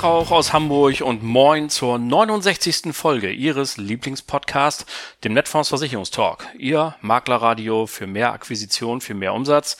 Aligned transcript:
Tag 0.00 0.08
auch 0.08 0.30
aus 0.30 0.54
Hamburg 0.54 1.02
und 1.02 1.22
moin 1.22 1.68
zur 1.68 1.98
69. 1.98 2.94
Folge 2.94 3.30
Ihres 3.30 3.76
Lieblingspodcasts, 3.76 4.86
dem 5.24 5.34
Netfonds 5.34 5.68
Versicherungstalk. 5.68 6.46
Ihr 6.56 6.94
Maklerradio 7.02 7.86
für 7.86 8.06
mehr 8.06 8.32
Akquisition, 8.32 9.02
für 9.02 9.12
mehr 9.12 9.34
Umsatz. 9.34 9.76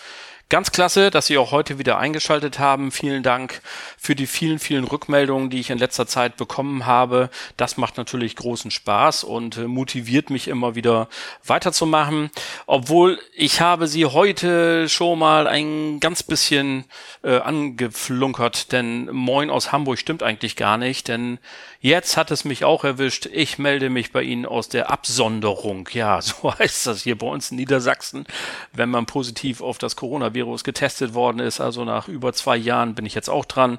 Ganz 0.50 0.72
klasse, 0.72 1.12
dass 1.12 1.26
Sie 1.26 1.38
auch 1.38 1.52
heute 1.52 1.78
wieder 1.78 1.98
eingeschaltet 1.98 2.58
haben. 2.58 2.90
Vielen 2.90 3.22
Dank 3.22 3.62
für 3.96 4.16
die 4.16 4.26
vielen, 4.26 4.58
vielen 4.58 4.82
Rückmeldungen, 4.82 5.48
die 5.48 5.60
ich 5.60 5.70
in 5.70 5.78
letzter 5.78 6.08
Zeit 6.08 6.36
bekommen 6.36 6.86
habe. 6.86 7.30
Das 7.56 7.76
macht 7.76 7.96
natürlich 7.96 8.34
großen 8.34 8.72
Spaß 8.72 9.22
und 9.22 9.58
äh, 9.58 9.68
motiviert 9.68 10.28
mich 10.28 10.48
immer 10.48 10.74
wieder 10.74 11.08
weiterzumachen. 11.46 12.32
Obwohl 12.66 13.20
ich 13.32 13.60
habe 13.60 13.86
Sie 13.86 14.06
heute 14.06 14.88
schon 14.88 15.20
mal 15.20 15.46
ein 15.46 16.00
ganz 16.00 16.24
bisschen 16.24 16.84
äh, 17.22 17.38
angeflunkert, 17.38 18.72
denn 18.72 19.08
Moin 19.12 19.50
aus 19.50 19.70
Hamburg 19.70 20.00
stimmt 20.00 20.24
eigentlich 20.24 20.56
gar 20.56 20.78
nicht, 20.78 21.06
denn 21.06 21.38
Jetzt 21.82 22.18
hat 22.18 22.30
es 22.30 22.44
mich 22.44 22.62
auch 22.62 22.84
erwischt. 22.84 23.24
Ich 23.32 23.58
melde 23.58 23.88
mich 23.88 24.12
bei 24.12 24.22
Ihnen 24.22 24.44
aus 24.44 24.68
der 24.68 24.90
Absonderung. 24.90 25.88
Ja, 25.92 26.20
so 26.22 26.52
heißt 26.52 26.86
das 26.86 27.02
hier 27.02 27.16
bei 27.16 27.26
uns 27.26 27.50
in 27.50 27.56
Niedersachsen, 27.56 28.26
wenn 28.74 28.90
man 28.90 29.06
positiv 29.06 29.62
auf 29.62 29.78
das 29.78 29.96
Coronavirus 29.96 30.62
getestet 30.62 31.14
worden 31.14 31.38
ist. 31.38 31.58
Also 31.58 31.86
nach 31.86 32.06
über 32.06 32.34
zwei 32.34 32.58
Jahren 32.58 32.94
bin 32.94 33.06
ich 33.06 33.14
jetzt 33.14 33.30
auch 33.30 33.46
dran 33.46 33.78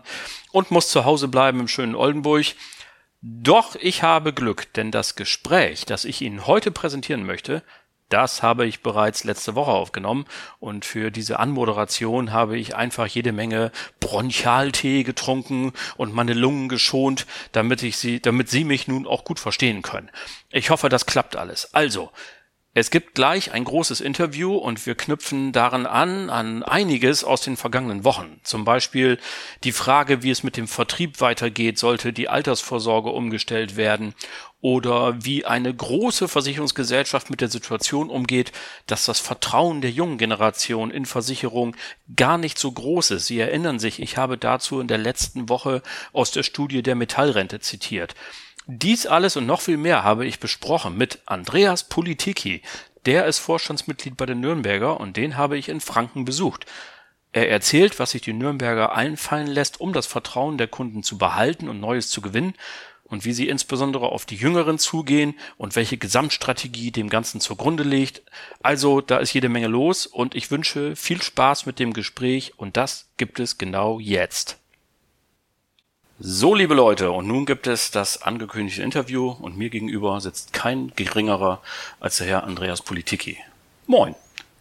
und 0.52 0.72
muss 0.72 0.90
zu 0.90 1.06
Hause 1.06 1.28
bleiben 1.28 1.60
im 1.60 1.68
schönen 1.68 1.94
Oldenburg. 1.94 2.48
Doch 3.22 3.76
ich 3.76 4.02
habe 4.02 4.34
Glück, 4.34 4.74
denn 4.74 4.90
das 4.90 5.16
Gespräch, 5.16 5.86
das 5.86 6.04
ich 6.04 6.22
Ihnen 6.24 6.48
heute 6.48 6.72
präsentieren 6.72 7.24
möchte, 7.24 7.62
das 8.12 8.44
habe 8.44 8.66
ich 8.66 8.82
bereits 8.82 9.24
letzte 9.24 9.56
Woche 9.56 9.72
aufgenommen 9.72 10.26
und 10.60 10.86
für 10.86 11.12
diese 11.12 11.40
Anmoderation 11.40 12.32
habe 12.32 12.58
ich 12.58 12.76
einfach 12.76 13.08
jede 13.08 13.32
Menge 13.32 13.72
Bronchialtee 14.00 15.04
getrunken 15.04 15.74
und 15.98 16.14
meine 16.14 16.34
Lungen 16.34 16.70
geschont, 16.70 17.26
damit 17.52 17.84
ich 17.84 17.98
sie, 17.98 18.22
damit 18.22 18.50
Sie 18.50 18.64
mich 18.64 18.88
nun 18.88 19.08
auch 19.08 19.24
gut 19.24 19.40
verstehen 19.40 19.82
können. 19.82 20.10
Ich 20.50 20.70
hoffe, 20.70 20.90
das 20.90 21.06
klappt 21.06 21.36
alles. 21.36 21.74
Also, 21.74 22.12
es 22.74 22.90
gibt 22.90 23.16
gleich 23.16 23.52
ein 23.52 23.66
großes 23.66 24.00
Interview 24.00 24.56
und 24.56 24.86
wir 24.86 24.96
knüpfen 24.96 25.52
daran 25.52 25.86
an, 25.86 26.30
an 26.30 26.64
einiges 26.64 27.26
aus 27.26 27.42
den 27.42 27.58
vergangenen 27.58 28.06
Wochen. 28.06 28.40
Zum 28.44 28.64
Beispiel 28.64 29.20
die 29.66 29.74
Frage, 29.74 30.24
wie 30.24 30.30
es 30.30 30.44
mit 30.44 30.56
dem 30.56 30.70
Vertrieb 30.70 31.20
weitergeht, 31.20 31.78
sollte 31.78 32.14
die 32.14 32.30
Altersvorsorge 32.30 33.10
umgestellt 33.10 33.76
werden 33.76 34.16
oder 34.62 35.26
wie 35.26 35.44
eine 35.44 35.74
große 35.74 36.30
Versicherungsgesellschaft 36.30 37.30
mit 37.30 37.42
der 37.42 37.50
Situation 37.50 38.10
umgeht, 38.10 38.54
dass 38.88 39.04
das 39.04 39.20
Vertrauen 39.20 39.82
der 39.82 39.92
jungen 39.92 40.18
Generation 40.18 40.92
in 40.92 41.06
Versicherung 41.06 41.76
gar 42.16 42.38
nicht 42.38 42.58
so 42.58 42.72
groß 42.72 43.12
ist. 43.12 43.28
Sie 43.28 43.40
erinnern 43.40 43.80
sich, 43.80 44.02
ich 44.02 44.16
habe 44.16 44.38
dazu 44.38 44.80
in 44.80 44.88
der 44.88 45.00
letzten 45.00 45.50
Woche 45.50 45.82
aus 46.14 46.32
der 46.32 46.44
Studie 46.44 46.84
der 46.84 46.96
Metallrente 46.96 47.60
zitiert. 47.60 48.16
Dies 48.68 49.08
alles 49.08 49.38
und 49.38 49.48
noch 49.48 49.62
viel 49.62 49.78
mehr 49.78 50.04
habe 50.04 50.26
ich 50.26 50.40
besprochen 50.40 50.96
mit 50.96 51.20
Andreas 51.26 51.84
Politiki. 51.84 52.62
Der 53.06 53.26
ist 53.26 53.40
Vorstandsmitglied 53.40 54.16
bei 54.16 54.28
den 54.28 54.40
Nürnberger 54.40 55.00
und 55.00 55.18
den 55.18 55.36
habe 55.36 55.58
ich 55.58 55.68
in 55.68 55.82
Franken 55.82 56.26
besucht. 56.26 56.68
Er 57.32 57.50
erzählt, 57.50 57.98
was 57.98 58.12
sich 58.12 58.22
die 58.22 58.34
Nürnberger 58.34 58.94
einfallen 58.94 59.48
lässt, 59.48 59.82
um 59.82 59.94
das 59.94 60.06
Vertrauen 60.06 60.60
der 60.60 60.68
Kunden 60.68 61.02
zu 61.02 61.18
behalten 61.18 61.70
und 61.70 61.80
Neues 61.80 62.10
zu 62.12 62.22
gewinnen 62.22 62.54
und 63.06 63.26
wie 63.26 63.34
sie 63.34 63.50
insbesondere 63.50 64.10
auf 64.10 64.26
die 64.28 64.36
Jüngeren 64.36 64.78
zugehen 64.78 65.34
und 65.58 65.76
welche 65.76 65.98
Gesamtstrategie 65.98 66.92
dem 66.92 67.10
Ganzen 67.10 67.42
zugrunde 67.42 67.84
liegt. 67.84 68.22
Also 68.62 69.02
da 69.02 69.18
ist 69.18 69.34
jede 69.34 69.50
Menge 69.50 69.68
los 69.68 70.06
und 70.06 70.36
ich 70.36 70.52
wünsche 70.52 70.96
viel 70.96 71.22
Spaß 71.22 71.66
mit 71.66 71.80
dem 71.80 71.94
Gespräch 71.94 72.54
und 72.58 72.78
das 72.78 73.10
gibt 73.18 73.40
es 73.40 73.58
genau 73.58 74.00
jetzt. 74.00 74.61
So, 76.24 76.54
liebe 76.54 76.76
Leute, 76.76 77.10
und 77.10 77.26
nun 77.26 77.48
gibt 77.48 77.66
es 77.66 77.90
das 77.90 78.22
angekündigte 78.22 78.84
Interview 78.84 79.32
und 79.32 79.58
mir 79.58 79.72
gegenüber 79.72 80.22
sitzt 80.22 80.54
kein 80.54 80.92
geringerer 80.96 81.64
als 82.00 82.18
der 82.18 82.28
Herr 82.28 82.44
Andreas 82.44 82.84
Politiki. 82.84 83.40
Moin. 83.88 84.14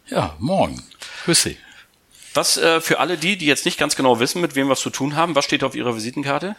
Ja, 0.06 0.34
moin. 0.38 0.82
Grüß 1.26 1.42
Sie. 1.42 1.58
Was 2.32 2.56
äh, 2.56 2.80
für 2.80 2.98
alle 2.98 3.18
die, 3.18 3.36
die 3.36 3.44
jetzt 3.44 3.66
nicht 3.66 3.76
ganz 3.76 3.94
genau 3.94 4.20
wissen, 4.20 4.40
mit 4.40 4.54
wem 4.54 4.68
wir 4.68 4.72
es 4.72 4.80
zu 4.80 4.88
tun 4.88 5.16
haben, 5.16 5.34
was 5.34 5.44
steht 5.44 5.62
auf 5.62 5.74
Ihrer 5.74 5.94
Visitenkarte? 5.94 6.56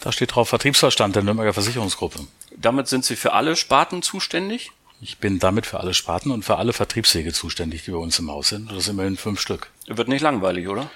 Da 0.00 0.12
steht 0.12 0.34
drauf 0.34 0.48
Vertriebsverstand 0.48 1.14
der 1.14 1.24
Nürnberger 1.24 1.52
Versicherungsgruppe. 1.52 2.20
Damit 2.56 2.88
sind 2.88 3.04
Sie 3.04 3.16
für 3.16 3.34
alle 3.34 3.54
Sparten 3.54 4.00
zuständig? 4.00 4.72
Ich 5.02 5.18
bin 5.18 5.40
damit 5.40 5.66
für 5.66 5.78
alle 5.78 5.92
Sparten 5.92 6.30
und 6.30 6.42
für 6.42 6.56
alle 6.56 6.72
Vertriebswege 6.72 7.34
zuständig, 7.34 7.84
die 7.84 7.90
bei 7.90 7.98
uns 7.98 8.18
im 8.18 8.30
Haus 8.30 8.48
sind. 8.48 8.72
Das 8.72 8.84
sind 8.84 8.94
immerhin 8.94 9.18
fünf 9.18 9.42
Stück. 9.42 9.68
Wird 9.88 10.08
nicht 10.08 10.22
langweilig, 10.22 10.68
oder? 10.68 10.90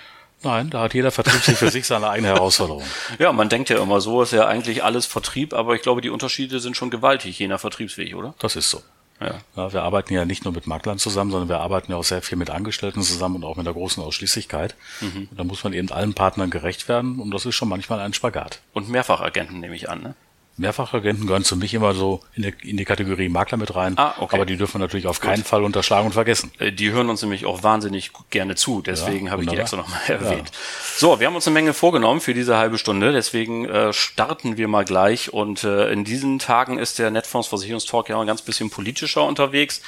Nein, 0.46 0.70
da 0.70 0.82
hat 0.82 0.94
jeder 0.94 1.10
Vertriebsweg 1.10 1.56
für 1.56 1.70
sich 1.70 1.86
seine 1.86 2.08
eigene 2.08 2.28
Herausforderung. 2.28 2.84
Ja, 3.18 3.32
man 3.32 3.48
denkt 3.48 3.68
ja 3.68 3.82
immer 3.82 4.00
so, 4.00 4.22
ist 4.22 4.32
ja 4.32 4.46
eigentlich 4.46 4.84
alles 4.84 5.06
Vertrieb, 5.06 5.54
aber 5.54 5.74
ich 5.74 5.82
glaube, 5.82 6.00
die 6.00 6.10
Unterschiede 6.10 6.60
sind 6.60 6.76
schon 6.76 6.90
gewaltig, 6.90 7.38
je 7.38 7.48
nach 7.48 7.60
Vertriebsweg, 7.60 8.14
oder? 8.14 8.34
Das 8.38 8.56
ist 8.56 8.70
so. 8.70 8.82
Ja. 9.20 9.34
ja. 9.56 9.72
wir 9.72 9.82
arbeiten 9.82 10.12
ja 10.12 10.24
nicht 10.24 10.44
nur 10.44 10.52
mit 10.52 10.66
Maklern 10.66 10.98
zusammen, 10.98 11.30
sondern 11.30 11.48
wir 11.48 11.58
arbeiten 11.58 11.90
ja 11.90 11.98
auch 11.98 12.04
sehr 12.04 12.22
viel 12.22 12.38
mit 12.38 12.50
Angestellten 12.50 13.02
zusammen 13.02 13.36
und 13.36 13.44
auch 13.44 13.56
mit 13.56 13.66
der 13.66 13.72
großen 13.72 14.02
Ausschließlichkeit. 14.02 14.76
Mhm. 15.00 15.28
Und 15.30 15.40
da 15.40 15.44
muss 15.44 15.64
man 15.64 15.72
eben 15.72 15.90
allen 15.90 16.14
Partnern 16.14 16.50
gerecht 16.50 16.88
werden 16.88 17.18
und 17.18 17.32
das 17.32 17.46
ist 17.46 17.54
schon 17.54 17.68
manchmal 17.68 18.00
ein 18.00 18.12
Spagat. 18.12 18.60
Und 18.72 18.88
Mehrfachagenten 18.88 19.60
nehme 19.60 19.74
ich 19.74 19.88
an, 19.88 20.02
ne? 20.02 20.14
Mehrfachagenten 20.58 21.26
gehören 21.26 21.44
für 21.44 21.56
mich 21.56 21.74
immer 21.74 21.94
so 21.94 22.20
in 22.34 22.42
die, 22.42 22.54
in 22.70 22.76
die 22.76 22.84
Kategorie 22.84 23.28
Makler 23.28 23.58
mit 23.58 23.74
rein. 23.74 23.94
Ah, 23.96 24.14
okay. 24.18 24.36
Aber 24.36 24.46
die 24.46 24.56
dürfen 24.56 24.74
wir 24.74 24.78
natürlich 24.86 25.06
auf 25.06 25.20
Gut. 25.20 25.30
keinen 25.30 25.44
Fall 25.44 25.62
unterschlagen 25.62 26.06
und 26.06 26.12
vergessen. 26.12 26.50
Äh, 26.58 26.72
die 26.72 26.92
hören 26.92 27.10
uns 27.10 27.20
nämlich 27.22 27.44
auch 27.44 27.62
wahnsinnig 27.62 28.10
gerne 28.30 28.54
zu. 28.54 28.80
Deswegen 28.80 29.26
ja, 29.26 29.32
habe 29.32 29.42
ich 29.42 29.48
die 29.48 29.56
extra 29.56 29.76
nochmal 29.76 30.00
erwähnt. 30.08 30.48
Ja. 30.48 30.56
So, 30.96 31.20
wir 31.20 31.26
haben 31.26 31.34
uns 31.34 31.46
eine 31.46 31.54
Menge 31.54 31.74
vorgenommen 31.74 32.20
für 32.20 32.32
diese 32.32 32.56
halbe 32.56 32.78
Stunde. 32.78 33.12
Deswegen 33.12 33.66
äh, 33.66 33.92
starten 33.92 34.56
wir 34.56 34.68
mal 34.68 34.84
gleich. 34.84 35.32
Und 35.32 35.64
äh, 35.64 35.90
in 35.92 36.04
diesen 36.04 36.38
Tagen 36.38 36.78
ist 36.78 36.98
der 36.98 37.10
Netfonds 37.10 37.48
Versicherungstalk 37.48 38.08
ja 38.08 38.18
ein 38.18 38.26
ganz 38.26 38.40
bisschen 38.42 38.70
politischer 38.70 39.24
unterwegs. 39.24 39.82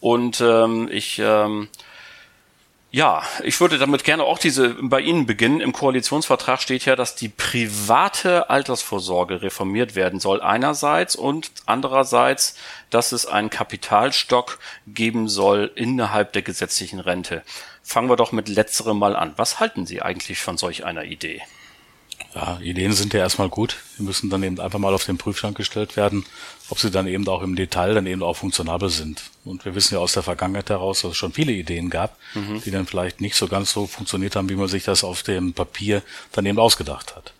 Und 0.00 0.40
ähm, 0.40 0.88
ich... 0.90 1.18
Ähm, 1.18 1.68
ja, 2.94 3.22
ich 3.42 3.58
würde 3.58 3.78
damit 3.78 4.04
gerne 4.04 4.22
auch 4.22 4.38
diese 4.38 4.74
bei 4.74 5.00
Ihnen 5.00 5.24
beginnen. 5.24 5.62
Im 5.62 5.72
Koalitionsvertrag 5.72 6.60
steht 6.60 6.84
ja, 6.84 6.94
dass 6.94 7.14
die 7.14 7.30
private 7.30 8.50
Altersvorsorge 8.50 9.40
reformiert 9.40 9.94
werden 9.94 10.20
soll 10.20 10.42
einerseits 10.42 11.16
und 11.16 11.50
andererseits, 11.64 12.54
dass 12.90 13.12
es 13.12 13.24
einen 13.24 13.48
Kapitalstock 13.48 14.58
geben 14.86 15.26
soll 15.26 15.72
innerhalb 15.74 16.34
der 16.34 16.42
gesetzlichen 16.42 17.00
Rente. 17.00 17.42
Fangen 17.82 18.10
wir 18.10 18.16
doch 18.16 18.30
mit 18.30 18.50
letzterem 18.50 18.98
mal 18.98 19.16
an. 19.16 19.32
Was 19.36 19.58
halten 19.58 19.86
Sie 19.86 20.02
eigentlich 20.02 20.42
von 20.42 20.58
solch 20.58 20.84
einer 20.84 21.04
Idee? 21.04 21.40
Ja, 22.34 22.58
Ideen 22.62 22.92
sind 22.92 23.12
ja 23.12 23.20
erstmal 23.20 23.50
gut. 23.50 23.76
Die 23.98 24.02
müssen 24.02 24.30
dann 24.30 24.42
eben 24.42 24.58
einfach 24.58 24.78
mal 24.78 24.94
auf 24.94 25.04
den 25.04 25.18
Prüfstand 25.18 25.54
gestellt 25.54 25.96
werden, 25.96 26.24
ob 26.70 26.78
sie 26.78 26.90
dann 26.90 27.06
eben 27.06 27.28
auch 27.28 27.42
im 27.42 27.56
Detail 27.56 27.94
dann 27.94 28.06
eben 28.06 28.22
auch 28.22 28.36
funktionabel 28.36 28.88
sind. 28.88 29.22
Und 29.44 29.66
wir 29.66 29.74
wissen 29.74 29.94
ja 29.94 30.00
aus 30.00 30.14
der 30.14 30.22
Vergangenheit 30.22 30.70
heraus, 30.70 31.02
dass 31.02 31.10
es 31.10 31.16
schon 31.16 31.32
viele 31.32 31.52
Ideen 31.52 31.90
gab, 31.90 32.16
mhm. 32.34 32.62
die 32.62 32.70
dann 32.70 32.86
vielleicht 32.86 33.20
nicht 33.20 33.36
so 33.36 33.48
ganz 33.48 33.72
so 33.72 33.86
funktioniert 33.86 34.34
haben, 34.34 34.48
wie 34.48 34.56
man 34.56 34.68
sich 34.68 34.84
das 34.84 35.04
auf 35.04 35.22
dem 35.22 35.52
Papier 35.52 36.02
dann 36.32 36.46
eben 36.46 36.58
ausgedacht 36.58 37.14
hat. 37.14 37.34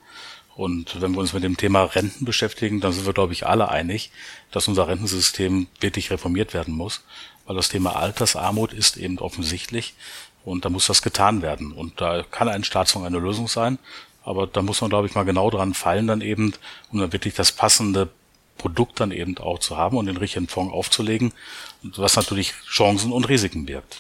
Und 0.55 1.01
wenn 1.01 1.13
wir 1.13 1.21
uns 1.21 1.33
mit 1.33 1.45
dem 1.45 1.57
Thema 1.57 1.85
Renten 1.85 2.27
beschäftigen, 2.27 2.81
dann 2.81 2.93
sind 2.93 3.07
wir, 3.07 3.15
glaube 3.15 3.33
ich, 3.33 3.47
alle 3.47 3.71
einig, 3.71 4.11
dass 4.51 4.69
unser 4.69 4.87
Rentensystem 4.87 5.69
wirklich 5.81 6.11
reformiert 6.11 6.53
werden 6.53 6.75
muss, 6.75 7.03
weil 7.47 7.57
das 7.57 7.71
Thema 7.71 7.97
Altersarmut 7.97 8.75
ist 8.75 8.99
eben 8.99 9.19
offensichtlich 9.19 9.95
und 10.45 10.65
da 10.65 10.69
muss 10.69 10.87
das 10.87 11.01
getan 11.01 11.41
werden. 11.41 11.73
Und 11.73 12.01
da 12.01 12.23
kann 12.31 12.49
ein 12.49 12.65
Staatsfonds 12.65 13.07
eine 13.07 13.19
Lösung 13.19 13.49
sein. 13.49 13.79
Aber 14.25 14.47
da 14.47 14.63
muss 14.63 14.81
man, 14.81 14.91
glaube 14.91 15.07
ich, 15.07 15.15
mal 15.15 15.25
genau 15.25 15.51
dran 15.51 15.75
fallen 15.75 16.07
dann 16.07 16.21
eben, 16.21 16.55
um 16.93 17.01
dann 17.01 17.13
wirklich 17.13 17.35
das 17.35 17.53
passende 17.53 18.09
Produkt 18.59 19.01
dann 19.01 19.11
eben 19.11 19.37
auch 19.39 19.59
zu 19.59 19.77
haben 19.77 19.97
und 19.97 20.07
den 20.07 20.17
richtigen 20.17 20.49
Fonds 20.49 20.73
aufzulegen, 20.73 21.33
was 21.83 22.17
natürlich 22.17 22.55
Chancen 22.69 23.13
und 23.13 23.29
Risiken 23.29 23.67
birgt. 23.67 23.99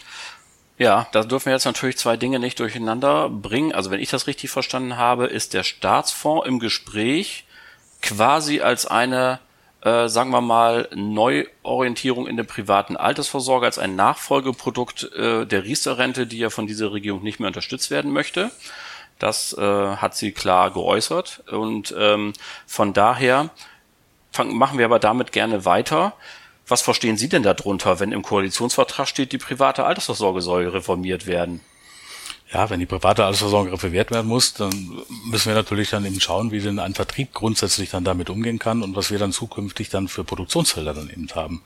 Ja, 0.79 1.07
da 1.13 1.23
dürfen 1.23 1.47
wir 1.47 1.53
jetzt 1.53 1.65
natürlich 1.65 1.99
zwei 1.99 2.17
Dinge 2.17 2.39
nicht 2.39 2.59
durcheinander 2.59 3.29
bringen. 3.29 3.73
Also 3.73 3.91
wenn 3.91 4.01
ich 4.01 4.11
das 4.11 4.27
richtig 4.27 4.51
verstanden 4.51 4.97
habe, 4.97 5.27
ist 5.27 5.55
der 5.55 5.65
Staatsfonds 5.65 6.47
im 6.47 6.59
Gespräch 6.59 7.45
quasi 8.01 8.61
als 8.61 8.87
eine, 8.87 9.39
äh, 9.83 10.09
sagen 10.09 10.31
wir 10.31 10.41
mal, 10.41 10.89
Neuorientierung 10.95 12.27
in 12.27 12.37
der 12.37 12.45
privaten 12.45 12.97
Altersvorsorge, 12.97 13.67
als 13.67 13.79
ein 13.79 13.97
Nachfolgeprodukt 13.97 15.13
äh, 15.13 15.47
der 15.47 15.65
Riester-Rente, 15.65 16.27
die 16.27 16.39
ja 16.39 16.51
von 16.51 16.67
dieser 16.67 16.93
Regierung 16.93 17.23
nicht 17.23 17.39
mehr 17.39 17.49
unterstützt 17.49 17.91
werden 17.91 18.13
möchte. 18.13 18.51
Das 19.23 19.57
äh, 19.57 19.63
hat 19.63 20.17
sie 20.17 20.33
klar 20.33 20.73
geäußert. 20.73 21.45
Und 21.49 21.95
ähm, 21.97 22.33
von 22.67 22.93
daher 22.93 23.51
fang, 24.33 24.53
machen 24.57 24.79
wir 24.79 24.85
aber 24.85 24.99
damit 24.99 25.31
gerne 25.31 25.65
weiter. 25.65 26.15
Was 26.67 26.83
verstehen 26.83 27.17
Sie 27.17 27.29
denn 27.29 27.45
darunter, 27.45 28.01
wenn 28.01 28.11
im 28.11 28.23
Koalitionsvertrag 28.23 29.07
steht, 29.07 29.31
die 29.31 29.39
private 29.39 29.85
Altersvorsorge 29.85 30.41
soll 30.41 30.67
reformiert 30.67 31.29
werden? 31.29 31.61
Ja, 32.53 32.69
wenn 32.69 32.81
die 32.81 32.87
private 32.87 33.25
Altersversorgung 33.25 33.71
reformiert 33.71 34.11
werden 34.11 34.27
muss, 34.27 34.55
dann 34.55 35.03
müssen 35.27 35.47
wir 35.47 35.55
natürlich 35.55 35.91
dann 35.91 36.05
eben 36.05 36.21
schauen, 36.21 36.51
wie 36.51 36.61
denn 36.61 36.81
ein 36.81 36.95
Vertrieb 36.95 37.33
grundsätzlich 37.33 37.91
dann 37.91 38.03
damit 38.03 38.29
umgehen 38.29 38.59
kann 38.59 38.83
und 38.83 38.97
was 38.97 39.13
wir 39.13 39.21
dann 39.21 39.31
zukünftig 39.31 39.89
dann 39.89 40.09
für 40.09 40.25
Produktionsfelder 40.25 40.95
dann 40.95 41.09
eben 41.11 41.29
haben. 41.33 41.63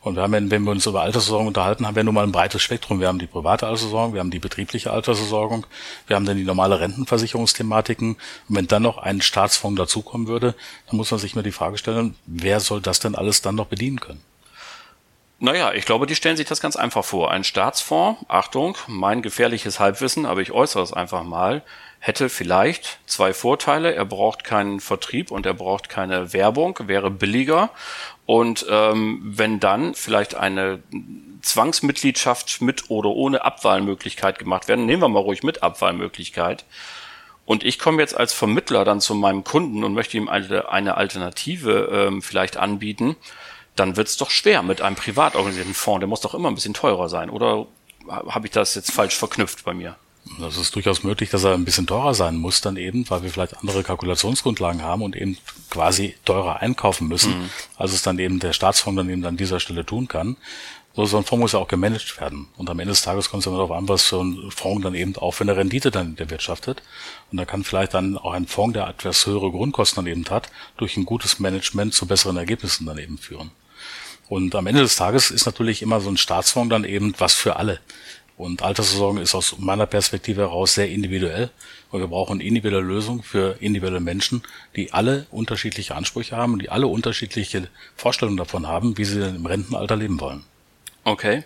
Und 0.00 0.14
wir 0.14 0.22
haben, 0.22 0.50
wenn 0.50 0.62
wir 0.62 0.70
uns 0.70 0.86
über 0.86 1.02
Altersversorgung 1.02 1.48
unterhalten, 1.48 1.86
haben 1.86 1.96
wir 1.96 2.04
nun 2.04 2.14
mal 2.14 2.24
ein 2.24 2.32
breites 2.32 2.62
Spektrum. 2.62 3.00
Wir 3.00 3.08
haben 3.08 3.18
die 3.18 3.26
private 3.26 3.66
Altersversorgung, 3.66 4.14
wir 4.14 4.20
haben 4.20 4.30
die 4.30 4.38
betriebliche 4.38 4.92
Altersversorgung, 4.92 5.66
wir 6.06 6.16
haben 6.16 6.24
dann 6.24 6.36
die 6.36 6.44
normale 6.44 6.78
Rentenversicherungsthematiken. 6.80 8.16
Und 8.48 8.56
wenn 8.56 8.66
dann 8.68 8.82
noch 8.82 8.98
ein 8.98 9.20
Staatsfonds 9.20 9.78
dazukommen 9.78 10.28
würde, 10.28 10.54
dann 10.86 10.96
muss 10.96 11.10
man 11.10 11.18
sich 11.18 11.34
mal 11.34 11.42
die 11.42 11.52
Frage 11.52 11.78
stellen, 11.78 12.14
wer 12.26 12.60
soll 12.60 12.80
das 12.80 13.00
denn 13.00 13.16
alles 13.16 13.42
dann 13.42 13.56
noch 13.56 13.66
bedienen 13.66 14.00
können? 14.00 14.22
Naja, 15.40 15.72
ich 15.72 15.84
glaube, 15.84 16.06
die 16.06 16.16
stellen 16.16 16.36
sich 16.36 16.48
das 16.48 16.60
ganz 16.60 16.74
einfach 16.74 17.04
vor. 17.04 17.30
Ein 17.30 17.44
Staatsfonds, 17.44 18.24
Achtung, 18.26 18.76
mein 18.88 19.22
gefährliches 19.22 19.78
Halbwissen, 19.78 20.26
aber 20.26 20.40
ich 20.40 20.50
äußere 20.50 20.82
es 20.82 20.92
einfach 20.92 21.22
mal, 21.22 21.62
hätte 22.00 22.28
vielleicht 22.28 22.98
zwei 23.06 23.32
Vorteile. 23.32 23.94
Er 23.94 24.04
braucht 24.04 24.42
keinen 24.42 24.80
Vertrieb 24.80 25.30
und 25.30 25.46
er 25.46 25.54
braucht 25.54 25.88
keine 25.88 26.32
Werbung, 26.32 26.80
wäre 26.86 27.12
billiger. 27.12 27.70
Und 28.26 28.66
ähm, 28.68 29.20
wenn 29.22 29.60
dann 29.60 29.94
vielleicht 29.94 30.34
eine 30.34 30.82
Zwangsmitgliedschaft 31.42 32.60
mit 32.60 32.90
oder 32.90 33.10
ohne 33.10 33.44
Abwahlmöglichkeit 33.44 34.40
gemacht 34.40 34.66
werden, 34.66 34.86
nehmen 34.86 35.02
wir 35.02 35.08
mal 35.08 35.20
ruhig 35.20 35.44
mit 35.44 35.62
Abwahlmöglichkeit. 35.62 36.64
Und 37.44 37.62
ich 37.62 37.78
komme 37.78 38.02
jetzt 38.02 38.16
als 38.16 38.32
Vermittler 38.32 38.84
dann 38.84 39.00
zu 39.00 39.14
meinem 39.14 39.44
Kunden 39.44 39.84
und 39.84 39.94
möchte 39.94 40.16
ihm 40.16 40.28
eine, 40.28 40.68
eine 40.68 40.96
Alternative 40.96 41.90
ähm, 41.92 42.22
vielleicht 42.22 42.56
anbieten 42.56 43.14
dann 43.78 43.96
wird 43.96 44.08
es 44.08 44.16
doch 44.16 44.30
schwer 44.30 44.62
mit 44.62 44.80
einem 44.80 44.96
privat 44.96 45.34
organisierten 45.36 45.74
Fonds. 45.74 46.00
Der 46.00 46.08
muss 46.08 46.20
doch 46.20 46.34
immer 46.34 46.48
ein 46.48 46.54
bisschen 46.54 46.74
teurer 46.74 47.08
sein. 47.08 47.30
Oder 47.30 47.66
habe 48.08 48.46
ich 48.46 48.52
das 48.52 48.74
jetzt 48.74 48.92
falsch 48.92 49.16
verknüpft 49.16 49.64
bei 49.64 49.74
mir? 49.74 49.96
Das 50.38 50.56
ist 50.56 50.74
durchaus 50.74 51.04
möglich, 51.04 51.30
dass 51.30 51.44
er 51.44 51.54
ein 51.54 51.64
bisschen 51.64 51.86
teurer 51.86 52.14
sein 52.14 52.36
muss 52.36 52.60
dann 52.60 52.76
eben, 52.76 53.08
weil 53.08 53.22
wir 53.22 53.30
vielleicht 53.30 53.58
andere 53.58 53.82
Kalkulationsgrundlagen 53.82 54.82
haben 54.82 55.02
und 55.02 55.16
eben 55.16 55.38
quasi 55.70 56.14
teurer 56.24 56.60
einkaufen 56.60 57.08
müssen, 57.08 57.38
mhm. 57.38 57.50
als 57.76 57.92
es 57.92 58.02
dann 58.02 58.18
eben 58.18 58.38
der 58.38 58.52
Staatsfonds 58.52 58.98
dann 58.98 59.08
eben 59.08 59.24
an 59.24 59.36
dieser 59.36 59.58
Stelle 59.58 59.86
tun 59.86 60.06
kann. 60.06 60.36
So, 60.94 61.06
so 61.06 61.16
ein 61.16 61.24
Fonds 61.24 61.40
muss 61.40 61.52
ja 61.52 61.60
auch 61.60 61.68
gemanagt 61.68 62.20
werden. 62.20 62.48
Und 62.56 62.68
am 62.68 62.78
Ende 62.80 62.90
des 62.90 63.02
Tages 63.02 63.30
kommt 63.30 63.42
es 63.42 63.46
immer 63.46 63.56
darauf 63.56 63.70
an, 63.70 63.88
was 63.88 64.08
so 64.08 64.22
ein 64.22 64.50
Fonds 64.50 64.82
dann 64.82 64.94
eben 64.94 65.16
auch 65.16 65.30
für 65.30 65.44
eine 65.44 65.56
Rendite 65.56 65.90
dann 65.90 66.16
erwirtschaftet. 66.18 66.82
Und 67.30 67.38
da 67.38 67.44
kann 67.44 67.64
vielleicht 67.64 67.94
dann 67.94 68.18
auch 68.18 68.32
ein 68.32 68.46
Fonds, 68.46 68.74
der 68.74 68.88
etwas 68.88 69.24
höhere 69.24 69.50
Grundkosten 69.50 70.04
dann 70.04 70.12
eben 70.12 70.28
hat, 70.28 70.50
durch 70.76 70.96
ein 70.96 71.04
gutes 71.04 71.38
Management 71.38 71.94
zu 71.94 72.06
besseren 72.06 72.36
Ergebnissen 72.36 72.84
dann 72.86 72.98
eben 72.98 73.16
führen. 73.16 73.52
Und 74.28 74.54
am 74.54 74.66
Ende 74.66 74.82
des 74.82 74.96
Tages 74.96 75.30
ist 75.30 75.46
natürlich 75.46 75.82
immer 75.82 76.00
so 76.00 76.10
ein 76.10 76.16
Staatsfonds 76.16 76.70
dann 76.70 76.84
eben 76.84 77.14
was 77.18 77.34
für 77.34 77.56
alle. 77.56 77.80
Und 78.36 78.62
Altersversorgung 78.62 79.18
ist 79.18 79.34
aus 79.34 79.56
meiner 79.58 79.86
Perspektive 79.86 80.42
heraus 80.42 80.74
sehr 80.74 80.88
individuell. 80.88 81.50
Und 81.90 82.00
wir 82.00 82.06
brauchen 82.06 82.40
individuelle 82.40 82.86
Lösungen 82.86 83.22
für 83.22 83.56
individuelle 83.60 84.00
Menschen, 84.00 84.42
die 84.76 84.92
alle 84.92 85.26
unterschiedliche 85.32 85.96
Ansprüche 85.96 86.36
haben 86.36 86.52
und 86.52 86.62
die 86.62 86.70
alle 86.70 86.86
unterschiedliche 86.86 87.68
Vorstellungen 87.96 88.36
davon 88.36 88.68
haben, 88.68 88.96
wie 88.96 89.04
sie 89.04 89.18
denn 89.18 89.34
im 89.34 89.46
Rentenalter 89.46 89.96
leben 89.96 90.20
wollen. 90.20 90.44
Okay. 91.02 91.42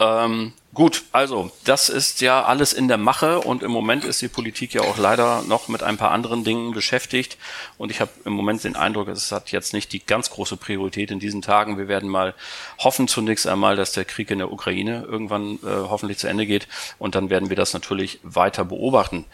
Ähm, 0.00 0.52
gut, 0.74 1.04
also 1.10 1.50
das 1.64 1.88
ist 1.88 2.20
ja 2.20 2.44
alles 2.44 2.72
in 2.72 2.86
der 2.86 2.98
Mache 2.98 3.40
und 3.40 3.64
im 3.64 3.72
Moment 3.72 4.04
ist 4.04 4.22
die 4.22 4.28
Politik 4.28 4.72
ja 4.74 4.82
auch 4.82 4.96
leider 4.96 5.42
noch 5.42 5.66
mit 5.66 5.82
ein 5.82 5.96
paar 5.96 6.12
anderen 6.12 6.44
Dingen 6.44 6.72
beschäftigt 6.72 7.36
und 7.78 7.90
ich 7.90 8.00
habe 8.00 8.12
im 8.24 8.32
Moment 8.32 8.62
den 8.62 8.76
Eindruck, 8.76 9.08
es 9.08 9.32
hat 9.32 9.50
jetzt 9.50 9.72
nicht 9.72 9.92
die 9.92 10.04
ganz 10.04 10.30
große 10.30 10.56
Priorität 10.56 11.10
in 11.10 11.18
diesen 11.18 11.42
Tagen. 11.42 11.78
Wir 11.78 11.88
werden 11.88 12.08
mal 12.08 12.34
hoffen 12.78 13.08
zunächst 13.08 13.48
einmal, 13.48 13.74
dass 13.74 13.90
der 13.90 14.04
Krieg 14.04 14.30
in 14.30 14.38
der 14.38 14.52
Ukraine 14.52 15.02
irgendwann 15.02 15.54
äh, 15.64 15.66
hoffentlich 15.66 16.18
zu 16.18 16.28
Ende 16.28 16.46
geht 16.46 16.68
und 17.00 17.16
dann 17.16 17.28
werden 17.28 17.48
wir 17.48 17.56
das 17.56 17.72
natürlich 17.72 18.20
weiter 18.22 18.64
beobachten. 18.64 19.24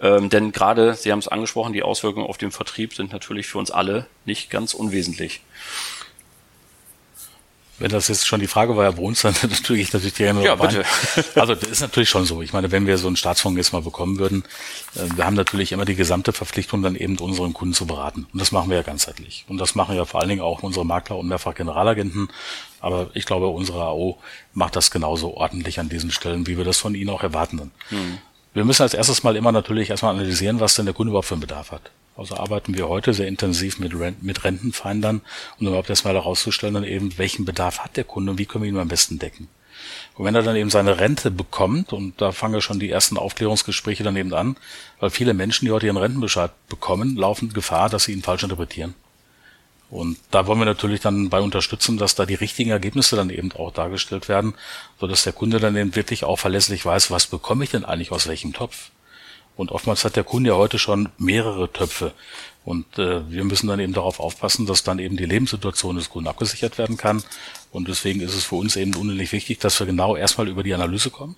Ähm, 0.00 0.30
denn 0.30 0.52
gerade, 0.52 0.94
Sie 0.94 1.12
haben 1.12 1.18
es 1.18 1.28
angesprochen, 1.28 1.74
die 1.74 1.82
Auswirkungen 1.82 2.26
auf 2.26 2.38
den 2.38 2.50
Vertrieb 2.50 2.94
sind 2.94 3.12
natürlich 3.12 3.46
für 3.46 3.58
uns 3.58 3.70
alle 3.70 4.06
nicht 4.24 4.48
ganz 4.48 4.72
unwesentlich. 4.72 5.42
Wenn 7.78 7.90
das 7.90 8.08
jetzt 8.08 8.26
schon 8.26 8.40
die 8.40 8.46
Frage 8.46 8.76
war, 8.76 8.84
ja, 8.84 8.96
wohnst 8.96 9.24
dann 9.24 9.34
natürlich 9.42 9.92
natürlich 9.92 10.14
gerne 10.14 10.44
Ja, 10.44 10.54
bitte. 10.54 10.84
Also 11.34 11.54
das 11.54 11.68
ist 11.68 11.80
natürlich 11.80 12.08
schon 12.08 12.24
so. 12.24 12.40
Ich 12.42 12.52
meine, 12.52 12.70
wenn 12.70 12.86
wir 12.86 12.98
so 12.98 13.08
einen 13.08 13.16
Staatsfonds 13.16 13.56
jetzt 13.56 13.72
mal 13.72 13.82
bekommen 13.82 14.18
würden, 14.18 14.44
äh, 14.94 15.16
wir 15.16 15.26
haben 15.26 15.34
natürlich 15.34 15.72
immer 15.72 15.84
die 15.84 15.96
gesamte 15.96 16.32
Verpflichtung, 16.32 16.82
dann 16.82 16.94
eben 16.94 17.16
unseren 17.18 17.52
Kunden 17.52 17.74
zu 17.74 17.86
beraten. 17.86 18.26
Und 18.32 18.40
das 18.40 18.52
machen 18.52 18.70
wir 18.70 18.76
ja 18.76 18.82
ganzheitlich. 18.82 19.44
Und 19.48 19.58
das 19.58 19.74
machen 19.74 19.96
ja 19.96 20.04
vor 20.04 20.20
allen 20.20 20.28
Dingen 20.28 20.42
auch 20.42 20.62
unsere 20.62 20.86
Makler 20.86 21.16
und 21.16 21.28
mehrfach 21.28 21.54
Generalagenten. 21.54 22.28
Aber 22.80 23.10
ich 23.14 23.26
glaube, 23.26 23.48
unsere 23.48 23.82
AO 23.82 24.18
macht 24.52 24.76
das 24.76 24.90
genauso 24.90 25.34
ordentlich 25.34 25.80
an 25.80 25.88
diesen 25.88 26.10
Stellen, 26.10 26.46
wie 26.46 26.56
wir 26.56 26.64
das 26.64 26.78
von 26.78 26.94
ihnen 26.94 27.10
auch 27.10 27.22
erwarten. 27.22 27.72
Hm. 27.88 28.18
Wir 28.52 28.64
müssen 28.64 28.82
als 28.82 28.94
erstes 28.94 29.24
mal 29.24 29.34
immer 29.34 29.50
natürlich 29.50 29.90
erstmal 29.90 30.14
analysieren, 30.14 30.60
was 30.60 30.76
denn 30.76 30.86
der 30.86 30.94
Kunde 30.94 31.10
überhaupt 31.10 31.26
für 31.26 31.34
einen 31.34 31.40
Bedarf 31.40 31.72
hat. 31.72 31.90
Also 32.16 32.36
arbeiten 32.36 32.74
wir 32.74 32.88
heute 32.88 33.12
sehr 33.12 33.26
intensiv 33.26 33.80
mit, 33.80 33.98
Rent 33.98 34.22
mit 34.22 34.44
Rentenfeindern, 34.44 35.20
um 35.58 35.66
überhaupt 35.66 35.90
erstmal 35.90 36.14
herauszustellen, 36.14 36.74
dann 36.74 36.84
eben, 36.84 37.18
welchen 37.18 37.44
Bedarf 37.44 37.80
hat 37.80 37.96
der 37.96 38.04
Kunde 38.04 38.32
und 38.32 38.38
wie 38.38 38.46
können 38.46 38.64
wir 38.64 38.70
ihn 38.70 38.78
am 38.78 38.88
besten 38.88 39.18
decken. 39.18 39.48
Und 40.14 40.24
wenn 40.24 40.34
er 40.34 40.42
dann 40.42 40.54
eben 40.54 40.70
seine 40.70 41.00
Rente 41.00 41.30
bekommt, 41.32 41.92
und 41.92 42.20
da 42.20 42.30
fangen 42.30 42.60
schon 42.60 42.78
die 42.78 42.90
ersten 42.90 43.18
Aufklärungsgespräche 43.18 44.04
dann 44.04 44.16
eben 44.16 44.32
an, 44.32 44.56
weil 45.00 45.10
viele 45.10 45.34
Menschen, 45.34 45.66
die 45.66 45.72
heute 45.72 45.86
ihren 45.86 45.96
Rentenbescheid 45.96 46.52
bekommen, 46.68 47.16
laufen 47.16 47.52
Gefahr, 47.52 47.90
dass 47.90 48.04
sie 48.04 48.12
ihn 48.12 48.22
falsch 48.22 48.44
interpretieren. 48.44 48.94
Und 49.90 50.18
da 50.30 50.46
wollen 50.46 50.58
wir 50.58 50.64
natürlich 50.64 51.00
dann 51.00 51.30
bei 51.30 51.40
unterstützen, 51.40 51.98
dass 51.98 52.14
da 52.14 52.26
die 52.26 52.34
richtigen 52.34 52.70
Ergebnisse 52.70 53.16
dann 53.16 53.30
eben 53.30 53.52
auch 53.52 53.72
dargestellt 53.72 54.28
werden, 54.28 54.54
so 55.00 55.06
dass 55.06 55.24
der 55.24 55.32
Kunde 55.32 55.60
dann 55.60 55.76
eben 55.76 55.94
wirklich 55.94 56.24
auch 56.24 56.38
verlässlich 56.38 56.84
weiß, 56.84 57.10
was 57.10 57.26
bekomme 57.26 57.64
ich 57.64 57.70
denn 57.70 57.84
eigentlich 57.84 58.10
aus 58.10 58.26
welchem 58.26 58.52
Topf. 58.52 58.90
Und 59.56 59.70
oftmals 59.70 60.04
hat 60.04 60.16
der 60.16 60.24
Kunde 60.24 60.50
ja 60.50 60.56
heute 60.56 60.78
schon 60.78 61.10
mehrere 61.18 61.72
Töpfe. 61.72 62.12
Und 62.64 62.98
äh, 62.98 63.30
wir 63.30 63.44
müssen 63.44 63.68
dann 63.68 63.78
eben 63.78 63.92
darauf 63.92 64.20
aufpassen, 64.20 64.66
dass 64.66 64.82
dann 64.82 64.98
eben 64.98 65.16
die 65.16 65.26
Lebenssituation 65.26 65.96
des 65.96 66.10
Kunden 66.10 66.28
abgesichert 66.28 66.78
werden 66.78 66.96
kann. 66.96 67.22
Und 67.70 67.88
deswegen 67.88 68.20
ist 68.20 68.34
es 68.34 68.44
für 68.44 68.56
uns 68.56 68.76
eben 68.76 68.94
unendlich 68.94 69.32
wichtig, 69.32 69.58
dass 69.58 69.78
wir 69.78 69.86
genau 69.86 70.16
erstmal 70.16 70.48
über 70.48 70.62
die 70.62 70.74
Analyse 70.74 71.10
kommen, 71.10 71.36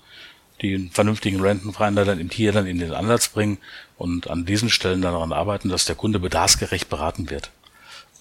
die 0.63 0.89
vernünftigen 0.93 1.41
Rentenvereiner 1.41 2.05
dann 2.05 2.21
im 2.21 2.31
Tier 2.31 2.53
dann 2.53 2.67
in 2.67 2.79
den 2.79 2.93
Ansatz 2.93 3.29
bringen 3.29 3.59
und 3.99 4.31
an 4.31 4.47
diesen 4.47 4.71
Stellen 4.71 5.03
dann 5.03 5.15
daran 5.15 5.33
arbeiten, 5.33 5.69
dass 5.69 5.85
der 5.85 5.97
Kunde 5.97 6.21
bedarfsgerecht 6.21 6.89
beraten 6.89 7.29
wird. 7.29 7.51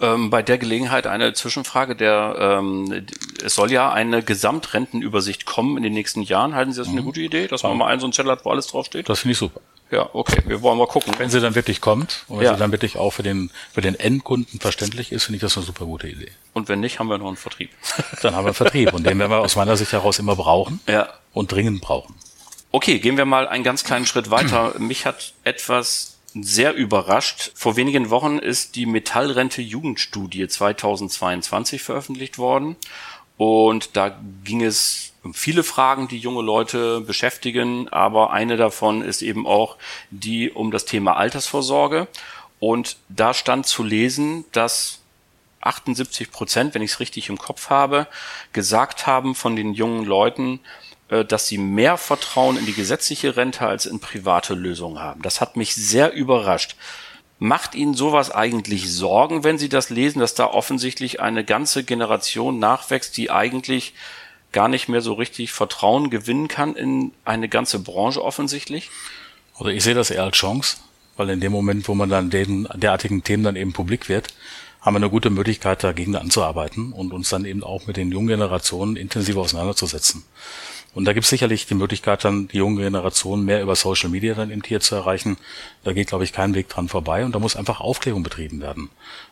Ähm, 0.01 0.29
bei 0.29 0.41
der 0.41 0.57
Gelegenheit 0.57 1.07
eine 1.07 1.33
Zwischenfrage. 1.33 1.95
Der, 1.95 2.35
ähm, 2.39 3.05
es 3.43 3.55
soll 3.55 3.71
ja 3.71 3.93
eine 3.93 4.23
Gesamtrentenübersicht 4.23 5.45
kommen 5.45 5.77
in 5.77 5.83
den 5.83 5.93
nächsten 5.93 6.21
Jahren. 6.21 6.55
Halten 6.55 6.73
Sie 6.73 6.79
das 6.79 6.87
für 6.87 6.93
eine 6.93 7.01
mhm. 7.01 7.05
gute 7.05 7.21
Idee, 7.21 7.47
dass 7.47 7.63
man 7.63 7.77
mal 7.77 7.87
einen 7.87 8.01
so 8.01 8.07
einen 8.07 8.13
Zettel 8.13 8.31
hat, 8.31 8.43
wo 8.43 8.49
alles 8.49 8.67
draufsteht? 8.67 9.07
Das 9.07 9.19
finde 9.19 9.33
ich 9.33 9.37
super. 9.37 9.61
Ja, 9.91 10.09
okay. 10.13 10.41
Wir 10.45 10.61
wollen 10.61 10.77
mal 10.77 10.87
gucken. 10.87 11.13
Wenn 11.17 11.29
sie 11.29 11.39
dann 11.39 11.55
wirklich 11.55 11.79
kommt 11.79 12.25
und 12.27 12.39
wenn 12.39 12.45
ja. 12.45 12.53
sie 12.53 12.59
dann 12.59 12.71
wirklich 12.71 12.97
auch 12.97 13.11
für 13.11 13.23
den, 13.23 13.51
für 13.73 13.81
den 13.81 13.95
Endkunden 13.95 14.59
verständlich 14.59 15.11
ist, 15.11 15.25
finde 15.25 15.37
ich 15.37 15.41
das 15.41 15.55
eine 15.57 15.65
super 15.65 15.85
gute 15.85 16.07
Idee. 16.07 16.31
Und 16.53 16.69
wenn 16.69 16.79
nicht, 16.79 16.99
haben 16.99 17.07
wir 17.07 17.17
noch 17.17 17.27
einen 17.27 17.37
Vertrieb. 17.37 17.69
Dann 18.21 18.35
haben 18.35 18.43
wir 18.43 18.49
einen 18.49 18.55
Vertrieb 18.55 18.93
und 18.93 19.05
den 19.05 19.19
werden 19.19 19.29
wir 19.29 19.39
aus 19.39 19.55
meiner 19.55 19.77
Sicht 19.77 19.91
heraus 19.91 20.19
immer 20.19 20.35
brauchen. 20.35 20.79
Ja. 20.87 21.09
Und 21.33 21.51
dringend 21.51 21.81
brauchen. 21.81 22.15
Okay, 22.71 22.99
gehen 22.99 23.17
wir 23.17 23.25
mal 23.25 23.47
einen 23.47 23.63
ganz 23.63 23.83
kleinen 23.83 24.05
Schritt 24.05 24.31
weiter. 24.31 24.73
Mich 24.79 25.05
hat 25.05 25.33
etwas 25.43 26.17
sehr 26.33 26.73
überrascht. 26.73 27.51
Vor 27.55 27.75
wenigen 27.75 28.09
Wochen 28.09 28.39
ist 28.39 28.75
die 28.75 28.85
Metallrente 28.85 29.61
Jugendstudie 29.61 30.47
2022 30.47 31.81
veröffentlicht 31.81 32.37
worden. 32.37 32.75
Und 33.37 33.95
da 33.95 34.17
ging 34.43 34.63
es 34.63 35.13
viele 35.33 35.63
Fragen, 35.63 36.07
die 36.07 36.17
junge 36.17 36.41
Leute 36.41 37.01
beschäftigen, 37.01 37.89
aber 37.89 38.31
eine 38.31 38.57
davon 38.57 39.01
ist 39.01 39.21
eben 39.21 39.47
auch 39.47 39.77
die 40.11 40.51
um 40.51 40.71
das 40.71 40.85
Thema 40.85 41.17
Altersvorsorge. 41.17 42.07
Und 42.59 42.97
da 43.09 43.33
stand 43.33 43.65
zu 43.65 43.83
lesen, 43.83 44.45
dass 44.51 44.99
78 45.61 46.31
Prozent, 46.31 46.75
wenn 46.75 46.81
ich 46.81 46.91
es 46.91 46.99
richtig 46.99 47.29
im 47.29 47.37
Kopf 47.37 47.69
habe, 47.69 48.07
gesagt 48.53 49.07
haben 49.07 49.35
von 49.35 49.55
den 49.55 49.73
jungen 49.73 50.05
Leuten, 50.05 50.59
äh, 51.09 51.25
dass 51.25 51.47
sie 51.47 51.57
mehr 51.57 51.97
Vertrauen 51.97 52.57
in 52.57 52.65
die 52.65 52.73
gesetzliche 52.73 53.35
Rente 53.35 53.65
als 53.65 53.85
in 53.85 53.99
private 53.99 54.53
Lösungen 54.53 54.99
haben. 54.99 55.21
Das 55.21 55.41
hat 55.41 55.57
mich 55.57 55.75
sehr 55.75 56.13
überrascht. 56.13 56.75
Macht 57.37 57.75
Ihnen 57.75 57.95
sowas 57.95 58.31
eigentlich 58.31 58.89
Sorgen, 58.89 59.43
wenn 59.43 59.57
Sie 59.57 59.67
das 59.67 59.89
lesen, 59.89 60.19
dass 60.19 60.35
da 60.35 60.45
offensichtlich 60.45 61.19
eine 61.19 61.43
ganze 61.43 61.83
Generation 61.83 62.59
nachwächst, 62.59 63.17
die 63.17 63.29
eigentlich 63.29 63.93
gar 64.55 64.69
nicht 64.69 64.87
mehr 64.87 65.01
so 65.01 65.13
richtig 65.13 65.51
Vertrauen 65.51 66.09
gewinnen 66.09 66.47
kann 66.47 66.75
in 66.75 67.11
eine 67.25 67.49
ganze 67.49 67.77
Branche 67.77 68.23
offensichtlich? 68.23 68.89
Oder 69.59 69.71
ich 69.71 69.83
sehe 69.83 69.93
das 69.93 70.09
eher 70.09 70.23
als 70.23 70.37
Chance, 70.37 70.77
weil 71.17 71.29
in 71.29 71.41
dem 71.41 71.51
Moment, 71.51 71.87
wo 71.89 71.93
man 71.93 72.09
dann 72.09 72.29
den 72.29 72.67
derartigen 72.73 73.21
Themen 73.21 73.43
dann 73.43 73.57
eben 73.57 73.73
publik 73.73 74.07
wird, 74.07 74.29
haben 74.79 74.95
wir 74.95 74.99
eine 74.99 75.09
gute 75.09 75.29
Möglichkeit, 75.29 75.83
dagegen 75.83 76.15
anzuarbeiten 76.15 76.93
und 76.93 77.11
uns 77.11 77.29
dann 77.29 77.43
eben 77.43 77.63
auch 77.63 77.85
mit 77.85 77.97
den 77.97 78.11
jungen 78.11 78.27
Generationen 78.27 78.95
intensiver 78.95 79.41
auseinanderzusetzen. 79.41 80.23
Und 80.95 81.03
da 81.03 81.11
gibt 81.11 81.25
es 81.25 81.29
sicherlich 81.29 81.65
die 81.65 81.75
Möglichkeit, 81.75 82.23
dann 82.23 82.47
die 82.47 82.57
junge 82.57 82.81
Generation 82.81 83.43
mehr 83.43 83.61
über 83.61 83.75
Social 83.75 84.09
Media 84.09 84.33
dann 84.33 84.49
eben 84.49 84.61
hier 84.65 84.79
zu 84.79 84.95
erreichen. 84.95 85.35
Da 85.83 85.91
geht, 85.91 86.07
glaube 86.07 86.23
ich, 86.23 86.31
kein 86.31 86.55
Weg 86.55 86.69
dran 86.69 86.87
vorbei. 86.87 87.25
Und 87.25 87.35
da 87.35 87.39
muss 87.39 87.57
einfach 87.57 87.81
Aufklärung 87.81 88.23
betrieben 88.23 88.61
werden. 88.61 88.89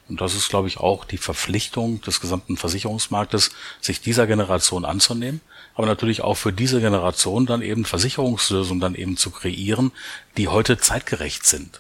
Und 0.10 0.20
das 0.20 0.36
ist, 0.36 0.50
glaube 0.50 0.67
ich, 0.67 0.77
auch 0.77 1.05
die 1.05 1.17
Verpflichtung 1.17 2.01
des 2.01 2.20
gesamten 2.20 2.58
Versicherungsmarktes, 2.58 3.51
sich 3.79 4.01
dieser 4.01 4.27
Generation 4.27 4.84
anzunehmen. 4.84 5.39
Aber 5.74 5.88
natürlich 5.88 6.22
auch 6.22 6.36
für 6.36 6.51
diese 6.51 6.82
Generation 6.82 7.46
dann 7.46 7.62
eben 7.62 7.86
Versicherungslösungen 7.86 8.82
dann 8.82 8.93
eben 8.93 9.15
zu 9.15 9.32
kreieren, 9.32 9.93
die 10.36 10.50
heute 10.50 10.77
zeitgerecht 10.77 11.46
sind. 11.46 11.79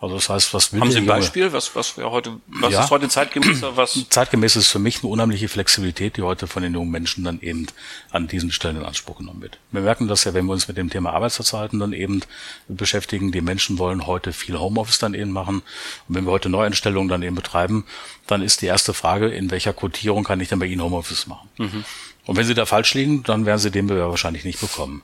Also 0.00 0.14
das 0.14 0.28
heißt, 0.28 0.54
was 0.54 0.72
will 0.72 0.80
Haben 0.80 0.92
Sie 0.92 0.98
ein 0.98 1.06
Beispiel, 1.06 1.52
was, 1.52 1.74
was 1.74 1.96
wir 1.96 2.08
heute, 2.10 2.36
was 2.46 2.72
ja. 2.72 2.84
ist 2.84 2.90
heute 2.90 3.08
zeitgemäß? 3.08 3.62
Was? 3.74 4.06
Zeitgemäß 4.10 4.54
ist 4.54 4.68
für 4.68 4.78
mich 4.78 5.02
eine 5.02 5.10
unheimliche 5.10 5.48
Flexibilität, 5.48 6.16
die 6.16 6.22
heute 6.22 6.46
von 6.46 6.62
den 6.62 6.74
jungen 6.74 6.90
Menschen 6.90 7.24
dann 7.24 7.40
eben 7.40 7.66
an 8.10 8.28
diesen 8.28 8.52
Stellen 8.52 8.76
in 8.76 8.84
Anspruch 8.84 9.18
genommen 9.18 9.42
wird. 9.42 9.58
Wir 9.72 9.80
merken 9.80 10.06
das 10.06 10.22
ja, 10.22 10.34
wenn 10.34 10.46
wir 10.46 10.52
uns 10.52 10.68
mit 10.68 10.76
dem 10.76 10.88
Thema 10.88 11.12
Arbeitszeiten 11.14 11.80
dann 11.80 11.92
eben 11.92 12.20
beschäftigen. 12.68 13.32
Die 13.32 13.40
Menschen 13.40 13.78
wollen 13.78 14.06
heute 14.06 14.32
viel 14.32 14.58
Homeoffice 14.58 14.98
dann 14.98 15.14
eben 15.14 15.32
machen. 15.32 15.62
Und 16.08 16.14
wenn 16.14 16.24
wir 16.24 16.30
heute 16.30 16.48
Neueinstellungen 16.48 17.08
dann 17.08 17.22
eben 17.22 17.34
betreiben, 17.34 17.84
dann 18.28 18.42
ist 18.42 18.62
die 18.62 18.66
erste 18.66 18.94
Frage, 18.94 19.28
in 19.28 19.50
welcher 19.50 19.72
Quotierung 19.72 20.22
kann 20.22 20.40
ich 20.40 20.48
denn 20.48 20.60
bei 20.60 20.66
Ihnen 20.66 20.82
Homeoffice 20.82 21.26
machen? 21.26 21.48
Mhm. 21.58 21.84
Und 22.24 22.36
wenn 22.36 22.46
Sie 22.46 22.54
da 22.54 22.66
falsch 22.66 22.94
liegen, 22.94 23.24
dann 23.24 23.46
werden 23.46 23.58
Sie 23.58 23.70
den 23.70 23.88
Bewerber 23.88 24.10
wahrscheinlich 24.10 24.44
nicht 24.44 24.60
bekommen. 24.60 25.02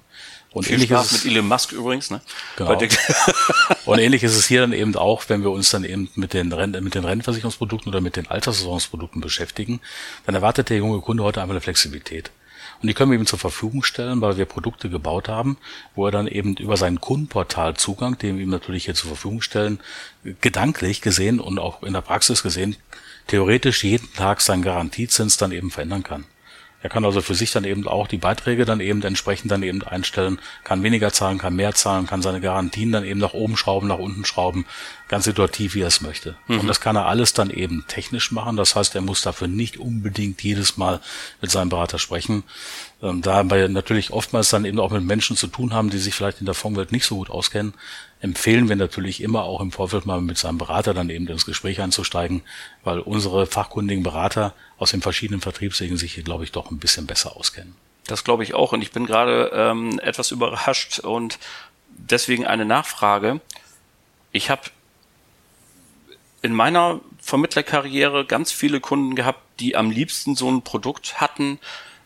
Und 0.55 0.67
Viel 0.67 0.75
ähnlich 0.75 0.91
Spaß 0.91 1.07
ist 1.07 1.13
es, 1.19 1.25
mit 1.25 1.33
Elon 1.33 1.49
Musk 1.49 1.73
übrigens, 1.73 2.11
ne? 2.11 2.21
Genau. 2.57 2.79
und 3.87 3.99
ähnlich 3.99 4.23
ist 4.23 4.37
es 4.37 4.47
hier 4.47 4.61
dann 4.61 4.73
eben 4.73 4.95
auch, 4.95 5.25
wenn 5.27 5.43
wir 5.43 5.51
uns 5.51 5.71
dann 5.71 5.83
eben 5.83 6.09
mit 6.15 6.33
den, 6.33 6.53
Renten, 6.53 6.83
mit 6.85 6.95
den 6.95 7.05
Rentenversicherungsprodukten 7.05 7.91
oder 7.91 8.01
mit 8.01 8.15
den 8.15 8.29
Altersversorgungsprodukten 8.29 9.21
beschäftigen, 9.21 9.81
dann 10.27 10.37
erwartet 10.37 10.71
der 10.71 10.77
junge 10.77 11.01
Kunde 11.01 11.25
heute 11.25 11.43
einfach 11.43 11.55
eine 11.55 11.61
Flexibilität. 11.61 12.31
Und 12.81 12.87
die 12.87 12.95
können 12.95 13.11
wir 13.11 13.19
ihm 13.19 13.27
zur 13.27 13.39
Verfügung 13.39 13.83
stellen, 13.83 14.21
weil 14.21 14.37
wir 14.37 14.45
Produkte 14.45 14.89
gebaut 14.89 15.29
haben, 15.29 15.57
wo 15.97 16.07
er 16.07 16.13
dann 16.13 16.29
eben 16.29 16.57
über 16.57 16.77
seinen 16.77 17.01
Kundenportal 17.01 17.75
Zugang, 17.75 18.17
den 18.19 18.37
wir 18.37 18.45
ihm 18.45 18.51
natürlich 18.51 18.85
hier 18.85 18.95
zur 18.95 19.09
Verfügung 19.09 19.43
stellen, 19.43 19.81
gedanklich 20.41 21.01
gesehen 21.01 21.41
und 21.41 21.59
auch 21.59 21.83
in 21.83 21.95
der 21.95 22.01
Praxis 22.01 22.45
gesehen, 22.45 22.77
theoretisch 23.27 23.83
jeden 23.83 24.13
Tag 24.15 24.41
seinen 24.41 24.63
Garantiezins 24.63 25.37
dann 25.37 25.51
eben 25.51 25.73
verändern 25.73 26.05
kann. 26.05 26.27
Er 26.85 26.91
kann 26.91 27.07
also 27.07 27.23
für 27.23 27.35
sich 27.35 27.51
dann 27.51 27.65
eben 27.65 27.89
auch 27.89 28.07
die 28.09 28.19
Beiträge 28.19 28.67
dann 28.67 28.79
eben 28.81 29.01
entsprechend 29.01 29.51
dann 29.51 29.63
eben 29.63 29.83
einstellen, 29.83 30.39
kann 30.65 30.83
weniger 30.83 31.15
zahlen, 31.15 31.39
kann 31.39 31.57
mehr 31.57 31.75
zahlen, 31.75 32.07
kann 32.07 32.21
seine 32.21 32.43
Garantien 32.43 32.93
dann 32.93 33.05
eben 33.05 33.21
nach 33.21 33.33
oben 33.33 33.57
schrauben, 33.57 33.89
nach 33.89 33.97
unten 33.97 34.27
schrauben, 34.27 34.67
ganz 35.09 35.25
situativ, 35.25 35.75
wie 35.75 35.81
er 35.81 35.87
es 35.87 36.03
möchte. 36.03 36.37
Mhm. 36.47 36.61
Und 36.61 36.67
das 36.67 36.83
kann 36.83 36.95
er 36.95 37.07
alles 37.07 37.33
dann 37.33 37.49
eben 37.49 37.87
technisch 37.89 38.33
machen. 38.33 38.59
Das 38.59 38.77
heißt, 38.77 38.95
er 38.97 39.01
muss 39.01 39.23
dafür 39.23 39.49
nicht 39.49 39.79
unbedingt 39.79 40.43
jedes 40.43 40.77
Mal 40.77 41.01
mit 41.41 41.51
seinem 41.51 41.71
Berater 41.71 41.99
sprechen. 41.99 42.43
Ähm, 43.01 43.23
da 43.23 43.49
wir 43.49 43.71
natürlich 43.71 44.11
oftmals 44.11 44.51
dann 44.51 44.67
eben 44.67 44.79
auch 44.79 44.91
mit 44.91 45.05
Menschen 45.05 45.39
zu 45.39 45.47
tun 45.47 45.73
haben, 45.73 45.89
die 45.89 45.97
sich 45.97 46.15
vielleicht 46.15 46.41
in 46.41 46.47
der 46.47 46.55
Fondswelt 46.55 46.93
nicht 46.93 47.07
so 47.07 47.17
gut 47.17 47.31
auskennen, 47.31 47.73
empfehlen 48.25 48.71
wir 48.71 48.77
natürlich 48.77 49.23
immer 49.23 49.45
auch 49.45 49.61
im 49.61 49.71
Vorfeld 49.71 50.07
mal 50.07 50.23
mit 50.23 50.39
seinem 50.39 50.57
Berater 50.57 50.95
dann 50.95 51.11
eben 51.11 51.29
ins 51.29 51.45
Gespräch 51.45 51.83
einzusteigen, 51.83 52.41
weil 52.83 52.99
unsere 52.99 53.47
fachkundigen 53.47 54.03
Berater 54.03 54.55
aus 54.79 54.93
den 54.93 55.03
verschiedenen 55.03 55.43
Vertriebswegen 55.43 55.99
sich 55.99 56.15
hier, 56.15 56.25
glaube 56.25 56.43
ich, 56.43 56.51
doch 56.51 56.71
ein 56.71 56.79
bisschen 56.79 57.07
besser 57.07 57.37
auskennen. 57.37 57.77
Das 58.07 58.25
glaube 58.25 58.43
ich 58.43 58.55
auch. 58.55 58.73
Und 58.73 58.81
ich 58.81 58.93
bin 58.93 59.05
gerade 59.05 59.51
ähm, 59.53 59.99
etwas 59.99 60.31
überrascht 60.31 61.01
und 61.01 61.39
deswegen 61.91 62.47
eine 62.47 62.65
Nachfrage. 62.65 63.43
Ich 64.33 64.49
habe 64.49 64.63
in 66.41 66.55
meiner 66.55 67.01
Vermittlerkarriere 67.21 68.25
ganz 68.25 68.53
viele 68.53 68.81
Kunden 68.81 69.17
gehabt, 69.17 69.43
die 69.61 69.77
am 69.77 69.91
liebsten 69.91 70.35
so 70.35 70.51
ein 70.51 70.63
Produkt 70.63 71.21
hatten, 71.21 71.59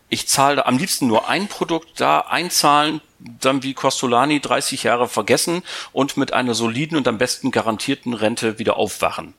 ich 0.09 0.27
zahle 0.27 0.65
am 0.65 0.77
liebsten 0.77 1.07
nur 1.07 1.29
ein 1.29 1.47
Produkt 1.47 2.01
da 2.01 2.19
einzahlen, 2.19 2.99
dann 3.19 3.63
wie 3.63 3.73
Costolani 3.73 4.39
30 4.39 4.83
Jahre 4.83 5.07
vergessen 5.07 5.63
und 5.91 6.17
mit 6.17 6.33
einer 6.33 6.53
soliden 6.53 6.97
und 6.97 7.07
am 7.07 7.17
besten 7.17 7.51
garantierten 7.51 8.13
Rente 8.13 8.59
wieder 8.59 8.77
aufwachen. 8.77 9.33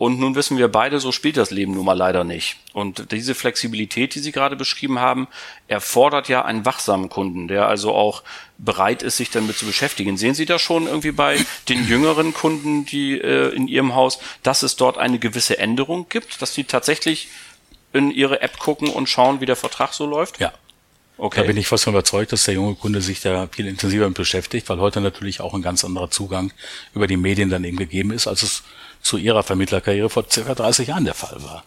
Und 0.00 0.18
nun 0.18 0.34
wissen 0.34 0.56
wir 0.56 0.68
beide, 0.68 0.98
so 0.98 1.12
spielt 1.12 1.36
das 1.36 1.50
Leben 1.50 1.74
nun 1.74 1.84
mal 1.84 1.92
leider 1.92 2.24
nicht. 2.24 2.56
Und 2.72 3.12
diese 3.12 3.34
Flexibilität, 3.34 4.14
die 4.14 4.20
Sie 4.20 4.32
gerade 4.32 4.56
beschrieben 4.56 4.98
haben, 4.98 5.28
erfordert 5.68 6.30
ja 6.30 6.42
einen 6.42 6.64
wachsamen 6.64 7.10
Kunden, 7.10 7.48
der 7.48 7.68
also 7.68 7.92
auch 7.92 8.22
bereit 8.56 9.02
ist, 9.02 9.18
sich 9.18 9.28
damit 9.28 9.58
zu 9.58 9.66
beschäftigen. 9.66 10.16
Sehen 10.16 10.32
Sie 10.32 10.46
das 10.46 10.62
schon 10.62 10.86
irgendwie 10.86 11.12
bei 11.12 11.44
den 11.68 11.86
jüngeren 11.86 12.32
Kunden, 12.32 12.86
die 12.86 13.20
äh, 13.20 13.54
in 13.54 13.68
Ihrem 13.68 13.94
Haus, 13.94 14.20
dass 14.42 14.62
es 14.62 14.76
dort 14.76 14.96
eine 14.96 15.18
gewisse 15.18 15.58
Änderung 15.58 16.06
gibt, 16.08 16.40
dass 16.40 16.54
die 16.54 16.64
tatsächlich 16.64 17.28
in 17.92 18.10
ihre 18.10 18.40
App 18.40 18.58
gucken 18.58 18.88
und 18.88 19.08
schauen, 19.08 19.40
wie 19.40 19.46
der 19.46 19.56
Vertrag 19.56 19.92
so 19.92 20.06
läuft? 20.06 20.40
Ja. 20.40 20.52
Okay. 21.22 21.42
Da 21.42 21.46
bin 21.46 21.58
ich 21.58 21.66
fast 21.66 21.84
von 21.84 21.92
überzeugt, 21.92 22.32
dass 22.32 22.44
der 22.44 22.54
junge 22.54 22.74
Kunde 22.76 23.02
sich 23.02 23.20
da 23.20 23.46
viel 23.52 23.66
intensiver 23.66 24.08
mit 24.08 24.16
beschäftigt, 24.16 24.70
weil 24.70 24.78
heute 24.78 25.02
natürlich 25.02 25.42
auch 25.42 25.52
ein 25.52 25.60
ganz 25.60 25.84
anderer 25.84 26.10
Zugang 26.10 26.50
über 26.94 27.06
die 27.06 27.18
Medien 27.18 27.50
dann 27.50 27.62
eben 27.62 27.76
gegeben 27.76 28.10
ist, 28.10 28.26
als 28.26 28.42
es 28.42 28.62
zu 29.02 29.18
ihrer 29.18 29.42
Vermittlerkarriere 29.42 30.08
vor 30.08 30.24
circa 30.30 30.54
30 30.54 30.88
Jahren 30.88 31.04
der 31.04 31.12
Fall 31.12 31.42
war. 31.42 31.62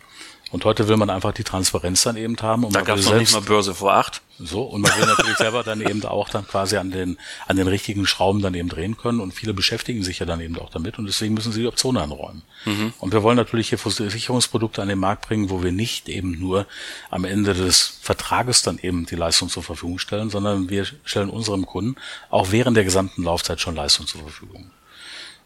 Und 0.53 0.65
heute 0.65 0.87
will 0.87 0.97
man 0.97 1.09
einfach 1.09 1.33
die 1.33 1.43
Transparenz 1.43 2.03
dann 2.03 2.15
eben 2.15 2.37
haben. 2.39 2.63
Und 2.63 2.75
da 2.75 2.81
gab 2.81 2.99
es 2.99 3.09
noch 3.09 3.17
nicht 3.17 3.33
mal 3.33 3.41
Börse 3.41 3.73
vor 3.73 3.95
acht. 3.95 4.21
So, 4.37 4.61
und 4.61 4.81
man 4.81 4.91
will 4.95 5.07
natürlich 5.07 5.37
selber 5.37 5.63
dann 5.63 5.81
eben 5.81 6.05
auch 6.05 6.29
dann 6.29 6.47
quasi 6.47 6.77
an 6.77 6.91
den, 6.91 7.17
an 7.47 7.57
den 7.57 7.67
richtigen 7.67 8.05
Schrauben 8.05 8.39
dann 8.39 8.53
eben 8.53 8.69
drehen 8.69 8.95
können. 8.95 9.19
Und 9.19 9.33
viele 9.33 9.55
beschäftigen 9.55 10.03
sich 10.03 10.19
ja 10.19 10.27
dann 10.27 10.39
eben 10.41 10.59
auch 10.59 10.69
damit. 10.69 10.99
Und 10.99 11.07
deswegen 11.07 11.33
müssen 11.33 11.51
sie 11.51 11.61
die 11.61 11.67
Optionen 11.67 12.03
anräumen. 12.03 12.43
Mhm. 12.65 12.93
Und 12.99 13.13
wir 13.13 13.23
wollen 13.23 13.35
natürlich 13.35 13.69
hier 13.69 13.79
Versicherungsprodukte 13.79 14.79
an 14.79 14.89
den 14.89 14.99
Markt 14.99 15.27
bringen, 15.27 15.49
wo 15.49 15.63
wir 15.63 15.71
nicht 15.71 16.07
eben 16.07 16.39
nur 16.39 16.67
am 17.09 17.25
Ende 17.25 17.55
des 17.55 17.97
Vertrages 18.03 18.61
dann 18.61 18.77
eben 18.77 19.07
die 19.07 19.15
Leistung 19.15 19.49
zur 19.49 19.63
Verfügung 19.63 19.97
stellen, 19.97 20.29
sondern 20.29 20.69
wir 20.69 20.85
stellen 21.03 21.31
unserem 21.31 21.65
Kunden 21.65 21.95
auch 22.29 22.51
während 22.51 22.77
der 22.77 22.83
gesamten 22.83 23.23
Laufzeit 23.23 23.59
schon 23.59 23.75
Leistung 23.75 24.05
zur 24.05 24.21
Verfügung. 24.21 24.69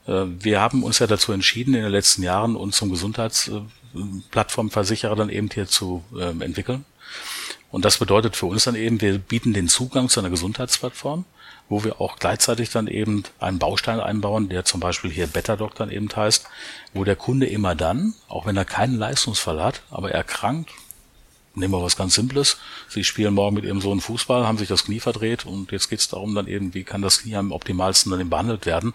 Äh, 0.08 0.26
wir 0.40 0.62
haben 0.62 0.84
uns 0.84 1.00
ja 1.00 1.08
dazu 1.08 1.32
entschieden, 1.32 1.74
in 1.74 1.84
den 1.84 1.92
letzten 1.92 2.24
Jahren 2.24 2.56
uns 2.56 2.78
zum 2.78 2.90
Gesundheits 2.90 3.52
Plattformversicherer 4.32 5.16
dann 5.16 5.30
eben 5.30 5.50
hier 5.54 5.68
zu 5.68 6.04
ähm, 6.20 6.42
entwickeln. 6.42 6.86
Und 7.70 7.86
das 7.86 7.98
bedeutet 7.98 8.36
für 8.36 8.46
uns 8.46 8.64
dann 8.64 8.76
eben, 8.76 9.02
wir 9.02 9.18
bieten 9.18 9.54
den 9.54 9.68
Zugang 9.68 10.10
zu 10.10 10.20
einer 10.20 10.30
Gesundheitsplattform, 10.30 11.26
wo 11.70 11.84
wir 11.84 12.00
auch 12.00 12.18
gleichzeitig 12.18 12.70
dann 12.70 12.88
eben 12.88 13.24
einen 13.40 13.60
Baustein 13.60 14.00
einbauen, 14.00 14.50
der 14.50 14.64
zum 14.64 14.80
Beispiel 14.80 15.12
hier 15.12 15.28
Betterdoc 15.28 15.76
dann 15.76 15.92
eben 15.92 16.10
heißt, 16.14 16.46
wo 16.94 17.04
der 17.04 17.18
Kunde 17.18 17.46
immer 17.48 17.76
dann, 17.76 18.14
auch 18.30 18.46
wenn 18.46 18.56
er 18.56 18.66
keinen 18.66 18.98
Leistungsfall 18.98 19.62
hat, 19.62 19.82
aber 19.90 20.12
erkrankt, 20.12 20.70
nehmen 21.56 21.74
wir 21.74 21.84
was 21.84 21.98
ganz 21.98 22.14
Simples, 22.14 22.58
Sie 22.88 23.04
spielen 23.04 23.34
morgen 23.34 23.56
mit 23.56 23.66
Ihrem 23.66 23.82
Sohn 23.82 24.00
Fußball, 24.00 24.48
haben 24.48 24.58
sich 24.58 24.70
das 24.70 24.86
Knie 24.86 25.00
verdreht 25.00 25.46
und 25.46 25.72
jetzt 25.72 25.90
geht 25.90 26.00
es 26.00 26.08
darum 26.08 26.36
dann 26.36 26.48
eben, 26.48 26.74
wie 26.74 26.84
kann 26.84 27.02
das 27.02 27.20
Knie 27.20 27.36
am 27.36 27.52
optimalsten 27.52 28.12
dann 28.12 28.22
eben 28.22 28.30
behandelt 28.30 28.66
werden. 28.66 28.94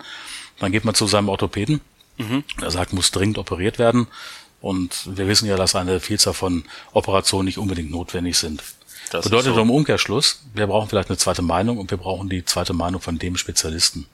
Dann 0.59 0.73
geht 0.73 0.85
man 0.85 0.95
zu 0.95 1.07
seinem 1.07 1.29
Orthopäden, 1.29 1.81
mhm. 2.19 2.45
er 2.61 2.71
sagt, 2.71 2.93
muss 2.93 3.11
dringend 3.11 3.39
operiert 3.39 3.79
werden 3.79 4.07
und 4.61 5.17
wir 5.17 5.27
wissen 5.27 5.49
ja, 5.49 5.57
dass 5.57 5.75
eine 5.75 6.01
Vielzahl 6.01 6.35
von 6.35 6.65
Operationen 6.93 7.47
nicht 7.47 7.59
unbedingt 7.59 7.91
notwendig 7.91 8.39
sind. 8.39 8.63
Das 9.11 9.25
Bedeutet 9.25 9.55
so. 9.55 9.61
im 9.61 9.71
Umkehrschluss, 9.71 10.43
wir 10.55 10.67
brauchen 10.69 10.89
vielleicht 10.89 11.11
eine 11.11 11.19
zweite 11.19 11.43
Meinung 11.43 11.79
und 11.79 11.91
wir 11.91 11.99
brauchen 11.99 12.29
die 12.29 12.45
zweite 12.45 12.73
Meinung 12.73 13.01
von 13.01 13.19
dem 13.19 13.37
Spezialisten. 13.37 14.07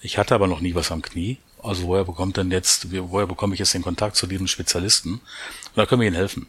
Ich 0.00 0.18
hatte 0.18 0.34
aber 0.34 0.48
noch 0.48 0.60
nie 0.60 0.74
was 0.74 0.90
am 0.90 1.00
Knie. 1.00 1.38
Also 1.62 1.84
woher 1.84 2.04
bekommt 2.04 2.36
denn 2.36 2.50
jetzt, 2.50 2.88
woher 2.90 3.28
bekomme 3.28 3.54
ich 3.54 3.60
jetzt 3.60 3.72
den 3.72 3.82
Kontakt 3.82 4.16
zu 4.16 4.26
diesem 4.26 4.48
Spezialisten? 4.48 5.12
Und 5.12 5.22
da 5.76 5.86
können 5.86 6.00
wir 6.00 6.08
Ihnen 6.08 6.16
helfen. 6.16 6.48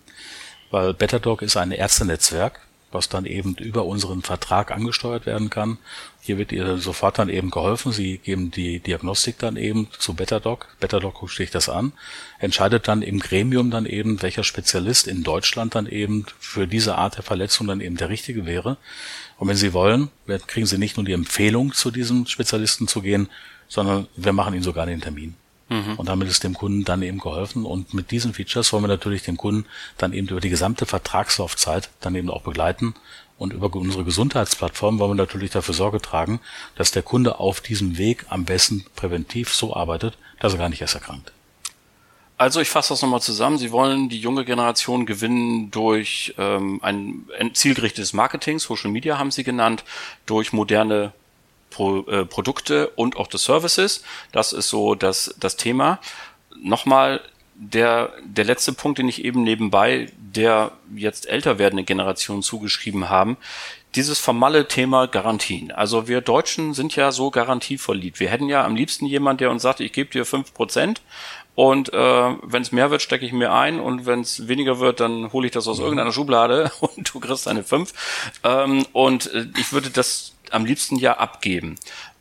Weil 0.72 0.96
Betterdoc 0.96 1.44
ist 1.44 1.56
ein 1.56 1.72
Ärztenetzwerk, 1.72 2.60
was 2.94 3.10
dann 3.10 3.26
eben 3.26 3.56
über 3.56 3.86
unseren 3.86 4.22
Vertrag 4.22 4.72
angesteuert 4.72 5.26
werden 5.26 5.50
kann. 5.50 5.78
Hier 6.22 6.38
wird 6.38 6.52
ihr 6.52 6.78
sofort 6.78 7.20
dann 7.20 7.30
eben 7.30 7.52
geholfen. 7.52 7.92
Sie 7.92 8.18
geben 8.18 8.52
die 8.52 8.80
Diagnostik 8.80 9.40
dann 9.40 9.58
eben 9.58 9.88
zu 9.98 10.14
Betterdoc. 10.14 10.68
Betterdoc 10.80 11.16
guckt 11.16 11.36
sich 11.36 11.52
das 11.52 11.70
an, 11.70 11.94
entscheidet 12.40 12.88
dann 12.88 13.02
im 13.02 13.20
Gremium 13.20 13.72
dann 13.72 13.86
eben, 13.86 14.22
welcher 14.22 14.44
Spezialist 14.44 15.08
in 15.08 15.24
Deutschland 15.24 15.76
dann 15.76 15.88
eben 15.88 16.26
für 16.40 16.68
diese 16.68 16.96
Art 16.96 17.18
der 17.18 17.24
Verletzung 17.24 17.68
dann 17.68 17.82
eben 17.82 17.98
der 17.98 18.10
richtige 18.10 18.46
wäre. 18.46 18.78
Und 19.38 19.48
wenn 19.48 19.58
Sie 19.58 19.74
wollen, 19.74 20.10
kriegen 20.48 20.66
Sie 20.66 20.78
nicht 20.78 20.98
nur 20.98 21.06
die 21.06 21.14
Empfehlung, 21.14 21.74
zu 21.74 21.92
diesem 21.92 22.28
Spezialisten 22.28 22.88
zu 22.88 23.02
gehen, 23.02 23.30
sondern 23.68 24.08
wir 24.16 24.34
machen 24.34 24.54
Ihnen 24.54 24.64
sogar 24.64 24.86
den 24.86 25.02
Termin. 25.02 25.36
Mhm. 25.74 25.96
Und 25.96 26.08
damit 26.08 26.28
ist 26.28 26.44
dem 26.44 26.54
Kunden 26.54 26.86
dann 26.86 27.02
eben 27.02 27.18
geholfen. 27.18 27.66
Und 27.66 27.94
mit 27.94 28.12
diesen 28.12 28.34
Features 28.34 28.72
wollen 28.72 28.84
wir 28.84 28.88
natürlich 28.90 29.24
den 29.24 29.38
Kunden 29.38 29.66
dann 29.98 30.14
eben 30.14 30.28
über 30.28 30.40
die 30.40 30.50
gesamte 30.50 30.86
Vertragslaufzeit 30.86 31.90
dann 32.00 32.14
eben 32.16 32.30
auch 32.30 32.44
begleiten. 32.44 32.94
Und 33.40 33.54
über 33.54 33.74
unsere 33.74 34.04
Gesundheitsplattform 34.04 35.00
wollen 35.00 35.12
wir 35.12 35.16
natürlich 35.16 35.52
dafür 35.52 35.74
Sorge 35.74 36.00
tragen, 36.00 36.40
dass 36.76 36.92
der 36.92 37.02
Kunde 37.02 37.40
auf 37.40 37.62
diesem 37.62 37.98
Weg 37.98 38.26
am 38.30 38.46
besten 38.46 38.86
präventiv 38.96 39.54
so 39.54 39.76
arbeitet, 39.76 40.18
dass 40.40 40.54
er 40.54 40.60
gar 40.60 40.70
nicht 40.70 40.82
erst 40.82 40.96
erkrankt. 40.96 41.32
Also 42.38 42.62
ich 42.62 42.70
fasse 42.70 42.90
das 42.90 43.02
nochmal 43.02 43.22
zusammen. 43.22 43.58
Sie 43.58 43.72
wollen 43.72 44.10
die 44.10 44.20
junge 44.20 44.46
Generation 44.46 45.06
gewinnen 45.06 45.72
durch 45.72 46.34
ähm, 46.38 46.80
ein 46.84 47.26
zielgerichtetes 47.54 48.14
Marketing, 48.14 48.60
Social 48.60 48.92
Media 48.92 49.18
haben 49.18 49.32
Sie 49.32 49.44
genannt, 49.44 49.84
durch 50.26 50.54
moderne 50.54 51.14
Pro, 51.74 52.02
äh, 52.08 52.26
Produkte 52.26 52.88
und 52.90 53.18
auch 53.18 53.28
des 53.28 53.44
Services. 53.44 54.04
Das 54.32 54.54
ist 54.54 54.70
so 54.70 54.96
das, 54.96 55.36
das 55.40 55.58
Thema. 55.58 56.00
Nochmal 56.62 57.22
der, 57.56 58.12
der 58.24 58.46
letzte 58.46 58.74
Punkt, 58.74 59.00
den 59.00 59.10
ich 59.10 59.24
eben 59.24 59.44
nebenbei 59.44 60.10
der 60.36 60.72
jetzt 60.96 61.28
älter 61.30 61.60
werdenden 61.60 61.86
Generation 61.86 62.42
zugeschrieben 62.42 63.10
haben. 63.10 63.38
dieses 63.96 64.18
formale 64.18 64.68
Thema 64.68 65.06
Garantien. 65.06 65.72
Also 65.72 66.08
wir 66.08 66.22
Deutschen 66.22 66.74
sind 66.74 66.96
ja 66.96 67.12
so 67.12 67.30
garantieverliebt. 67.30 68.20
Wir 68.20 68.30
hätten 68.30 68.50
ja 68.50 68.66
am 68.66 68.76
liebsten 68.76 69.06
jemand, 69.06 69.40
der 69.40 69.52
uns 69.52 69.62
sagt, 69.62 69.82
ich 69.82 69.94
gebe 69.94 70.10
dir 70.10 70.26
fünf 70.26 70.52
Prozent 70.56 71.04
und 71.56 71.94
äh, 71.94 72.36
wenn 72.42 72.62
es 72.62 72.72
mehr 72.72 72.90
wird, 72.90 73.02
stecke 73.02 73.26
ich 73.26 73.32
mir 73.32 73.52
ein 73.52 73.80
und 73.80 74.06
wenn 74.06 74.22
es 74.22 74.48
weniger 74.48 74.80
wird, 74.80 75.00
dann 75.00 75.32
hole 75.34 75.46
ich 75.46 75.52
das 75.52 75.68
aus 75.68 75.78
mhm. 75.78 75.84
irgendeiner 75.84 76.12
Schublade 76.12 76.72
und 76.80 77.14
du 77.14 77.20
kriegst 77.20 77.48
eine 77.48 77.64
fünf. 77.64 77.94
Ähm, 78.44 78.86
und 78.92 79.32
äh, 79.34 79.46
ich 79.58 79.72
würde 79.72 79.90
das 79.90 80.34
am 80.50 80.66
liebsten 80.66 80.98
ja 80.98 81.18
abgeben. 81.18 81.76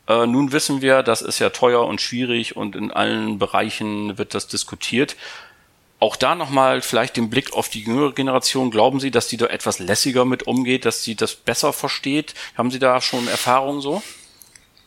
Äh, 0.06 0.26
nun 0.26 0.52
wissen 0.52 0.82
wir, 0.82 1.02
das 1.02 1.22
ist 1.22 1.38
ja 1.38 1.50
teuer 1.50 1.86
und 1.86 2.00
schwierig 2.00 2.56
und 2.56 2.76
in 2.76 2.90
allen 2.90 3.38
Bereichen 3.38 4.18
wird 4.18 4.34
das 4.34 4.48
diskutiert. 4.48 5.16
Auch 5.98 6.16
da 6.16 6.34
nochmal 6.34 6.82
vielleicht 6.82 7.16
den 7.16 7.30
Blick 7.30 7.52
auf 7.52 7.68
die 7.68 7.82
jüngere 7.82 8.12
Generation. 8.12 8.72
Glauben 8.72 8.98
Sie, 8.98 9.12
dass 9.12 9.28
die 9.28 9.36
da 9.36 9.46
etwas 9.46 9.78
lässiger 9.78 10.24
mit 10.24 10.48
umgeht, 10.48 10.84
dass 10.84 11.04
sie 11.04 11.14
das 11.14 11.36
besser 11.36 11.72
versteht? 11.72 12.34
Haben 12.56 12.72
Sie 12.72 12.80
da 12.80 13.00
schon 13.00 13.28
Erfahrungen 13.28 13.80
so? 13.80 14.02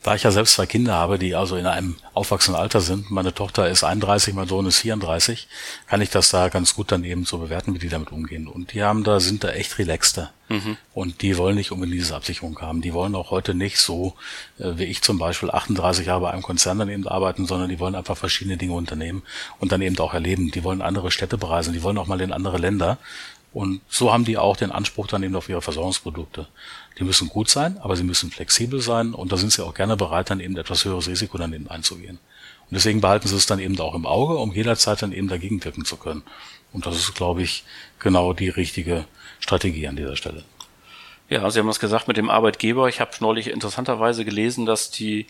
Da 0.06 0.14
ich 0.14 0.22
ja 0.22 0.30
selbst 0.30 0.54
zwei 0.54 0.68
Kinder 0.68 0.94
habe, 0.94 1.18
die 1.18 1.34
also 1.34 1.56
in 1.56 1.66
einem 1.66 1.96
aufwachsenden 2.14 2.62
Alter 2.62 2.80
sind, 2.80 3.10
meine 3.10 3.34
Tochter 3.34 3.68
ist 3.68 3.84
31, 3.84 4.36
mein 4.36 4.48
Sohn 4.48 4.68
ist 4.68 4.78
34, 4.82 5.48
kann 5.88 6.00
ich 6.00 6.12
das 6.12 6.30
da 6.30 6.50
ganz 6.50 6.76
gut 6.76 6.92
dann 6.92 7.04
eben 7.04 7.26
so 7.26 7.40
bewerten, 7.40 7.74
wie 7.74 7.80
die 7.80 7.90
damit 7.90 8.12
umgehen. 8.12 8.48
Und 8.48 8.74
die 8.74 8.84
haben 8.84 9.04
da, 9.04 9.20
sind 9.20 9.44
da 9.44 9.50
echt 9.50 9.80
relaxter. 9.80 10.32
Mhm. 10.48 10.78
Und 10.94 11.24
die 11.24 11.40
wollen 11.40 11.56
nicht 11.56 11.72
unbedingt 11.72 12.00
diese 12.00 12.14
Absicherung 12.14 12.62
haben. 12.62 12.82
Die 12.84 12.94
wollen 12.94 13.16
auch 13.16 13.32
heute 13.32 13.56
nicht 13.56 13.80
so, 13.80 14.14
äh, 14.60 14.74
wie 14.76 14.84
ich 14.84 15.02
zum 15.02 15.18
Beispiel 15.18 15.50
38 15.50 16.06
Jahre 16.06 16.22
bei 16.22 16.30
einem 16.30 16.44
Konzern 16.44 16.78
dann 16.78 16.90
eben 16.90 17.08
arbeiten, 17.08 17.48
sondern 17.48 17.70
die 17.70 17.80
wollen 17.80 17.96
einfach 17.96 18.16
verschiedene 18.16 18.58
Dinge 18.58 18.74
unternehmen 18.74 19.24
und 19.60 19.72
dann 19.72 19.82
eben 19.82 19.98
auch 19.98 20.14
erleben. 20.14 20.52
Die 20.52 20.64
wollen 20.64 20.84
andere 20.84 21.10
Städte 21.10 21.40
bereisen, 21.40 21.74
die 21.74 21.82
wollen 21.82 21.98
auch 21.98 22.06
mal 22.06 22.22
in 22.22 22.32
andere 22.32 22.60
Länder. 22.60 23.00
Und 23.54 23.82
so 23.88 24.14
haben 24.14 24.26
die 24.26 24.38
auch 24.38 24.58
den 24.58 24.70
Anspruch 24.70 25.08
dann 25.08 25.24
eben 25.24 25.36
auf 25.36 25.50
ihre 25.50 25.64
Versorgungsprodukte. 25.64 26.46
Die 26.98 27.04
müssen 27.04 27.28
gut 27.28 27.50
sein, 27.50 27.78
aber 27.80 27.96
sie 27.96 28.04
müssen 28.04 28.32
flexibel 28.32 28.80
sein 28.80 29.14
und 29.14 29.32
da 29.32 29.38
sind 29.38 29.52
sie 29.52 29.64
auch 29.64 29.74
gerne 29.74 29.98
bereit, 29.98 30.30
dann 30.30 30.40
eben 30.40 30.56
etwas 30.58 30.86
höheres 30.86 31.08
Risiko 31.08 31.38
dann 31.38 31.54
eben 31.54 31.70
einzugehen. 31.70 32.20
Und 32.70 32.76
deswegen 32.76 33.02
behalten 33.02 33.28
sie 33.28 33.36
es 33.36 33.46
dann 33.46 33.60
eben 33.60 33.80
auch 33.80 33.94
im 33.94 34.06
Auge, 34.06 34.38
um 34.38 34.54
jederzeit 34.54 35.02
dann 35.02 35.12
eben 35.12 35.28
dagegen 35.28 35.64
wirken 35.64 35.86
zu 35.86 35.98
können. 35.98 36.24
Und 36.72 36.86
das 36.86 36.96
ist, 36.96 37.14
glaube 37.14 37.44
ich, 37.44 37.64
genau 38.00 38.34
die 38.34 38.50
richtige 38.50 39.06
Strategie 39.40 39.88
an 39.88 39.96
dieser 39.96 40.16
Stelle. 40.16 40.44
Ja, 41.28 41.50
Sie 41.50 41.60
haben 41.60 41.70
es 41.70 41.80
gesagt 41.80 42.08
mit 42.08 42.18
dem 42.18 42.30
Arbeitgeber. 42.30 42.88
Ich 42.88 43.00
habe 43.02 43.12
neulich 43.20 43.48
interessanterweise 43.48 44.26
gelesen, 44.26 44.66
dass 44.66 44.92
die 44.92 45.26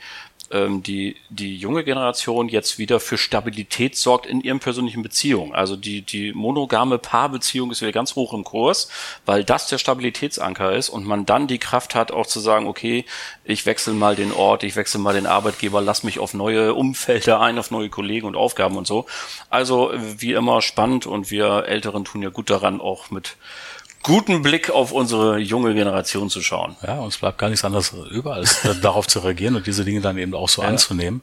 die, 0.51 1.15
die 1.29 1.57
junge 1.57 1.83
Generation 1.83 2.49
jetzt 2.49 2.77
wieder 2.77 2.99
für 2.99 3.17
Stabilität 3.17 3.97
sorgt 3.97 4.25
in 4.25 4.41
ihren 4.41 4.59
persönlichen 4.59 5.01
Beziehungen. 5.01 5.53
Also 5.53 5.75
die, 5.75 6.01
die 6.01 6.33
monogame 6.33 6.97
Paarbeziehung 6.97 7.71
ist 7.71 7.81
wieder 7.81 7.91
ganz 7.91 8.15
hoch 8.15 8.33
im 8.33 8.43
Kurs, 8.43 8.89
weil 9.25 9.43
das 9.43 9.67
der 9.67 9.79
Stabilitätsanker 9.79 10.73
ist 10.73 10.89
und 10.89 11.05
man 11.05 11.25
dann 11.25 11.47
die 11.47 11.57
Kraft 11.57 11.95
hat, 11.95 12.11
auch 12.11 12.27
zu 12.27 12.39
sagen, 12.39 12.67
okay, 12.67 13.05
ich 13.43 13.65
wechsle 13.65 13.93
mal 13.93 14.15
den 14.15 14.31
Ort, 14.31 14.63
ich 14.63 14.75
wechsle 14.75 14.99
mal 14.99 15.13
den 15.13 15.25
Arbeitgeber, 15.25 15.81
lass 15.81 16.03
mich 16.03 16.19
auf 16.19 16.33
neue 16.33 16.73
Umfelder 16.73 17.41
ein, 17.41 17.57
auf 17.57 17.71
neue 17.71 17.89
Kollegen 17.89 18.27
und 18.27 18.35
Aufgaben 18.35 18.77
und 18.77 18.85
so. 18.85 19.05
Also 19.49 19.91
wie 19.95 20.33
immer 20.33 20.61
spannend 20.61 21.05
und 21.07 21.31
wir 21.31 21.65
Älteren 21.67 22.05
tun 22.05 22.21
ja 22.21 22.29
gut 22.29 22.49
daran, 22.49 22.81
auch 22.81 23.09
mit 23.09 23.35
guten 24.05 24.43
Blick 24.43 24.69
auf 24.69 24.91
unsere 24.91 25.39
junge 25.39 25.73
Generation 25.73 26.29
zu 26.29 26.41
schauen. 26.41 26.75
Ja, 26.85 26.99
uns 26.99 27.17
bleibt 27.17 27.39
gar 27.39 27.49
nichts 27.49 27.65
anderes 27.65 27.91
über, 28.11 28.35
als 28.35 28.61
darauf 28.81 29.07
zu 29.07 29.19
reagieren 29.19 29.55
und 29.55 29.65
diese 29.65 29.83
Dinge 29.83 30.01
dann 30.01 30.17
eben 30.17 30.33
auch 30.35 30.49
so 30.49 30.61
ja. 30.61 30.67
anzunehmen. 30.67 31.21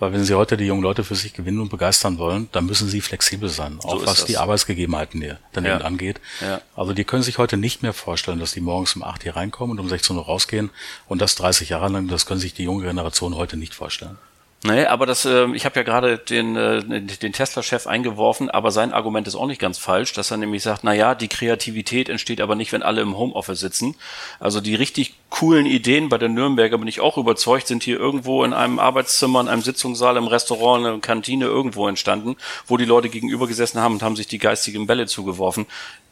Weil 0.00 0.12
wenn 0.12 0.24
Sie 0.24 0.34
heute 0.34 0.56
die 0.56 0.64
jungen 0.64 0.82
Leute 0.82 1.02
für 1.02 1.16
sich 1.16 1.32
gewinnen 1.32 1.60
und 1.60 1.70
begeistern 1.70 2.18
wollen, 2.18 2.48
dann 2.52 2.66
müssen 2.66 2.88
Sie 2.88 3.00
flexibel 3.00 3.48
sein, 3.48 3.78
auch 3.82 4.00
so 4.00 4.06
was 4.06 4.18
das. 4.18 4.24
die 4.26 4.36
Arbeitsgegebenheiten 4.36 5.20
hier 5.20 5.38
dann 5.52 5.64
ja. 5.64 5.74
eben 5.74 5.84
angeht. 5.84 6.20
Ja. 6.40 6.60
Also 6.76 6.92
die 6.92 7.04
können 7.04 7.24
sich 7.24 7.38
heute 7.38 7.56
nicht 7.56 7.82
mehr 7.82 7.92
vorstellen, 7.92 8.38
dass 8.38 8.52
die 8.52 8.60
morgens 8.60 8.94
um 8.94 9.02
8 9.02 9.24
hier 9.24 9.34
reinkommen 9.34 9.76
und 9.76 9.84
um 9.84 9.88
16 9.88 10.16
Uhr 10.16 10.24
rausgehen 10.24 10.70
und 11.08 11.20
das 11.20 11.34
30 11.34 11.70
Jahre 11.70 11.88
lang, 11.88 12.06
das 12.06 12.26
können 12.26 12.38
sich 12.38 12.54
die 12.54 12.64
junge 12.64 12.84
Generation 12.84 13.34
heute 13.34 13.56
nicht 13.56 13.74
vorstellen. 13.74 14.18
Nee, 14.64 14.86
aber 14.86 15.06
das, 15.06 15.24
äh, 15.24 15.46
ich 15.54 15.64
habe 15.64 15.76
ja 15.76 15.82
gerade 15.84 16.18
den, 16.18 16.56
äh, 16.56 16.82
den 16.82 17.32
Tesla-Chef 17.32 17.86
eingeworfen, 17.86 18.50
aber 18.50 18.72
sein 18.72 18.92
Argument 18.92 19.28
ist 19.28 19.36
auch 19.36 19.46
nicht 19.46 19.60
ganz 19.60 19.78
falsch, 19.78 20.14
dass 20.14 20.32
er 20.32 20.36
nämlich 20.36 20.64
sagt, 20.64 20.82
na 20.82 20.92
ja, 20.92 21.14
die 21.14 21.28
Kreativität 21.28 22.08
entsteht 22.08 22.40
aber 22.40 22.56
nicht, 22.56 22.72
wenn 22.72 22.82
alle 22.82 23.00
im 23.00 23.16
Homeoffice 23.16 23.60
sitzen. 23.60 23.94
Also 24.40 24.60
die 24.60 24.74
richtig 24.74 25.14
coolen 25.30 25.66
Ideen 25.66 26.08
bei 26.08 26.18
der 26.18 26.28
Nürnberger 26.28 26.78
bin 26.78 26.88
ich 26.88 27.00
auch 27.00 27.18
überzeugt, 27.18 27.66
sind 27.66 27.82
hier 27.82 27.98
irgendwo 27.98 28.44
in 28.44 28.52
einem 28.52 28.78
Arbeitszimmer, 28.78 29.40
in 29.40 29.48
einem 29.48 29.62
Sitzungssaal, 29.62 30.16
im 30.16 30.26
Restaurant, 30.26 30.80
in 30.80 30.86
einer 30.86 31.00
Kantine 31.00 31.46
irgendwo 31.46 31.86
entstanden, 31.88 32.36
wo 32.66 32.76
die 32.76 32.84
Leute 32.84 33.08
gegenüber 33.08 33.46
gesessen 33.46 33.80
haben 33.80 33.94
und 33.94 34.02
haben 34.02 34.16
sich 34.16 34.26
die 34.26 34.38
geistigen 34.38 34.86
Bälle 34.86 35.06
zugeworfen 35.06 35.66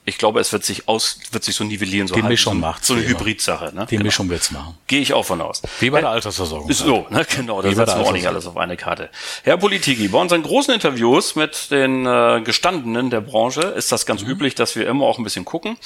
ich 0.09 0.19
glaube, 0.19 0.39
es 0.39 0.53
wird 0.53 0.65
sich 0.65 0.89
aus, 0.89 1.19
wird 1.33 1.43
sich 1.43 1.57
so 1.57 1.65
nivellieren. 1.65 2.07
So 2.07 2.15
die 2.15 2.23
Mischung 2.23 2.55
so, 2.55 2.59
macht 2.61 2.85
so 2.85 2.95
eine 2.95 3.07
Hybridsache. 3.07 3.75
Ne? 3.75 3.87
Die 3.91 3.97
genau. 3.97 4.05
Mischung 4.07 4.31
wird's 4.31 4.53
machen. 4.53 4.79
Gehe 4.87 5.01
ich 5.01 5.13
auch 5.13 5.25
von 5.25 5.41
aus. 5.41 5.63
Wie 5.81 5.91
bei 5.91 6.01
der 6.01 6.11
Altersversorgung. 6.11 6.71
Ist 6.71 6.79
so, 6.79 7.07
ne? 7.11 7.27
genau. 7.29 7.61
Da 7.61 7.75
setzen 7.75 7.99
wir 7.99 8.07
auch 8.07 8.13
nicht 8.13 8.29
alles 8.29 8.47
auf 8.47 8.57
eine 8.57 8.77
Karte. 8.77 9.11
Herr 9.43 9.57
Politiki, 9.57 10.07
bei 10.07 10.19
unseren 10.19 10.45
großen 10.45 10.73
Interviews 10.73 11.35
mit 11.35 11.73
den 11.73 12.07
äh, 12.07 12.41
Gestandenen 12.45 13.11
der 13.11 13.21
Branche 13.21 13.63
ist 13.63 13.91
das 13.91 14.07
ganz 14.07 14.23
mhm. 14.23 14.31
üblich, 14.31 14.55
dass 14.55 14.77
wir 14.77 14.87
immer 14.87 15.07
auch 15.07 15.19
ein 15.19 15.25
bisschen 15.25 15.45
gucken 15.45 15.77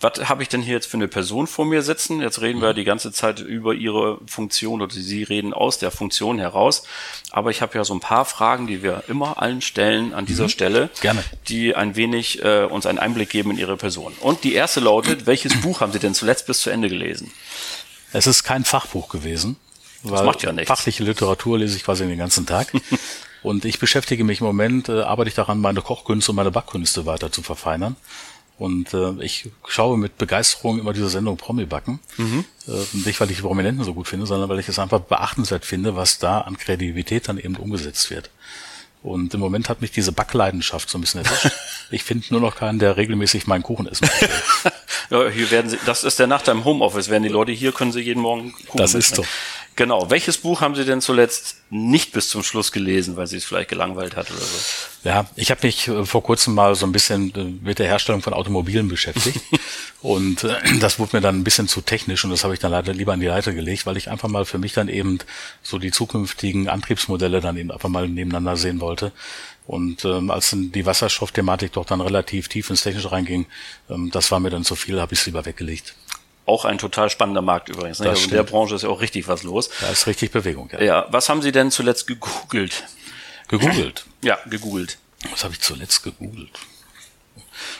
was 0.00 0.28
habe 0.28 0.42
ich 0.42 0.48
denn 0.48 0.60
hier 0.60 0.74
jetzt 0.74 0.86
für 0.86 0.96
eine 0.96 1.08
Person 1.08 1.46
vor 1.46 1.64
mir 1.64 1.82
sitzen? 1.82 2.20
Jetzt 2.20 2.40
reden 2.40 2.60
wir 2.60 2.72
mhm. 2.72 2.76
die 2.76 2.84
ganze 2.84 3.12
Zeit 3.12 3.40
über 3.40 3.74
ihre 3.74 4.18
Funktion 4.26 4.82
oder 4.82 4.92
Sie 4.92 5.22
reden 5.22 5.54
aus 5.54 5.78
der 5.78 5.90
Funktion 5.90 6.38
heraus. 6.38 6.84
Aber 7.30 7.50
ich 7.50 7.62
habe 7.62 7.76
ja 7.78 7.84
so 7.84 7.94
ein 7.94 8.00
paar 8.00 8.24
Fragen, 8.24 8.66
die 8.66 8.82
wir 8.82 9.04
immer 9.08 9.40
allen 9.40 9.62
stellen 9.62 10.12
an 10.12 10.26
dieser 10.26 10.44
mhm. 10.44 10.48
Stelle, 10.50 10.90
Gerne. 11.00 11.24
die 11.48 11.74
ein 11.74 11.96
wenig 11.96 12.42
äh, 12.42 12.64
uns 12.64 12.86
einen 12.86 12.98
Einblick 12.98 13.30
geben 13.30 13.52
in 13.52 13.58
Ihre 13.58 13.76
Person. 13.76 14.12
Und 14.20 14.44
die 14.44 14.54
erste 14.54 14.80
lautet, 14.80 15.26
welches 15.26 15.60
Buch 15.60 15.80
haben 15.80 15.92
Sie 15.92 15.98
denn 15.98 16.14
zuletzt 16.14 16.46
bis 16.46 16.60
zu 16.60 16.70
Ende 16.70 16.88
gelesen? 16.88 17.30
Es 18.12 18.26
ist 18.26 18.44
kein 18.44 18.64
Fachbuch 18.64 19.08
gewesen. 19.08 19.56
Das 20.04 20.22
macht 20.22 20.42
ja 20.42 20.52
nichts. 20.52 20.68
Fachliche 20.68 21.02
Literatur 21.02 21.58
lese 21.58 21.76
ich 21.76 21.84
quasi 21.84 22.06
den 22.06 22.18
ganzen 22.18 22.46
Tag. 22.46 22.72
und 23.42 23.64
ich 23.64 23.78
beschäftige 23.78 24.22
mich 24.22 24.40
im 24.40 24.46
Moment, 24.46 24.88
äh, 24.88 25.00
arbeite 25.02 25.28
ich 25.28 25.34
daran, 25.34 25.60
meine 25.60 25.80
Kochkünste 25.80 26.32
und 26.32 26.36
meine 26.36 26.50
Backkünste 26.50 27.06
weiter 27.06 27.32
zu 27.32 27.42
verfeinern. 27.42 27.96
Und 28.56 28.94
äh, 28.94 29.12
ich 29.20 29.50
schaue 29.66 29.98
mit 29.98 30.16
Begeisterung 30.16 30.78
immer 30.78 30.92
diese 30.92 31.08
Sendung 31.08 31.36
Promi 31.36 31.64
backen. 31.64 31.98
Mhm. 32.16 32.44
Äh, 32.68 32.72
nicht, 33.04 33.20
weil 33.20 33.30
ich 33.30 33.36
die 33.36 33.42
Prominenten 33.42 33.84
so 33.84 33.94
gut 33.94 34.06
finde, 34.06 34.26
sondern 34.26 34.48
weil 34.48 34.60
ich 34.60 34.68
es 34.68 34.78
einfach 34.78 35.00
beachtenswert 35.00 35.64
finde, 35.64 35.96
was 35.96 36.18
da 36.18 36.42
an 36.42 36.56
Kreativität 36.56 37.28
dann 37.28 37.38
eben 37.38 37.56
umgesetzt 37.56 38.10
wird. 38.10 38.30
Und 39.02 39.34
im 39.34 39.40
Moment 39.40 39.68
hat 39.68 39.82
mich 39.82 39.90
diese 39.90 40.12
Backleidenschaft 40.12 40.88
so 40.88 40.96
ein 40.96 41.02
bisschen 41.02 41.24
erwischt. 41.24 41.50
ich 41.90 42.04
finde 42.04 42.26
nur 42.30 42.40
noch 42.40 42.56
keinen, 42.56 42.78
der 42.78 42.96
regelmäßig 42.96 43.46
meinen 43.46 43.62
Kuchen 43.62 43.86
essen 43.86 44.08
möchte. 44.08 44.30
ja, 45.10 45.28
hier 45.28 45.50
werden 45.50 45.70
sie, 45.70 45.78
das 45.84 46.04
ist 46.04 46.18
der 46.18 46.26
Nachteil 46.26 46.54
im 46.54 46.64
Homeoffice. 46.64 47.10
Werden 47.10 47.22
die 47.22 47.28
Leute 47.28 47.52
hier, 47.52 47.72
können 47.72 47.92
sie 47.92 48.00
jeden 48.00 48.22
Morgen 48.22 48.52
Kuchen 48.52 48.78
Das 48.78 48.94
ist 48.94 49.16
so. 49.16 49.24
Genau. 49.76 50.08
Welches 50.08 50.38
Buch 50.38 50.60
haben 50.60 50.76
Sie 50.76 50.84
denn 50.84 51.00
zuletzt 51.00 51.56
nicht 51.68 52.12
bis 52.12 52.28
zum 52.28 52.44
Schluss 52.44 52.70
gelesen, 52.70 53.16
weil 53.16 53.26
Sie 53.26 53.36
es 53.36 53.44
vielleicht 53.44 53.70
gelangweilt 53.70 54.14
hat 54.14 54.30
oder 54.30 54.40
so? 54.40 55.08
Ja, 55.08 55.26
ich 55.34 55.50
habe 55.50 55.66
mich 55.66 55.88
äh, 55.88 56.04
vor 56.04 56.22
kurzem 56.22 56.54
mal 56.54 56.76
so 56.76 56.86
ein 56.86 56.92
bisschen 56.92 57.34
äh, 57.34 57.44
mit 57.64 57.80
der 57.80 57.86
Herstellung 57.86 58.22
von 58.22 58.34
Automobilen 58.34 58.88
beschäftigt. 58.88 59.40
und 60.00 60.44
äh, 60.44 60.54
das 60.80 61.00
wurde 61.00 61.16
mir 61.16 61.22
dann 61.22 61.40
ein 61.40 61.44
bisschen 61.44 61.66
zu 61.66 61.80
technisch 61.80 62.24
und 62.24 62.30
das 62.30 62.44
habe 62.44 62.54
ich 62.54 62.60
dann 62.60 62.70
leider 62.70 62.94
lieber 62.94 63.12
an 63.12 63.20
die 63.20 63.26
Leiter 63.26 63.52
gelegt, 63.52 63.84
weil 63.84 63.96
ich 63.96 64.10
einfach 64.10 64.28
mal 64.28 64.44
für 64.44 64.58
mich 64.58 64.74
dann 64.74 64.88
eben 64.88 65.18
so 65.62 65.78
die 65.78 65.90
zukünftigen 65.90 66.68
Antriebsmodelle 66.68 67.40
dann 67.40 67.56
eben 67.56 67.72
einfach 67.72 67.88
mal 67.88 68.08
nebeneinander 68.08 68.56
sehen 68.56 68.80
wollte. 68.80 69.10
Und 69.66 70.04
ähm, 70.04 70.30
als 70.30 70.54
die 70.54 70.86
Wasserstoffthematik 70.86 71.72
doch 71.72 71.86
dann 71.86 72.00
relativ 72.00 72.48
tief 72.48 72.70
ins 72.70 72.82
Technische 72.82 73.10
reinging, 73.10 73.46
ähm, 73.88 74.10
das 74.12 74.30
war 74.30 74.38
mir 74.38 74.50
dann 74.50 74.64
zu 74.64 74.76
viel, 74.76 75.00
habe 75.00 75.14
ich 75.14 75.20
es 75.20 75.26
lieber 75.26 75.44
weggelegt. 75.46 75.94
Auch 76.46 76.64
ein 76.64 76.78
total 76.78 77.08
spannender 77.08 77.42
Markt 77.42 77.68
übrigens. 77.70 78.00
Ne? 78.00 78.10
Also 78.10 78.24
in 78.24 78.30
der 78.30 78.42
Branche 78.42 78.74
ist 78.74 78.82
ja 78.82 78.88
auch 78.90 79.00
richtig 79.00 79.28
was 79.28 79.42
los. 79.44 79.70
Da 79.80 79.88
ist 79.88 80.06
richtig 80.06 80.30
Bewegung, 80.30 80.68
ja. 80.72 80.82
Ja, 80.82 81.06
was 81.10 81.28
haben 81.28 81.40
Sie 81.40 81.52
denn 81.52 81.70
zuletzt 81.70 82.06
gegoogelt? 82.06 82.84
Gegoogelt? 83.48 84.04
Ja, 84.22 84.38
gegoogelt. 84.46 84.96
Was 85.30 85.44
habe 85.44 85.52
ich 85.52 85.60
zuletzt 85.60 86.02
gegoogelt? 86.02 86.58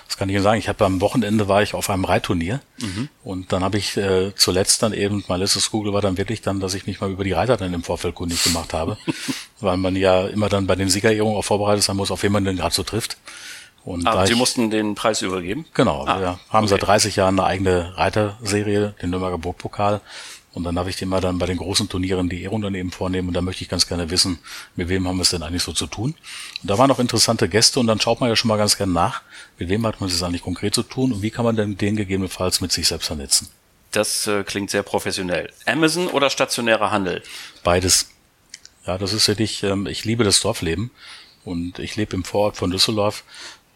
Das 0.06 0.16
kann 0.18 0.28
ich 0.28 0.34
Ihnen 0.34 0.44
sagen. 0.44 0.58
Ich 0.58 0.68
habe 0.68 0.84
am 0.84 1.00
Wochenende 1.00 1.48
war 1.48 1.62
ich 1.62 1.74
auf 1.74 1.90
einem 1.90 2.04
Reitturnier 2.04 2.60
mhm. 2.78 3.08
und 3.22 3.52
dann 3.52 3.64
habe 3.64 3.78
ich 3.78 3.96
äh, 3.96 4.34
zuletzt 4.34 4.82
dann 4.82 4.92
eben, 4.92 5.24
mein 5.28 5.40
letztes 5.40 5.70
Google 5.70 5.92
war 5.92 6.02
dann 6.02 6.18
wirklich 6.18 6.42
dann, 6.42 6.60
dass 6.60 6.74
ich 6.74 6.86
mich 6.86 7.00
mal 7.00 7.10
über 7.10 7.24
die 7.24 7.32
Reiter 7.32 7.56
dann 7.56 7.74
im 7.74 7.82
Vorfeld 7.82 8.14
kundig 8.14 8.42
gemacht 8.44 8.72
habe, 8.72 8.96
weil 9.60 9.76
man 9.76 9.96
ja 9.96 10.26
immer 10.28 10.48
dann 10.48 10.66
bei 10.66 10.76
den 10.76 10.88
Siegerehrungen 10.88 11.36
auch 11.36 11.44
vorbereitet 11.44 11.82
sein 11.82 11.96
muss, 11.96 12.10
auf 12.10 12.22
wen 12.22 12.32
man 12.32 12.44
denn 12.44 12.56
gerade 12.56 12.74
so 12.74 12.82
trifft. 12.82 13.16
Und 13.84 14.06
ah, 14.06 14.26
Sie 14.26 14.32
ich, 14.32 14.38
mussten 14.38 14.70
den 14.70 14.94
Preis 14.94 15.20
übergeben? 15.20 15.66
Genau, 15.74 16.06
ah, 16.06 16.18
wir 16.18 16.38
haben 16.48 16.64
okay. 16.64 16.68
seit 16.68 16.82
30 16.82 17.16
Jahren 17.16 17.38
eine 17.38 17.46
eigene 17.46 17.96
Reiterserie, 17.96 18.94
den 19.02 19.10
Nürnberger 19.10 19.38
Burgpokal. 19.38 20.00
Und 20.54 20.62
dann 20.62 20.76
darf 20.76 20.86
ich 20.86 21.02
immer 21.02 21.20
dann 21.20 21.38
bei 21.38 21.46
den 21.46 21.58
großen 21.58 21.88
Turnieren 21.88 22.28
die 22.28 22.42
Ehrung 22.44 22.62
dann 22.62 22.74
eben 22.76 22.92
vornehmen. 22.92 23.28
Und 23.28 23.34
da 23.34 23.42
möchte 23.42 23.62
ich 23.62 23.68
ganz 23.68 23.88
gerne 23.88 24.08
wissen, 24.10 24.38
mit 24.76 24.88
wem 24.88 25.06
haben 25.06 25.16
wir 25.16 25.22
es 25.22 25.30
denn 25.30 25.42
eigentlich 25.42 25.64
so 25.64 25.72
zu 25.72 25.86
tun. 25.86 26.14
Und 26.62 26.70
da 26.70 26.78
waren 26.78 26.90
auch 26.92 27.00
interessante 27.00 27.48
Gäste 27.48 27.80
und 27.80 27.88
dann 27.88 28.00
schaut 28.00 28.20
man 28.20 28.30
ja 28.30 28.36
schon 28.36 28.48
mal 28.48 28.56
ganz 28.56 28.76
gerne 28.76 28.92
nach, 28.92 29.22
mit 29.58 29.68
wem 29.68 29.84
hat 29.84 30.00
man 30.00 30.08
es 30.08 30.22
eigentlich 30.22 30.42
konkret 30.42 30.74
zu 30.74 30.84
tun 30.84 31.12
und 31.12 31.22
wie 31.22 31.30
kann 31.30 31.44
man 31.44 31.56
denn 31.56 31.76
den 31.76 31.96
gegebenenfalls 31.96 32.60
mit 32.60 32.70
sich 32.70 32.86
selbst 32.86 33.06
vernetzen. 33.06 33.48
Das 33.90 34.26
äh, 34.28 34.44
klingt 34.44 34.70
sehr 34.70 34.84
professionell. 34.84 35.52
Amazon 35.66 36.06
oder 36.06 36.30
stationärer 36.30 36.92
Handel? 36.92 37.22
Beides. 37.64 38.10
Ja, 38.86 38.96
das 38.96 39.12
ist 39.12 39.26
wirklich, 39.26 39.62
ähm, 39.64 39.86
ich 39.86 40.04
liebe 40.04 40.22
das 40.22 40.40
Dorfleben 40.40 40.90
und 41.44 41.80
ich 41.80 41.96
lebe 41.96 42.14
im 42.14 42.22
Vorort 42.22 42.56
von 42.56 42.70
Düsseldorf 42.70 43.24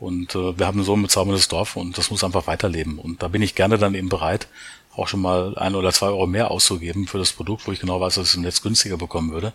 und 0.00 0.34
äh, 0.34 0.58
wir 0.58 0.66
haben 0.66 0.82
so 0.84 0.94
ein 0.94 1.02
bezauberndes 1.02 1.48
Dorf 1.48 1.76
und 1.76 1.98
das 1.98 2.10
muss 2.10 2.24
einfach 2.24 2.46
weiterleben. 2.46 2.98
Und 2.98 3.22
da 3.22 3.28
bin 3.28 3.42
ich 3.42 3.54
gerne 3.54 3.78
dann 3.78 3.94
eben 3.94 4.08
bereit, 4.08 4.48
auch 4.94 5.08
schon 5.08 5.20
mal 5.20 5.56
ein 5.56 5.74
oder 5.74 5.92
zwei 5.92 6.06
Euro 6.06 6.26
mehr 6.26 6.50
auszugeben 6.50 7.06
für 7.06 7.18
das 7.18 7.32
Produkt, 7.32 7.66
wo 7.66 7.72
ich 7.72 7.80
genau 7.80 8.00
weiß, 8.00 8.16
dass 8.16 8.24
ich 8.26 8.30
es 8.30 8.36
im 8.36 8.42
Netz 8.42 8.62
günstiger 8.62 8.96
bekommen 8.96 9.32
würde. 9.32 9.52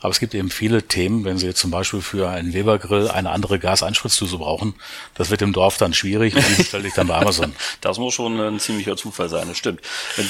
Aber 0.00 0.10
es 0.10 0.20
gibt 0.20 0.34
eben 0.34 0.50
viele 0.50 0.82
Themen, 0.86 1.24
wenn 1.24 1.38
Sie 1.38 1.46
jetzt 1.46 1.60
zum 1.60 1.70
Beispiel 1.70 2.02
für 2.02 2.28
einen 2.28 2.52
Weber-Grill 2.52 3.08
eine 3.08 3.30
andere 3.30 3.58
Gaseinspritzdüse 3.58 4.38
brauchen, 4.38 4.74
das 5.14 5.30
wird 5.30 5.42
im 5.42 5.52
Dorf 5.52 5.78
dann 5.78 5.94
schwierig 5.94 6.36
und 6.36 6.48
die 6.48 6.54
bestelle 6.54 6.86
ich 6.86 6.94
dann 6.94 7.08
bei 7.08 7.16
Amazon. 7.16 7.54
das 7.80 7.98
muss 7.98 8.14
schon 8.14 8.38
ein 8.38 8.60
ziemlicher 8.60 8.96
Zufall 8.96 9.28
sein, 9.28 9.48
das 9.48 9.56
stimmt. 9.56 9.80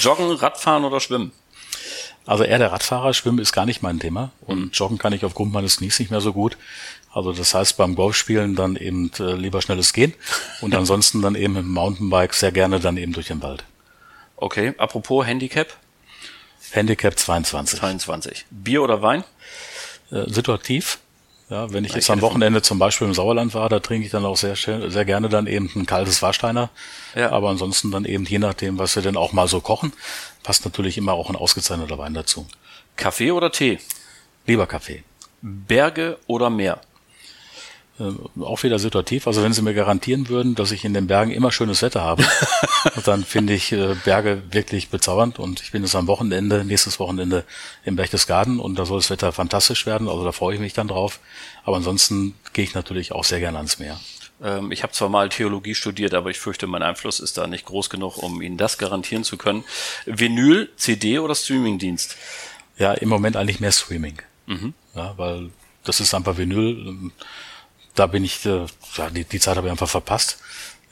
Joggen, 0.01 0.31
Radfahren 0.33 0.85
oder 0.85 1.01
Schwimmen? 1.01 1.33
Also 2.27 2.43
eher 2.43 2.59
der 2.59 2.73
Radfahrer, 2.73 3.15
Schwimmen 3.15 3.39
ist 3.39 3.53
gar 3.53 3.67
nicht 3.67 3.83
mein 3.83 4.01
Thema 4.01 4.33
und 4.47 4.59
mhm. 4.59 4.71
Joggen 4.73 4.99
kann 4.99 5.13
ich 5.13 5.25
aufgrund 5.25 5.53
meines 5.53 5.77
Knies 5.77 5.99
nicht 6.01 6.11
mehr 6.11 6.21
so 6.21 6.33
gut. 6.33 6.57
Also 7.17 7.33
das 7.33 7.55
heißt 7.55 7.79
beim 7.79 7.95
Golfspielen 7.95 8.57
dann 8.57 8.77
eben 8.77 9.11
äh, 9.19 9.33
lieber 9.33 9.63
schnelles 9.63 9.95
Gehen 9.95 10.13
und 10.61 10.75
ansonsten 10.75 11.23
dann 11.23 11.35
eben 11.35 11.57
im 11.57 11.67
Mountainbike 11.73 12.35
sehr 12.35 12.53
gerne 12.53 12.79
dann 12.79 12.99
eben 12.99 13.15
durch 13.15 13.29
den 13.29 13.41
Wald. 13.41 13.65
Okay, 14.37 14.75
apropos 14.77 15.25
Handicap? 15.25 15.75
Handicap 16.73 17.19
22. 17.19 17.79
22. 17.79 18.45
Bier 18.51 18.83
oder 18.83 19.01
Wein? 19.01 19.25
Äh, 20.11 20.29
situativ. 20.29 20.99
Ja, 21.49 21.73
wenn 21.73 21.87
ich 21.87 21.95
jetzt 21.95 22.11
am 22.11 22.21
Wochenende 22.21 22.61
zum 22.61 22.79
Beispiel 22.79 23.07
im 23.07 23.15
Sauerland 23.15 23.55
war, 23.55 23.71
da 23.71 23.81
trinke 23.81 24.05
ich 24.05 24.13
dann 24.13 24.27
auch 24.27 24.37
sehr, 24.37 24.55
sehr 24.55 25.05
gerne 25.07 25.31
dann 25.31 25.47
eben 25.47 25.71
ein 25.75 25.87
kaltes 25.87 26.21
Warsteiner. 26.21 26.69
Ja. 27.15 27.33
Aber 27.33 27.49
ansonsten 27.49 27.91
dann 27.93 28.05
eben 28.05 28.27
je 28.27 28.41
nachdem, 28.41 28.79
was 28.79 28.95
wir 28.95 29.03
denn 29.03 29.17
auch 29.17 29.33
mal 29.33 29.49
so 29.49 29.63
kochen, 29.63 29.95
passt 30.43 30.67
natürlich 30.67 30.99
immer 30.99 31.15
auch 31.15 31.31
ein 31.31 31.37
ausgezeichneter 31.37 31.97
Wein 31.97 32.13
dazu. 32.13 32.47
Kaffee 32.97 33.31
oder 33.31 33.51
Tee? 33.51 33.79
Lieber 34.45 34.67
Kaffee. 34.67 35.03
Berge 35.41 36.19
oder 36.27 36.51
Meer? 36.51 36.79
Äh, 37.99 38.43
auch 38.43 38.63
wieder 38.63 38.79
situativ. 38.79 39.27
Also 39.27 39.43
wenn 39.43 39.53
Sie 39.53 39.63
mir 39.63 39.73
garantieren 39.73 40.29
würden, 40.29 40.55
dass 40.55 40.71
ich 40.71 40.85
in 40.85 40.93
den 40.93 41.07
Bergen 41.07 41.31
immer 41.31 41.51
schönes 41.51 41.81
Wetter 41.81 42.03
habe, 42.03 42.25
dann 43.05 43.25
finde 43.25 43.55
ich 43.55 43.73
äh, 43.73 43.95
Berge 44.05 44.43
wirklich 44.51 44.91
bezaubernd. 44.91 45.39
Und 45.39 45.63
ich 45.63 45.73
bin 45.73 45.83
jetzt 45.83 45.95
am 45.95 46.07
Wochenende, 46.07 46.65
nächstes 46.65 47.01
Wochenende 47.01 47.45
im 47.85 47.97
Berchtesgaden 47.97 48.61
und 48.61 48.79
da 48.79 48.85
soll 48.85 48.99
das 48.99 49.09
Wetter 49.09 49.33
fantastisch 49.33 49.87
werden. 49.87 50.09
Also 50.09 50.25
da 50.25 50.33
freue 50.33 50.55
ich 50.55 50.61
mich 50.61 50.75
dann 50.75 50.89
drauf. 50.89 51.21
Aber 51.65 51.77
ansonsten 51.77 52.35
gehe 52.53 52.65
ich 52.65 52.75
natürlich 52.75 53.13
auch 53.13 53.25
sehr 53.25 53.41
gerne 53.41 53.57
ans 53.57 53.79
Meer. 53.79 53.99
Ähm, 54.43 54.73
ich 54.73 54.83
habe 54.83 54.93
zwar 54.93 55.09
mal 55.09 55.31
Theologie 55.31 55.75
studiert, 55.75 56.13
aber 56.13 56.29
ich 56.31 56.39
fürchte, 56.39 56.67
mein 56.67 56.83
Einfluss 56.83 57.19
ist 57.21 57.39
da 57.39 57.47
nicht 57.47 57.65
groß 57.65 57.89
genug, 57.89 58.19
um 58.19 58.43
Ihnen 58.43 58.59
das 58.59 58.77
garantieren 58.77 59.25
zu 59.25 59.39
können. 59.39 59.65
Vinyl, 60.05 60.69
CD 60.77 61.19
oder 61.19 61.35
Streamingdienst? 61.35 62.17
Ja, 62.77 62.93
im 62.93 63.09
Moment 63.09 63.37
eigentlich 63.37 63.61
mehr 63.61 63.73
Streaming. 63.73 64.21
Mhm. 64.45 64.75
Ja, 64.95 65.15
weil 65.17 65.51
das 65.85 66.01
ist 66.01 66.13
einfach 66.13 66.37
Vinyl 66.37 67.11
da 67.97 68.07
bin 68.07 68.25
ich, 68.25 68.45
äh, 68.47 68.67
ja, 68.97 69.11
die, 69.11 69.25
die 69.25 69.41
Zeit 69.41 69.57
habe 69.57 69.67
ich 69.69 69.71
einfach 69.73 69.89
verpasst. 69.89 70.39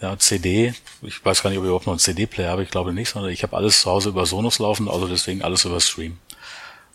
Ja, 0.00 0.18
CD, 0.18 0.74
ich 1.02 1.24
weiß 1.24 1.42
gar 1.42 1.50
nicht, 1.50 1.58
ob 1.58 1.64
ich 1.64 1.68
überhaupt 1.68 1.86
noch 1.86 1.92
einen 1.92 2.00
CD-Player 2.00 2.50
habe, 2.50 2.62
ich 2.62 2.70
glaube 2.70 2.92
nicht, 2.92 3.10
sondern 3.10 3.30
ich 3.30 3.42
habe 3.42 3.56
alles 3.56 3.80
zu 3.80 3.90
Hause 3.90 4.10
über 4.10 4.26
Sonos 4.26 4.58
laufen, 4.58 4.88
also 4.88 5.06
deswegen 5.06 5.42
alles 5.42 5.64
über 5.64 5.80
Stream. 5.80 6.18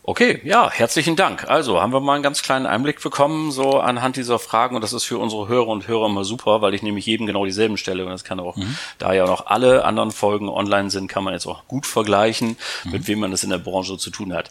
Okay, 0.10 0.42
ja, 0.44 0.72
herzlichen 0.72 1.16
Dank. 1.16 1.48
Also 1.48 1.82
haben 1.82 1.94
wir 1.94 2.00
mal 2.00 2.16
einen 2.16 2.24
ganz 2.24 2.42
kleinen 2.42 2.66
Einblick 2.66 3.00
bekommen, 3.00 3.52
so 3.52 3.80
anhand 3.80 4.16
dieser 4.16 4.40
Fragen. 4.40 4.76
Und 4.76 4.82
das 4.82 4.92
ist 4.92 5.04
für 5.04 5.20
unsere 5.20 5.48
Hörer 5.48 5.68
und 5.68 5.88
Hörer 5.88 6.08
immer 6.08 6.24
super, 6.24 6.62
weil 6.64 6.74
ich 6.74 6.82
nämlich 6.82 7.06
jedem 7.06 7.28
genau 7.28 7.46
dieselben 7.46 7.78
stelle. 7.78 8.06
Und 8.06 8.12
das 8.12 8.24
kann 8.24 8.40
auch, 8.40 8.56
mhm. 8.56 8.76
da 8.98 9.14
ja 9.14 9.28
noch 9.28 9.46
alle 9.46 9.86
anderen 9.86 10.12
Folgen 10.12 10.50
online 10.50 10.90
sind, 10.90 11.10
kann 11.10 11.24
man 11.24 11.36
jetzt 11.36 11.46
auch 11.46 11.68
gut 11.68 11.86
vergleichen, 11.86 12.58
mhm. 12.86 12.92
mit 12.92 13.08
wem 13.08 13.20
man 13.20 13.30
das 13.30 13.44
in 13.44 13.52
der 13.52 13.60
Branche 13.60 14.00
zu 14.00 14.10
tun 14.10 14.34
hat. 14.34 14.50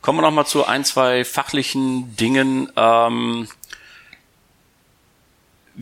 Kommen 0.00 0.18
wir 0.18 0.22
noch 0.22 0.30
mal 0.30 0.46
zu 0.46 0.64
ein, 0.64 0.84
zwei 0.84 1.24
fachlichen 1.24 2.16
Dingen. 2.16 2.70
Ähm, 2.76 3.48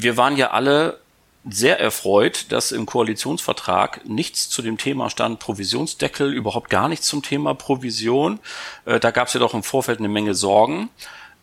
wir 0.00 0.16
waren 0.16 0.36
ja 0.36 0.52
alle 0.52 1.00
sehr 1.48 1.80
erfreut, 1.80 2.52
dass 2.52 2.70
im 2.70 2.86
Koalitionsvertrag 2.86 4.08
nichts 4.08 4.48
zu 4.48 4.62
dem 4.62 4.78
Thema 4.78 5.10
stand, 5.10 5.40
Provisionsdeckel, 5.40 6.32
überhaupt 6.32 6.70
gar 6.70 6.88
nichts 6.88 7.08
zum 7.08 7.22
Thema 7.22 7.54
Provision. 7.54 8.38
Äh, 8.84 9.00
da 9.00 9.10
gab 9.10 9.26
es 9.26 9.34
ja 9.34 9.40
doch 9.40 9.54
im 9.54 9.64
Vorfeld 9.64 9.98
eine 9.98 10.08
Menge 10.08 10.34
Sorgen. 10.34 10.88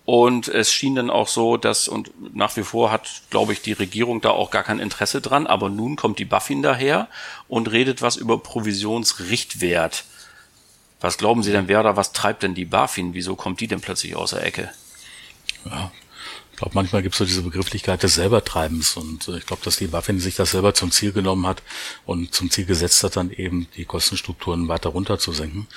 Und 0.06 0.48
es 0.48 0.72
schien 0.72 0.96
dann 0.96 1.10
auch 1.10 1.28
so, 1.28 1.58
dass, 1.58 1.88
und 1.88 2.12
nach 2.36 2.56
wie 2.56 2.64
vor 2.64 2.92
hat, 2.92 3.24
glaube 3.30 3.52
ich, 3.54 3.62
die 3.62 3.74
Regierung 3.74 4.22
da 4.22 4.30
auch 4.30 4.52
gar 4.52 4.64
kein 4.64 4.80
Interesse 4.80 5.20
dran, 5.20 5.48
aber 5.48 5.70
nun 5.70 5.96
kommt 5.96 6.20
die 6.20 6.26
Buffin 6.26 6.62
daher 6.62 7.08
und 7.48 7.72
redet 7.72 8.04
was 8.04 8.16
über 8.16 8.38
Provisionsrichtwert. 8.38 10.06
Was 11.02 11.18
glauben 11.18 11.42
Sie 11.44 11.52
denn, 11.52 11.68
wer 11.68 11.84
da, 11.84 11.98
was 11.98 12.14
treibt 12.14 12.44
denn 12.44 12.54
die 12.54 12.66
BaFin? 12.66 13.16
Wieso 13.16 13.36
kommt 13.36 13.60
die 13.60 13.68
denn 13.68 13.82
plötzlich 13.82 14.16
aus 14.16 14.30
der 14.30 14.46
Ecke? 14.46 14.70
Ja, 15.66 15.92
ich 16.56 16.60
glaube, 16.60 16.76
manchmal 16.76 17.04
gibt 17.04 17.16
es 17.16 17.20
so 17.20 17.26
diese 17.26 17.42
Begrifflichkeit 17.42 18.02
des 18.02 18.16
Selbertreibens 18.16 18.96
und 18.96 19.28
äh, 19.28 19.40
ich 19.40 19.46
glaube, 19.46 19.62
dass 19.66 19.76
die 19.76 19.92
Waffen 19.92 20.22
sich 20.22 20.36
das 20.36 20.52
selber 20.52 20.74
zum 20.74 20.90
Ziel 20.90 21.12
genommen 21.12 21.46
hat 21.46 21.62
und 22.06 22.34
zum 22.34 22.50
Ziel 22.50 22.66
gesetzt 22.66 23.04
hat, 23.04 23.18
dann 23.18 23.30
eben 23.30 23.68
die 23.76 23.84
Kostenstrukturen 23.84 24.70
weiter 24.70 24.92
runterzusenken. 24.92 25.68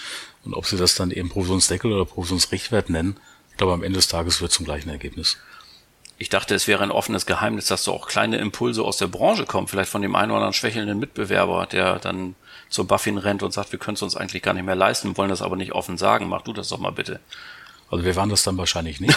Und 0.45 0.55
ob 0.55 0.67
sie 0.67 0.77
das 0.77 0.95
dann 0.95 1.11
eben 1.11 1.31
Provisionsdeckel 1.31 1.93
oder 1.93 2.05
Provisionsrichtwert 2.05 2.91
nennen, 2.91 3.17
ich 3.51 3.57
glaube, 3.57 3.73
am 3.73 3.83
Ende 3.83 3.97
des 3.97 4.07
Tages 4.07 4.41
wird 4.41 4.53
zum 4.53 4.67
gleichen 4.67 4.88
Ergebnis. 4.88 5.37
Ich 6.17 6.29
dachte, 6.29 6.55
es 6.55 6.69
wäre 6.69 6.85
ein 6.85 6.93
offenes 6.93 7.27
Geheimnis, 7.27 7.67
dass 7.67 7.83
so 7.83 7.93
auch 7.93 8.07
kleine 8.07 8.37
Impulse 8.37 8.85
aus 8.85 8.99
der 8.99 9.09
Branche 9.09 9.47
kommen, 9.47 9.67
vielleicht 9.67 9.91
von 9.91 10.03
dem 10.03 10.14
einen 10.14 10.31
oder 10.31 10.37
anderen 10.37 10.55
schwächelnden 10.55 11.01
Mitbewerber, 11.01 11.67
der 11.67 11.99
dann 11.99 12.37
zur 12.69 12.87
Buffin 12.87 13.19
rennt 13.19 13.43
und 13.43 13.53
sagt, 13.53 13.73
wir 13.73 13.81
können 13.81 13.97
es 13.97 14.03
uns 14.03 14.14
eigentlich 14.14 14.45
gar 14.45 14.55
nicht 14.55 14.64
mehr 14.64 14.77
leisten, 14.77 15.17
wollen 15.17 15.31
das 15.31 15.43
aber 15.43 15.57
nicht 15.57 15.73
offen 15.73 15.99
sagen. 15.99 16.29
Mach 16.29 16.43
du 16.43 16.53
das 16.53 16.69
doch 16.69 16.79
mal 16.79 16.93
bitte. 16.93 17.19
Also 17.90 18.05
wir 18.05 18.16
waren 18.16 18.29
das 18.29 18.42
dann 18.42 18.59
wahrscheinlich 18.59 19.01
nicht. 19.01 19.16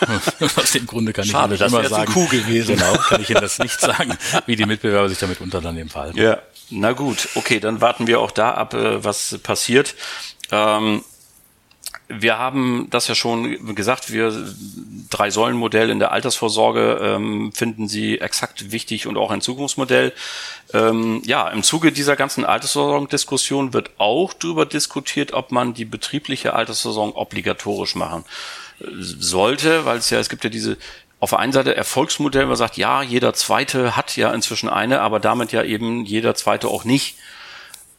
Aus 0.56 0.72
dem 0.72 0.86
Grunde 0.86 1.12
kann 1.12 1.24
Schade, 1.24 1.54
ich 1.54 1.60
Ihnen 1.60 1.70
immer 1.70 1.88
sagen. 1.88 2.12
Kuh 2.12 2.26
gewesen. 2.26 2.76
Genau, 2.76 2.92
kann 2.94 3.22
ich 3.22 3.30
Ihnen 3.30 3.40
das 3.40 3.58
nicht 3.58 3.80
sagen, 3.80 4.16
wie 4.46 4.56
die 4.56 4.66
Mitbewerber 4.66 5.08
sich 5.08 5.18
damit 5.18 5.40
unter 5.40 5.60
dann 5.60 5.88
verhalten. 5.88 6.18
Ja, 6.18 6.38
na 6.70 6.92
gut, 6.92 7.28
okay, 7.34 7.60
dann 7.60 7.80
warten 7.80 8.06
wir 8.06 8.20
auch 8.20 8.30
da 8.30 8.52
ab, 8.52 8.74
äh, 8.74 9.02
was 9.02 9.38
passiert. 9.42 9.94
Ähm, 10.50 11.02
wir 12.08 12.38
haben 12.38 12.88
das 12.90 13.08
ja 13.08 13.14
schon 13.14 13.74
gesagt, 13.74 14.12
wir 14.12 14.32
drei 15.10 15.30
Säulenmodell 15.30 15.90
in 15.90 15.98
der 15.98 16.12
Altersvorsorge 16.12 16.98
ähm, 17.02 17.52
finden 17.52 17.88
Sie 17.88 18.20
exakt 18.20 18.72
wichtig 18.72 19.06
und 19.06 19.16
auch 19.16 19.30
ein 19.30 19.40
Zukunftsmodell. 19.40 20.12
Ähm, 20.72 21.22
ja, 21.24 21.48
im 21.48 21.62
Zuge 21.62 21.92
dieser 21.92 22.16
ganzen 22.16 22.44
Altersversorgung-Diskussion 22.44 23.72
wird 23.72 23.90
auch 23.98 24.32
darüber 24.32 24.66
diskutiert, 24.66 25.32
ob 25.32 25.52
man 25.52 25.74
die 25.74 25.84
betriebliche 25.84 26.54
Altersversorgung 26.54 27.14
obligatorisch 27.14 27.94
machen 27.94 28.24
sollte, 28.98 29.84
weil 29.84 29.98
es 29.98 30.10
ja, 30.10 30.18
es 30.18 30.28
gibt 30.28 30.44
ja 30.44 30.50
diese 30.50 30.76
auf 31.20 31.30
der 31.30 31.38
einen 31.38 31.52
Seite 31.52 31.76
Erfolgsmodell, 31.76 32.46
man 32.46 32.56
sagt, 32.56 32.76
ja, 32.76 33.00
jeder 33.00 33.32
Zweite 33.32 33.96
hat 33.96 34.16
ja 34.16 34.34
inzwischen 34.34 34.68
eine, 34.68 35.02
aber 35.02 35.20
damit 35.20 35.52
ja 35.52 35.62
eben 35.62 36.04
jeder 36.04 36.34
Zweite 36.34 36.66
auch 36.66 36.82
nicht. 36.84 37.16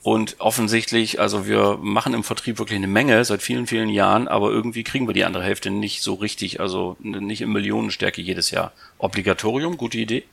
Und 0.04 0.36
offensichtlich, 0.40 1.22
also 1.22 1.48
wir 1.48 1.80
machen 1.82 2.14
im 2.14 2.26
Vertrieb 2.26 2.60
wirklich 2.60 2.76
eine 2.76 2.88
Menge 2.88 3.24
seit 3.24 3.42
vielen, 3.42 3.68
vielen 3.68 3.88
Jahren, 3.88 4.28
aber 4.28 4.52
irgendwie 4.52 4.84
kriegen 4.84 5.08
wir 5.08 5.14
die 5.14 5.24
andere 5.24 5.46
Hälfte 5.46 5.72
nicht 5.72 6.02
so 6.02 6.16
richtig, 6.16 6.60
also 6.60 6.98
nicht 7.00 7.42
in 7.42 7.54
Millionenstärke 7.54 8.22
jedes 8.22 8.52
Jahr. 8.52 8.74
Obligatorium, 8.98 9.78
gute 9.78 9.98
Idee? 9.98 10.26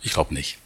Ich 0.00 0.14
glaube 0.14 0.32
nicht. 0.32 0.56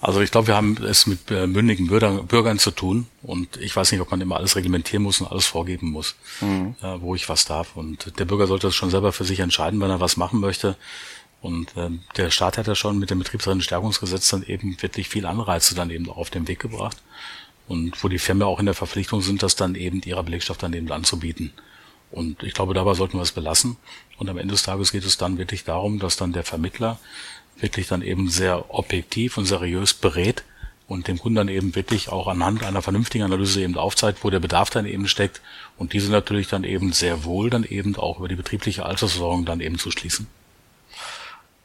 Also 0.00 0.20
ich 0.20 0.30
glaube, 0.30 0.46
wir 0.46 0.54
haben 0.54 0.76
es 0.84 1.06
mit 1.06 1.28
äh, 1.32 1.48
mündigen 1.48 1.88
Bürgern, 1.88 2.24
Bürgern, 2.26 2.60
zu 2.60 2.70
tun 2.70 3.08
und 3.22 3.56
ich 3.56 3.74
weiß 3.74 3.90
nicht, 3.90 4.00
ob 4.00 4.12
man 4.12 4.20
immer 4.20 4.36
alles 4.36 4.54
reglementieren 4.54 5.02
muss 5.02 5.20
und 5.20 5.28
alles 5.28 5.46
vorgeben 5.46 5.90
muss, 5.90 6.14
mhm. 6.40 6.76
ja, 6.82 7.00
wo 7.00 7.16
ich 7.16 7.28
was 7.28 7.46
darf. 7.46 7.74
Und 7.74 8.16
der 8.18 8.24
Bürger 8.24 8.46
sollte 8.46 8.68
das 8.68 8.76
schon 8.76 8.90
selber 8.90 9.12
für 9.12 9.24
sich 9.24 9.40
entscheiden, 9.40 9.80
wenn 9.80 9.90
er 9.90 10.00
was 10.00 10.16
machen 10.16 10.38
möchte. 10.38 10.76
Und 11.40 11.72
ähm, 11.76 12.02
der 12.16 12.30
Staat 12.30 12.58
hat 12.58 12.68
ja 12.68 12.76
schon 12.76 13.00
mit 13.00 13.10
dem 13.10 13.18
Betriebsrentenstärkungsgesetz 13.18 14.28
dann 14.28 14.44
eben 14.44 14.80
wirklich 14.80 15.08
viel 15.08 15.26
Anreize 15.26 15.74
dann 15.74 15.90
eben 15.90 16.08
auf 16.08 16.30
den 16.30 16.46
Weg 16.46 16.60
gebracht 16.60 16.96
und 17.68 18.02
wo 18.02 18.08
die 18.08 18.18
Firmen 18.18 18.42
auch 18.42 18.60
in 18.60 18.66
der 18.66 18.74
Verpflichtung 18.74 19.22
sind, 19.22 19.42
das 19.42 19.56
dann 19.56 19.74
eben 19.74 20.02
ihrer 20.02 20.22
Belegschaft 20.22 20.62
dann 20.62 20.72
eben 20.72 20.90
anzubieten. 20.90 21.52
Und 22.10 22.42
ich 22.42 22.52
glaube, 22.52 22.74
dabei 22.74 22.94
sollten 22.94 23.16
wir 23.16 23.22
es 23.22 23.32
belassen. 23.32 23.76
Und 24.18 24.28
am 24.28 24.36
Ende 24.36 24.52
des 24.52 24.62
Tages 24.62 24.92
geht 24.92 25.04
es 25.04 25.16
dann 25.16 25.38
wirklich 25.38 25.64
darum, 25.64 25.98
dass 25.98 26.16
dann 26.16 26.32
der 26.32 26.44
Vermittler 26.44 26.98
wirklich 27.58 27.88
dann 27.88 28.02
eben 28.02 28.28
sehr 28.28 28.74
objektiv 28.74 29.38
und 29.38 29.46
seriös 29.46 29.94
berät 29.94 30.44
und 30.88 31.08
dem 31.08 31.18
Kunden 31.18 31.36
dann 31.36 31.48
eben 31.48 31.74
wirklich 31.74 32.10
auch 32.10 32.26
anhand 32.26 32.62
einer 32.62 32.82
vernünftigen 32.82 33.24
Analyse 33.24 33.62
eben 33.62 33.78
aufzeigt, 33.78 34.24
wo 34.24 34.30
der 34.30 34.40
Bedarf 34.40 34.68
dann 34.68 34.84
eben 34.84 35.08
steckt 35.08 35.40
und 35.78 35.94
diese 35.94 36.10
natürlich 36.10 36.48
dann 36.48 36.64
eben 36.64 36.92
sehr 36.92 37.24
wohl 37.24 37.48
dann 37.48 37.64
eben 37.64 37.96
auch 37.96 38.18
über 38.18 38.28
die 38.28 38.36
betriebliche 38.36 38.84
Altersversorgung 38.84 39.44
dann 39.44 39.60
eben 39.60 39.78
zu 39.78 39.90
schließen. 39.90 40.26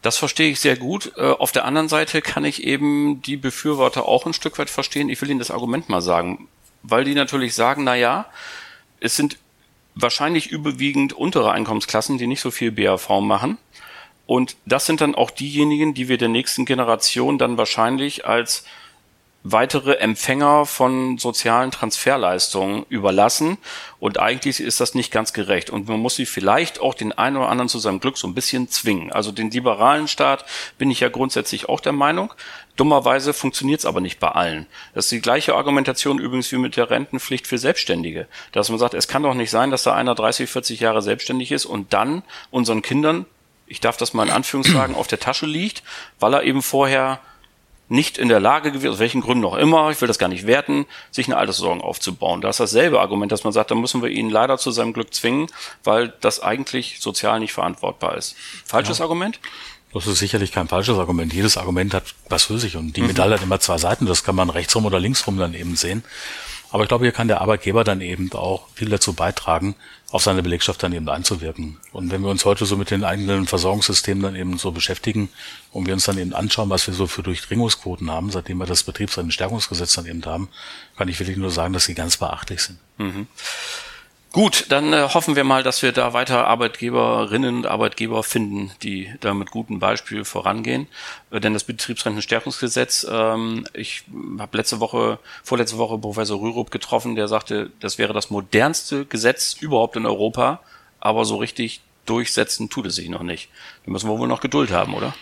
Das 0.07 0.15
verstehe 0.15 0.49
ich 0.49 0.61
sehr 0.61 0.77
gut. 0.77 1.11
Äh, 1.17 1.31
auf 1.31 1.51
der 1.51 1.65
anderen 1.65 1.89
Seite 1.89 2.21
kann 2.21 2.45
ich 2.45 2.63
eben 2.63 3.21
die 3.23 3.35
Befürworter 3.35 4.07
auch 4.07 4.25
ein 4.25 4.31
Stück 4.31 4.57
weit 4.57 4.69
verstehen. 4.69 5.09
Ich 5.09 5.21
will 5.21 5.29
Ihnen 5.29 5.37
das 5.37 5.51
Argument 5.51 5.89
mal 5.89 5.99
sagen, 5.99 6.47
weil 6.81 7.03
die 7.03 7.13
natürlich 7.13 7.55
sagen, 7.55 7.83
na 7.83 7.93
ja, 7.93 8.27
es 9.01 9.17
sind 9.17 9.37
wahrscheinlich 9.95 10.47
überwiegend 10.47 11.11
untere 11.11 11.51
Einkommensklassen, 11.51 12.17
die 12.17 12.25
nicht 12.25 12.39
so 12.39 12.51
viel 12.51 12.71
BAV 12.71 13.19
machen. 13.19 13.57
Und 14.25 14.55
das 14.65 14.85
sind 14.85 15.01
dann 15.01 15.13
auch 15.13 15.29
diejenigen, 15.29 15.93
die 15.93 16.07
wir 16.07 16.17
der 16.17 16.29
nächsten 16.29 16.63
Generation 16.63 17.37
dann 17.37 17.57
wahrscheinlich 17.57 18.25
als 18.25 18.63
weitere 19.51 19.93
Empfänger 19.95 20.65
von 20.65 21.17
sozialen 21.17 21.71
Transferleistungen 21.71 22.85
überlassen. 22.89 23.57
Und 23.99 24.19
eigentlich 24.19 24.59
ist 24.59 24.79
das 24.79 24.93
nicht 24.93 25.11
ganz 25.11 25.33
gerecht. 25.33 25.69
Und 25.69 25.87
man 25.87 25.99
muss 25.99 26.15
sie 26.15 26.25
vielleicht 26.25 26.79
auch 26.79 26.93
den 26.93 27.11
einen 27.11 27.37
oder 27.37 27.49
anderen 27.49 27.69
zu 27.69 27.79
seinem 27.79 27.99
Glück 27.99 28.17
so 28.17 28.27
ein 28.27 28.33
bisschen 28.33 28.69
zwingen. 28.69 29.11
Also 29.11 29.31
den 29.31 29.51
liberalen 29.51 30.07
Staat 30.07 30.45
bin 30.77 30.91
ich 30.91 30.99
ja 30.99 31.09
grundsätzlich 31.09 31.69
auch 31.69 31.79
der 31.79 31.93
Meinung. 31.93 32.33
Dummerweise 32.75 33.33
funktioniert 33.33 33.79
es 33.79 33.85
aber 33.85 34.01
nicht 34.01 34.19
bei 34.19 34.29
allen. 34.29 34.67
Das 34.93 35.05
ist 35.05 35.11
die 35.11 35.21
gleiche 35.21 35.55
Argumentation 35.55 36.19
übrigens 36.19 36.51
wie 36.51 36.57
mit 36.57 36.77
der 36.77 36.89
Rentenpflicht 36.89 37.47
für 37.47 37.57
Selbstständige. 37.57 38.27
Dass 38.51 38.69
man 38.69 38.77
sagt, 38.77 38.93
es 38.93 39.07
kann 39.07 39.23
doch 39.23 39.33
nicht 39.33 39.49
sein, 39.49 39.71
dass 39.71 39.83
da 39.83 39.95
einer 39.95 40.13
30, 40.13 40.49
40 40.49 40.79
Jahre 40.79 41.01
selbstständig 41.01 41.51
ist 41.51 41.65
und 41.65 41.93
dann 41.93 42.21
unseren 42.51 42.81
Kindern, 42.83 43.25
ich 43.65 43.79
darf 43.79 43.97
das 43.97 44.13
mal 44.13 44.27
in 44.27 44.33
Anführungszeichen, 44.33 44.95
auf 44.95 45.07
der 45.07 45.19
Tasche 45.19 45.47
liegt, 45.47 45.81
weil 46.19 46.33
er 46.33 46.43
eben 46.43 46.61
vorher 46.61 47.19
nicht 47.89 48.17
in 48.17 48.27
der 48.27 48.39
Lage 48.39 48.71
gewesen, 48.71 48.91
aus 48.91 48.99
welchen 48.99 49.21
Gründen 49.21 49.45
auch 49.45 49.55
immer, 49.55 49.89
ich 49.91 50.01
will 50.01 50.07
das 50.07 50.19
gar 50.19 50.27
nicht 50.27 50.45
werten, 50.45 50.85
sich 51.11 51.27
eine 51.27 51.37
Alterssorgen 51.37 51.81
aufzubauen. 51.81 52.41
Da 52.41 52.49
ist 52.49 52.59
dasselbe 52.59 52.99
Argument, 52.99 53.31
dass 53.31 53.43
man 53.43 53.53
sagt, 53.53 53.71
da 53.71 53.75
müssen 53.75 54.01
wir 54.01 54.09
ihn 54.09 54.29
leider 54.29 54.57
zu 54.57 54.71
seinem 54.71 54.93
Glück 54.93 55.13
zwingen, 55.13 55.47
weil 55.83 56.13
das 56.21 56.41
eigentlich 56.41 56.97
sozial 56.99 57.39
nicht 57.39 57.53
verantwortbar 57.53 58.17
ist. 58.17 58.35
Falsches 58.65 58.97
ja. 58.97 59.05
Argument? 59.05 59.39
Das 59.93 60.05
ist 60.05 60.19
sicherlich 60.19 60.51
kein 60.51 60.67
falsches 60.67 60.97
Argument. 60.97 61.33
Jedes 61.33 61.57
Argument 61.57 61.93
hat 61.93 62.13
was 62.29 62.45
für 62.45 62.59
sich 62.59 62.75
und 62.75 62.97
die 62.97 63.01
mhm. 63.01 63.07
Medaille 63.07 63.35
hat 63.35 63.43
immer 63.43 63.59
zwei 63.59 63.77
Seiten. 63.77 64.05
Das 64.05 64.23
kann 64.23 64.35
man 64.35 64.49
rechtsrum 64.49 64.85
oder 64.85 64.99
linksrum 64.99 65.37
dann 65.37 65.53
eben 65.53 65.75
sehen. 65.75 66.03
Aber 66.69 66.83
ich 66.83 66.89
glaube, 66.89 67.05
hier 67.05 67.13
kann 67.13 67.29
der 67.29 67.39
Arbeitgeber 67.41 67.85
dann 67.85 68.01
eben 68.01 68.31
auch 68.33 68.67
viel 68.75 68.89
dazu 68.89 69.13
beitragen, 69.13 69.75
auf 70.09 70.23
seine 70.23 70.41
Belegschaft 70.41 70.81
dann 70.81 70.93
eben 70.93 71.09
einzuwirken. 71.09 71.77
Und 71.91 72.11
wenn 72.11 72.21
wir 72.21 72.29
uns 72.29 72.45
heute 72.45 72.65
so 72.65 72.77
mit 72.77 72.91
den 72.91 73.03
eigenen 73.03 73.45
Versorgungssystemen 73.45 74.23
dann 74.23 74.35
eben 74.35 74.57
so 74.57 74.71
beschäftigen 74.71 75.29
und 75.71 75.85
wir 75.85 75.93
uns 75.93 76.05
dann 76.05 76.17
eben 76.17 76.33
anschauen, 76.33 76.69
was 76.69 76.87
wir 76.87 76.93
so 76.93 77.07
für 77.07 77.23
Durchdringungsquoten 77.23 78.09
haben, 78.09 78.31
seitdem 78.31 78.57
wir 78.57 78.65
das 78.65 78.83
Betriebsrentenstärkungsgesetz 78.83 79.93
dann 79.93 80.05
eben 80.05 80.25
haben, 80.25 80.47
kann 80.95 81.09
ich 81.09 81.19
wirklich 81.19 81.37
nur 81.37 81.51
sagen, 81.51 81.73
dass 81.73 81.85
sie 81.85 81.93
ganz 81.93 82.17
beachtlich 82.17 82.61
sind. 82.61 82.79
Mhm. 82.97 83.27
Gut, 84.33 84.65
dann 84.69 84.91
äh, 84.91 85.07
hoffen 85.13 85.35
wir 85.35 85.45
mal, 85.45 85.63
dass 85.63 85.81
wir 85.81 85.93
da 85.93 86.13
weiter 86.13 86.47
Arbeitgeberinnen 86.47 87.55
und 87.57 87.65
Arbeitgeber 87.65 88.23
finden, 88.23 88.71
die 88.83 89.13
da 89.21 89.33
mit 89.33 89.51
gutem 89.51 89.79
Beispiel 89.79 90.25
vorangehen. 90.25 90.87
Äh, 91.31 91.39
denn 91.39 91.53
das 91.53 91.63
Betriebsrentenstärkungsgesetz, 91.63 93.07
ähm, 93.09 93.65
ich 93.73 94.03
habe 94.37 94.57
letzte 94.57 94.79
Woche, 94.79 95.19
vorletzte 95.43 95.77
Woche 95.77 95.97
Professor 95.97 96.39
Rürup 96.39 96.71
getroffen, 96.71 97.15
der 97.15 97.27
sagte, 97.27 97.71
das 97.79 97.97
wäre 97.97 98.13
das 98.13 98.29
modernste 98.29 99.05
Gesetz 99.05 99.53
überhaupt 99.53 99.95
in 99.95 100.05
Europa, 100.05 100.59
aber 100.99 101.23
so 101.23 101.37
richtig 101.37 101.81
durchsetzen 102.05 102.69
tut 102.69 102.85
es 102.87 102.95
sich 102.95 103.09
noch 103.09 103.23
nicht. 103.23 103.49
Da 103.85 103.91
müssen 103.91 104.09
wir 104.09 104.19
wohl 104.19 104.27
noch 104.27 104.41
Geduld 104.41 104.71
haben, 104.71 104.93
oder? 104.93 105.15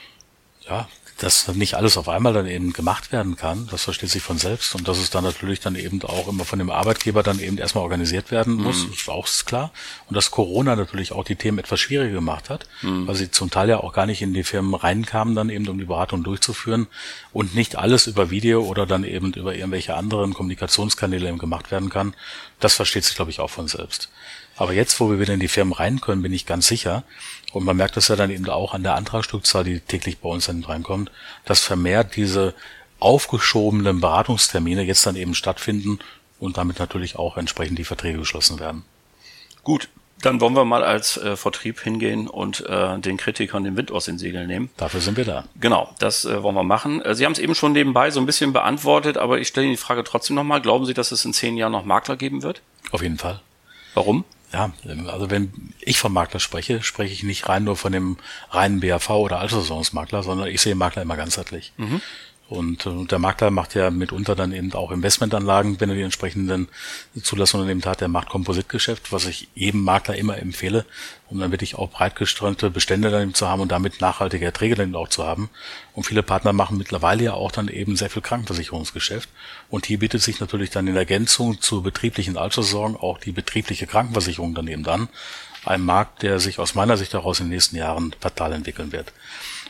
Ja, 0.68 0.88
dass 1.18 1.48
nicht 1.48 1.76
alles 1.76 1.96
auf 1.96 2.10
einmal 2.10 2.34
dann 2.34 2.46
eben 2.46 2.74
gemacht 2.74 3.14
werden 3.14 3.38
kann, 3.38 3.68
das 3.72 3.84
versteht 3.84 4.10
sich 4.10 4.22
von 4.22 4.38
selbst 4.38 4.76
und 4.76 4.88
dass 4.88 4.98
es 4.98 5.10
dann 5.10 5.24
natürlich 5.24 5.62
dann 5.62 5.76
eben 5.76 6.02
auch 6.04 6.28
immer 6.28 6.44
von 6.44 6.60
dem 6.60 6.70
Arbeitgeber 6.70 7.24
dann 7.24 7.40
eben 7.40 7.58
erstmal 7.58 7.84
organisiert 7.84 8.32
werden 8.32 8.56
muss, 8.56 8.86
mhm. 8.86 8.94
ist 8.94 9.10
auch 9.10 9.26
klar. 9.46 9.72
Und 10.08 10.18
dass 10.18 10.30
Corona 10.30 10.76
natürlich 10.76 11.14
auch 11.14 11.24
die 11.24 11.38
Themen 11.38 11.58
etwas 11.58 11.80
schwieriger 11.80 12.12
gemacht 12.12 12.50
hat, 12.50 12.68
mhm. 12.82 13.08
weil 13.08 13.16
sie 13.16 13.32
zum 13.32 13.50
Teil 13.50 13.70
ja 13.70 13.80
auch 13.80 13.94
gar 13.94 14.06
nicht 14.06 14.22
in 14.22 14.34
die 14.34 14.44
Firmen 14.44 14.74
reinkamen, 14.74 15.36
dann 15.36 15.50
eben 15.50 15.68
um 15.70 15.78
die 15.78 15.86
Beratung 15.86 16.24
durchzuführen 16.24 16.88
und 17.32 17.56
nicht 17.56 17.78
alles 17.78 18.08
über 18.08 18.30
Video 18.30 18.64
oder 18.64 18.86
dann 18.86 19.06
eben 19.06 19.32
über 19.34 19.56
irgendwelche 19.56 19.96
anderen 19.96 20.34
Kommunikationskanäle 20.34 21.30
eben 21.30 21.38
gemacht 21.38 21.72
werden 21.72 21.90
kann. 21.90 22.14
Das 22.60 22.74
versteht 22.74 23.06
sich, 23.06 23.16
glaube 23.16 23.32
ich, 23.32 23.40
auch 23.40 23.50
von 23.50 23.70
selbst. 23.70 24.10
Aber 24.58 24.74
jetzt, 24.74 25.00
wo 25.00 25.10
wir 25.10 25.20
wieder 25.20 25.34
in 25.34 25.40
die 25.40 25.48
Firmen 25.48 25.74
rein 25.74 26.02
können, 26.02 26.22
bin 26.22 26.34
ich 26.34 26.46
ganz 26.46 26.68
sicher, 26.68 27.04
und 27.52 27.64
man 27.64 27.78
merkt 27.78 27.98
das 27.98 28.10
ja 28.10 28.16
dann 28.16 28.32
eben 28.32 28.50
auch 28.50 28.74
an 28.74 28.84
der 28.84 28.96
Antragsstückzahl, 28.96 29.64
die 29.64 29.80
täglich 29.80 30.20
bei 30.20 30.30
uns 30.30 30.48
dann 30.48 30.64
reinkommt, 30.64 31.12
dass 31.46 31.62
vermehrt 31.62 32.16
diese 32.16 32.54
aufgeschobenen 33.00 34.02
Beratungstermine 34.02 34.84
jetzt 34.84 35.06
dann 35.06 35.16
eben 35.16 35.36
stattfinden 35.36 36.00
und 36.40 36.58
damit 36.58 36.80
natürlich 36.80 37.18
auch 37.18 37.38
entsprechend 37.38 37.80
die 37.80 37.84
Verträge 37.84 38.20
geschlossen 38.20 38.60
werden. 38.60 38.84
Gut, 39.64 39.90
dann 40.22 40.42
wollen 40.42 40.56
wir 40.56 40.66
mal 40.66 40.84
als 40.84 41.18
äh, 41.18 41.36
Vertrieb 41.36 41.80
hingehen 41.80 42.28
und 42.28 42.66
äh, 42.66 43.00
den 43.00 43.18
Kritikern 43.18 43.64
den 43.64 43.78
Wind 43.78 43.92
aus 43.92 44.06
den 44.06 44.18
Segeln 44.18 44.48
nehmen. 44.48 44.70
Dafür 44.78 45.02
sind 45.02 45.18
wir 45.18 45.26
da. 45.26 45.46
Genau, 45.60 45.94
das 46.00 46.26
äh, 46.26 46.42
wollen 46.42 46.56
wir 46.56 46.64
machen. 46.64 47.02
Äh, 47.02 47.16
Sie 47.16 47.26
haben 47.26 47.34
es 47.34 47.40
eben 47.40 47.56
schon 47.56 47.74
nebenbei 47.74 48.12
so 48.12 48.20
ein 48.20 48.26
bisschen 48.26 48.54
beantwortet, 48.54 49.18
aber 49.18 49.40
ich 49.40 49.50
stelle 49.50 49.66
Ihnen 49.68 49.74
die 49.74 49.82
Frage 49.82 50.04
trotzdem 50.04 50.36
nochmal. 50.36 50.62
Glauben 50.62 50.86
Sie, 50.86 50.94
dass 50.94 51.12
es 51.12 51.26
in 51.26 51.34
zehn 51.34 51.58
Jahren 51.58 51.74
noch 51.74 51.86
Makler 51.86 52.16
geben 52.16 52.44
wird? 52.44 52.62
Auf 52.92 53.02
jeden 53.02 53.18
Fall. 53.18 53.42
Warum? 53.94 54.26
Ja, 54.54 54.72
also 55.08 55.30
wenn 55.30 55.74
ich 55.82 56.00
vom 56.00 56.14
Makler 56.14 56.40
spreche, 56.40 56.82
spreche 56.84 57.14
ich 57.14 57.24
nicht 57.24 57.50
rein 57.50 57.64
nur 57.64 57.76
von 57.76 57.92
dem 57.92 58.18
reinen 58.52 58.80
BAV 58.80 59.10
oder 59.10 59.40
Altersversorgungsmakler, 59.40 60.24
sondern 60.24 60.48
ich 60.48 60.62
sehe 60.62 60.76
Makler 60.76 61.02
immer 61.02 61.18
ganzheitlich. 61.18 61.74
Mhm. 61.78 62.02
Und 62.48 62.86
äh, 62.86 63.06
der 63.06 63.18
Makler 63.18 63.50
macht 63.50 63.74
ja 63.74 63.90
mitunter 63.90 64.36
dann 64.36 64.52
eben 64.52 64.72
auch 64.74 64.92
Investmentanlagen, 64.92 65.80
wenn 65.80 65.90
er 65.90 65.96
die 65.96 66.04
entsprechenden 66.04 66.68
Zulassungen 67.22 67.68
eben 67.70 67.84
hat. 67.86 68.02
Der 68.02 68.08
macht 68.08 68.30
Kompositgeschäft, 68.30 69.12
was 69.12 69.26
ich 69.26 69.48
jedem 69.56 69.82
Makler 69.82 70.16
immer 70.16 70.38
empfehle, 70.38 70.86
um 71.28 71.40
dann 71.40 71.50
wirklich 71.50 71.76
auch 71.76 71.90
breit 71.90 72.16
geströmte 72.16 72.70
Bestände 72.70 73.10
dann 73.10 73.24
eben 73.24 73.34
zu 73.34 73.48
haben 73.48 73.62
und 73.62 73.72
damit 73.72 74.00
nachhaltige 74.00 74.46
Erträge 74.46 74.76
dann 74.76 74.96
auch 74.96 75.08
zu 75.08 75.26
haben. 75.26 75.50
Und 75.94 76.04
viele 76.04 76.22
Partner 76.22 76.54
machen 76.54 76.78
mittlerweile 76.78 77.24
ja 77.24 77.34
auch 77.34 77.52
dann 77.52 77.68
eben 77.68 77.96
sehr 77.96 78.12
viel 78.12 78.22
Krankenversicherungsgeschäft. 78.22 79.30
Und 79.72 79.88
hier 79.88 79.98
bietet 79.98 80.22
sich 80.22 80.40
natürlich 80.40 80.70
dann 80.70 80.88
in 80.88 80.96
Ergänzung 80.96 81.62
zur 81.62 81.82
betrieblichen 81.82 82.38
Alterssorgung 82.38 82.96
auch 82.96 83.18
die 83.18 83.32
betriebliche 83.32 83.88
Krankenversicherung 83.88 84.54
dann 84.54 84.68
eben 84.68 84.86
an. 84.86 85.10
Ein 85.64 85.82
Markt, 85.82 86.22
der 86.22 86.40
sich 86.40 86.60
aus 86.60 86.76
meiner 86.76 86.96
Sicht 86.96 87.16
daraus 87.16 87.40
in 87.40 87.48
den 87.48 87.54
nächsten 87.54 87.76
Jahren 87.76 88.14
fatal 88.20 88.54
entwickeln 88.54 88.92
wird. 88.92 89.14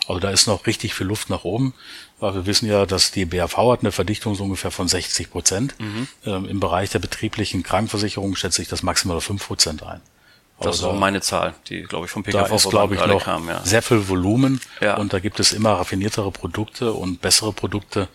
Also 0.07 0.19
da 0.19 0.29
ist 0.29 0.47
noch 0.47 0.67
richtig 0.67 0.93
viel 0.93 1.07
Luft 1.07 1.29
nach 1.29 1.43
oben, 1.43 1.73
weil 2.25 2.33
wir 2.33 2.45
wissen 2.45 2.67
ja, 2.67 2.85
dass 2.85 3.11
die 3.11 3.25
BAV 3.25 3.57
hat 3.57 3.81
eine 3.81 3.91
Verdichtung 3.91 4.35
so 4.35 4.43
ungefähr 4.43 4.71
von 4.71 4.87
60 4.87 5.29
Prozent. 5.29 5.75
Mhm. 5.79 6.07
Ähm, 6.25 6.45
Im 6.45 6.59
Bereich 6.59 6.89
der 6.89 6.99
betrieblichen 6.99 7.63
Krankenversicherung 7.63 8.35
schätze 8.35 8.61
ich 8.61 8.67
das 8.67 8.83
maximal 8.83 9.17
auf 9.17 9.23
5 9.23 9.45
Prozent 9.45 9.83
ein. 9.83 10.01
Das 10.57 10.67
also, 10.67 10.87
ist 10.87 10.93
auch 10.93 10.99
meine 10.99 11.21
Zahl, 11.21 11.53
die, 11.67 11.83
glaube 11.83 12.05
ich, 12.05 12.11
vom 12.11 12.23
PKV 12.23 12.47
da 12.47 12.55
ist, 12.55 12.69
glaube 12.69 12.95
ich, 12.95 13.05
noch 13.05 13.23
kam, 13.23 13.49
ja. 13.49 13.61
sehr 13.65 13.81
viel 13.81 14.07
Volumen 14.07 14.61
ja. 14.79 14.95
und 14.95 15.11
da 15.11 15.19
gibt 15.19 15.39
es 15.41 15.51
immer 15.51 15.71
raffiniertere 15.71 16.31
Produkte 16.31 16.93
und 16.93 17.21
bessere 17.21 17.51
Produkte. 17.51 18.07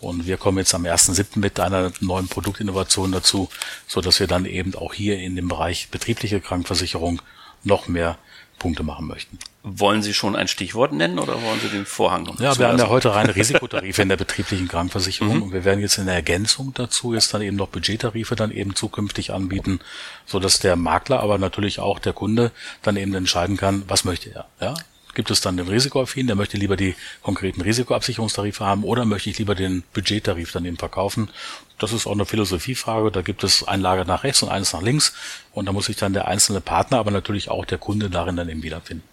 Und 0.00 0.26
wir 0.26 0.36
kommen 0.36 0.58
jetzt 0.58 0.74
am 0.74 0.84
1.7. 0.84 1.38
mit 1.38 1.58
einer 1.60 1.92
neuen 2.00 2.28
Produktinnovation 2.28 3.12
dazu, 3.12 3.48
so 3.86 4.00
dass 4.00 4.20
wir 4.20 4.26
dann 4.26 4.44
eben 4.44 4.74
auch 4.74 4.92
hier 4.92 5.18
in 5.18 5.36
dem 5.36 5.48
Bereich 5.48 5.88
betriebliche 5.88 6.40
Krankenversicherung 6.40 7.22
noch 7.62 7.88
mehr 7.88 8.18
Punkte 8.64 8.82
machen 8.82 9.06
möchten. 9.06 9.38
Wollen 9.62 10.02
Sie 10.02 10.14
schon 10.14 10.36
ein 10.36 10.48
Stichwort 10.48 10.94
nennen 10.94 11.18
oder 11.18 11.34
wollen 11.34 11.60
Sie 11.60 11.68
den 11.68 11.84
Vorhang 11.84 12.22
noch 12.22 12.32
Ja, 12.32 12.52
zulassen? 12.52 12.60
wir 12.60 12.68
haben 12.68 12.78
ja 12.78 12.88
heute 12.88 13.14
reine 13.14 13.36
Risikotarife 13.36 14.00
in 14.00 14.08
der 14.08 14.16
betrieblichen 14.16 14.68
Krankenversicherung 14.68 15.36
mhm. 15.36 15.42
und 15.42 15.52
wir 15.52 15.66
werden 15.66 15.80
jetzt 15.80 15.98
in 15.98 16.06
der 16.06 16.14
Ergänzung 16.14 16.72
dazu 16.72 17.12
jetzt 17.12 17.34
dann 17.34 17.42
eben 17.42 17.58
noch 17.58 17.68
Budgettarife 17.68 18.36
dann 18.36 18.50
eben 18.50 18.74
zukünftig 18.74 19.34
anbieten, 19.34 19.80
so 20.24 20.40
dass 20.40 20.60
der 20.60 20.76
Makler, 20.76 21.20
aber 21.20 21.36
natürlich 21.36 21.78
auch 21.78 21.98
der 21.98 22.14
Kunde 22.14 22.52
dann 22.80 22.96
eben 22.96 23.12
entscheiden 23.12 23.58
kann, 23.58 23.82
was 23.86 24.04
möchte 24.04 24.30
er. 24.30 24.46
Ja, 24.62 24.74
gibt 25.14 25.30
es 25.30 25.40
dann 25.40 25.56
den 25.56 25.68
Risikoaffin, 25.68 26.26
der 26.26 26.36
möchte 26.36 26.56
lieber 26.56 26.76
die 26.76 26.94
konkreten 27.22 27.60
Risikoabsicherungstarife 27.60 28.64
haben 28.64 28.84
oder 28.84 29.04
möchte 29.04 29.30
ich 29.30 29.38
lieber 29.38 29.54
den 29.54 29.82
Budgettarif 29.92 30.52
dann 30.52 30.64
eben 30.64 30.76
verkaufen. 30.76 31.30
Das 31.78 31.92
ist 31.92 32.06
auch 32.06 32.12
eine 32.12 32.26
Philosophiefrage. 32.26 33.10
Da 33.10 33.22
gibt 33.22 33.44
es 33.44 33.66
ein 33.66 33.80
Lager 33.80 34.04
nach 34.04 34.24
rechts 34.24 34.42
und 34.42 34.48
eines 34.48 34.72
nach 34.72 34.82
links. 34.82 35.14
Und 35.52 35.66
da 35.66 35.72
muss 35.72 35.86
sich 35.86 35.96
dann 35.96 36.12
der 36.12 36.28
einzelne 36.28 36.60
Partner, 36.60 36.98
aber 36.98 37.10
natürlich 37.10 37.48
auch 37.50 37.64
der 37.64 37.78
Kunde 37.78 38.10
darin 38.10 38.36
dann 38.36 38.48
eben 38.48 38.62
wiederfinden. 38.62 39.04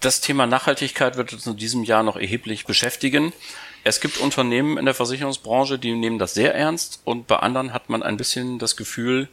Das 0.00 0.20
Thema 0.20 0.46
Nachhaltigkeit 0.46 1.16
wird 1.16 1.32
uns 1.32 1.46
in 1.46 1.56
diesem 1.56 1.82
Jahr 1.82 2.02
noch 2.02 2.16
erheblich 2.16 2.66
beschäftigen. 2.66 3.32
Es 3.84 4.00
gibt 4.00 4.18
Unternehmen 4.18 4.76
in 4.76 4.84
der 4.84 4.94
Versicherungsbranche, 4.94 5.78
die 5.78 5.92
nehmen 5.92 6.18
das 6.18 6.34
sehr 6.34 6.54
ernst 6.54 7.00
und 7.04 7.26
bei 7.26 7.36
anderen 7.36 7.72
hat 7.72 7.88
man 7.88 8.02
ein 8.02 8.18
bisschen 8.18 8.58
das 8.58 8.76
Gefühl, 8.76 9.28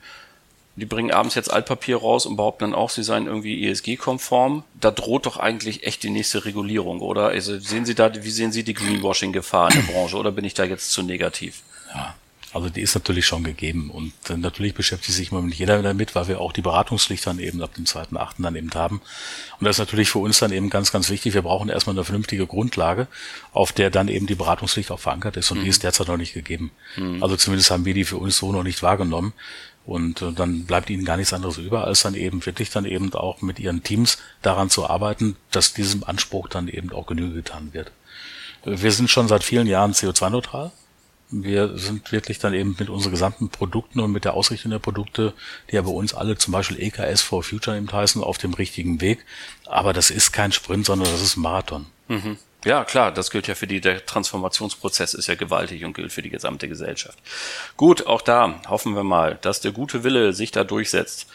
die 0.75 0.85
bringen 0.85 1.11
abends 1.11 1.35
jetzt 1.35 1.51
Altpapier 1.51 1.97
raus 1.97 2.25
und 2.25 2.35
behaupten 2.35 2.65
dann 2.65 2.75
auch, 2.75 2.89
sie 2.89 3.03
seien 3.03 3.27
irgendwie 3.27 3.67
ESG-konform. 3.67 4.63
Da 4.79 4.91
droht 4.91 5.25
doch 5.25 5.37
eigentlich 5.37 5.83
echt 5.83 6.03
die 6.03 6.09
nächste 6.09 6.43
Regulierung, 6.43 6.99
oder? 6.99 7.29
Also 7.29 7.57
sehen 7.59 7.85
Sie 7.85 7.95
da, 7.95 8.13
wie 8.13 8.29
sehen 8.29 8.51
Sie 8.51 8.63
die 8.63 8.73
Greenwashing-Gefahr 8.73 9.71
in 9.71 9.85
der 9.85 9.93
Branche 9.93 10.17
oder 10.17 10.31
bin 10.31 10.43
ich 10.43 10.53
da 10.53 10.65
jetzt 10.65 10.91
zu 10.91 11.01
negativ? 11.01 11.61
Ja, 11.93 12.15
also 12.55 12.69
die 12.69 12.81
ist 12.81 12.95
natürlich 12.95 13.25
schon 13.25 13.43
gegeben 13.43 13.89
und 13.89 14.13
äh, 14.29 14.37
natürlich 14.37 14.73
beschäftigt 14.73 15.13
sich 15.13 15.31
mit 15.31 15.53
jeder 15.55 15.81
damit, 15.81 16.15
weil 16.15 16.29
wir 16.29 16.39
auch 16.39 16.53
die 16.53 16.61
Beratungspflicht 16.61 17.27
dann 17.27 17.39
eben 17.39 17.61
ab 17.61 17.73
dem 17.75 17.83
2.8. 17.83 18.35
dann 18.39 18.55
eben 18.55 18.73
haben. 18.73 19.01
Und 19.59 19.65
das 19.65 19.75
ist 19.75 19.79
natürlich 19.79 20.09
für 20.09 20.19
uns 20.19 20.39
dann 20.39 20.53
eben 20.53 20.69
ganz, 20.69 20.91
ganz 20.91 21.09
wichtig. 21.09 21.33
Wir 21.33 21.41
brauchen 21.41 21.67
erstmal 21.67 21.95
eine 21.95 22.05
vernünftige 22.05 22.47
Grundlage, 22.47 23.07
auf 23.51 23.73
der 23.73 23.89
dann 23.89 24.07
eben 24.07 24.25
die 24.25 24.35
Beratungspflicht 24.35 24.91
auch 24.91 25.01
verankert 25.01 25.35
ist 25.35 25.51
und 25.51 25.59
mhm. 25.59 25.63
die 25.63 25.69
ist 25.69 25.83
derzeit 25.83 26.07
noch 26.07 26.15
nicht 26.15 26.33
gegeben. 26.33 26.71
Mhm. 26.95 27.21
Also 27.21 27.35
zumindest 27.35 27.71
haben 27.71 27.83
wir 27.83 27.93
die 27.93 28.05
für 28.05 28.17
uns 28.17 28.37
so 28.37 28.53
noch 28.53 28.63
nicht 28.63 28.83
wahrgenommen. 28.83 29.33
Und 29.85 30.21
äh, 30.21 30.31
dann 30.31 30.65
bleibt 30.65 30.89
ihnen 30.89 31.05
gar 31.05 31.17
nichts 31.17 31.33
anderes 31.33 31.57
über, 31.57 31.85
als 31.85 32.01
dann 32.01 32.15
eben 32.15 32.45
wirklich 32.45 32.71
dann 32.71 32.85
eben 32.85 33.13
auch 33.13 33.41
mit 33.41 33.59
ihren 33.59 33.83
Teams 33.83 34.17
daran 34.41 34.69
zu 34.69 34.89
arbeiten, 34.89 35.35
dass 35.51 35.73
diesem 35.73 36.03
Anspruch 36.03 36.47
dann 36.47 36.67
eben 36.67 36.91
auch 36.91 37.05
Genüge 37.05 37.35
getan 37.35 37.73
wird. 37.73 37.91
Wir 38.63 38.91
sind 38.91 39.11
schon 39.11 39.27
seit 39.27 39.43
vielen 39.43 39.67
Jahren 39.67 39.93
CO2-neutral. 39.93 40.71
Wir 41.29 41.77
sind 41.77 42.11
wirklich 42.11 42.39
dann 42.39 42.53
eben 42.53 42.75
mit 42.79 42.89
unseren 42.89 43.11
gesamten 43.11 43.49
Produkten 43.49 43.99
und 43.99 44.11
mit 44.11 44.25
der 44.25 44.33
Ausrichtung 44.33 44.71
der 44.71 44.79
Produkte, 44.79 45.33
die 45.69 45.75
ja 45.75 45.81
bei 45.81 45.89
uns 45.89 46.13
alle 46.13 46.37
zum 46.37 46.51
Beispiel 46.51 46.81
EKS 46.81 47.21
for 47.21 47.43
Future 47.43 47.77
eben 47.77 47.91
heißen, 47.91 48.23
auf 48.23 48.37
dem 48.37 48.53
richtigen 48.53 49.01
Weg. 49.01 49.23
Aber 49.65 49.93
das 49.93 50.09
ist 50.09 50.31
kein 50.31 50.51
Sprint, 50.51 50.85
sondern 50.85 51.11
das 51.11 51.21
ist 51.21 51.37
ein 51.37 51.41
Marathon. 51.41 51.85
Mhm. 52.07 52.37
Ja, 52.65 52.83
klar, 52.83 53.11
das 53.11 53.29
gilt 53.29 53.47
ja 53.47 53.53
für 53.53 53.67
die, 53.67 53.79
der 53.79 54.03
Transformationsprozess 54.03 55.13
ist 55.13 55.27
ja 55.27 55.35
gewaltig 55.35 55.85
und 55.85 55.93
gilt 55.93 56.11
für 56.11 56.23
die 56.23 56.31
gesamte 56.31 56.67
Gesellschaft. 56.67 57.19
Gut, 57.77 58.07
auch 58.07 58.23
da 58.23 58.59
hoffen 58.67 58.95
wir 58.95 59.03
mal, 59.03 59.37
dass 59.41 59.61
der 59.61 59.71
gute 59.71 60.03
Wille 60.03 60.33
sich 60.33 60.51
da 60.51 60.63
durchsetzt. 60.63 61.27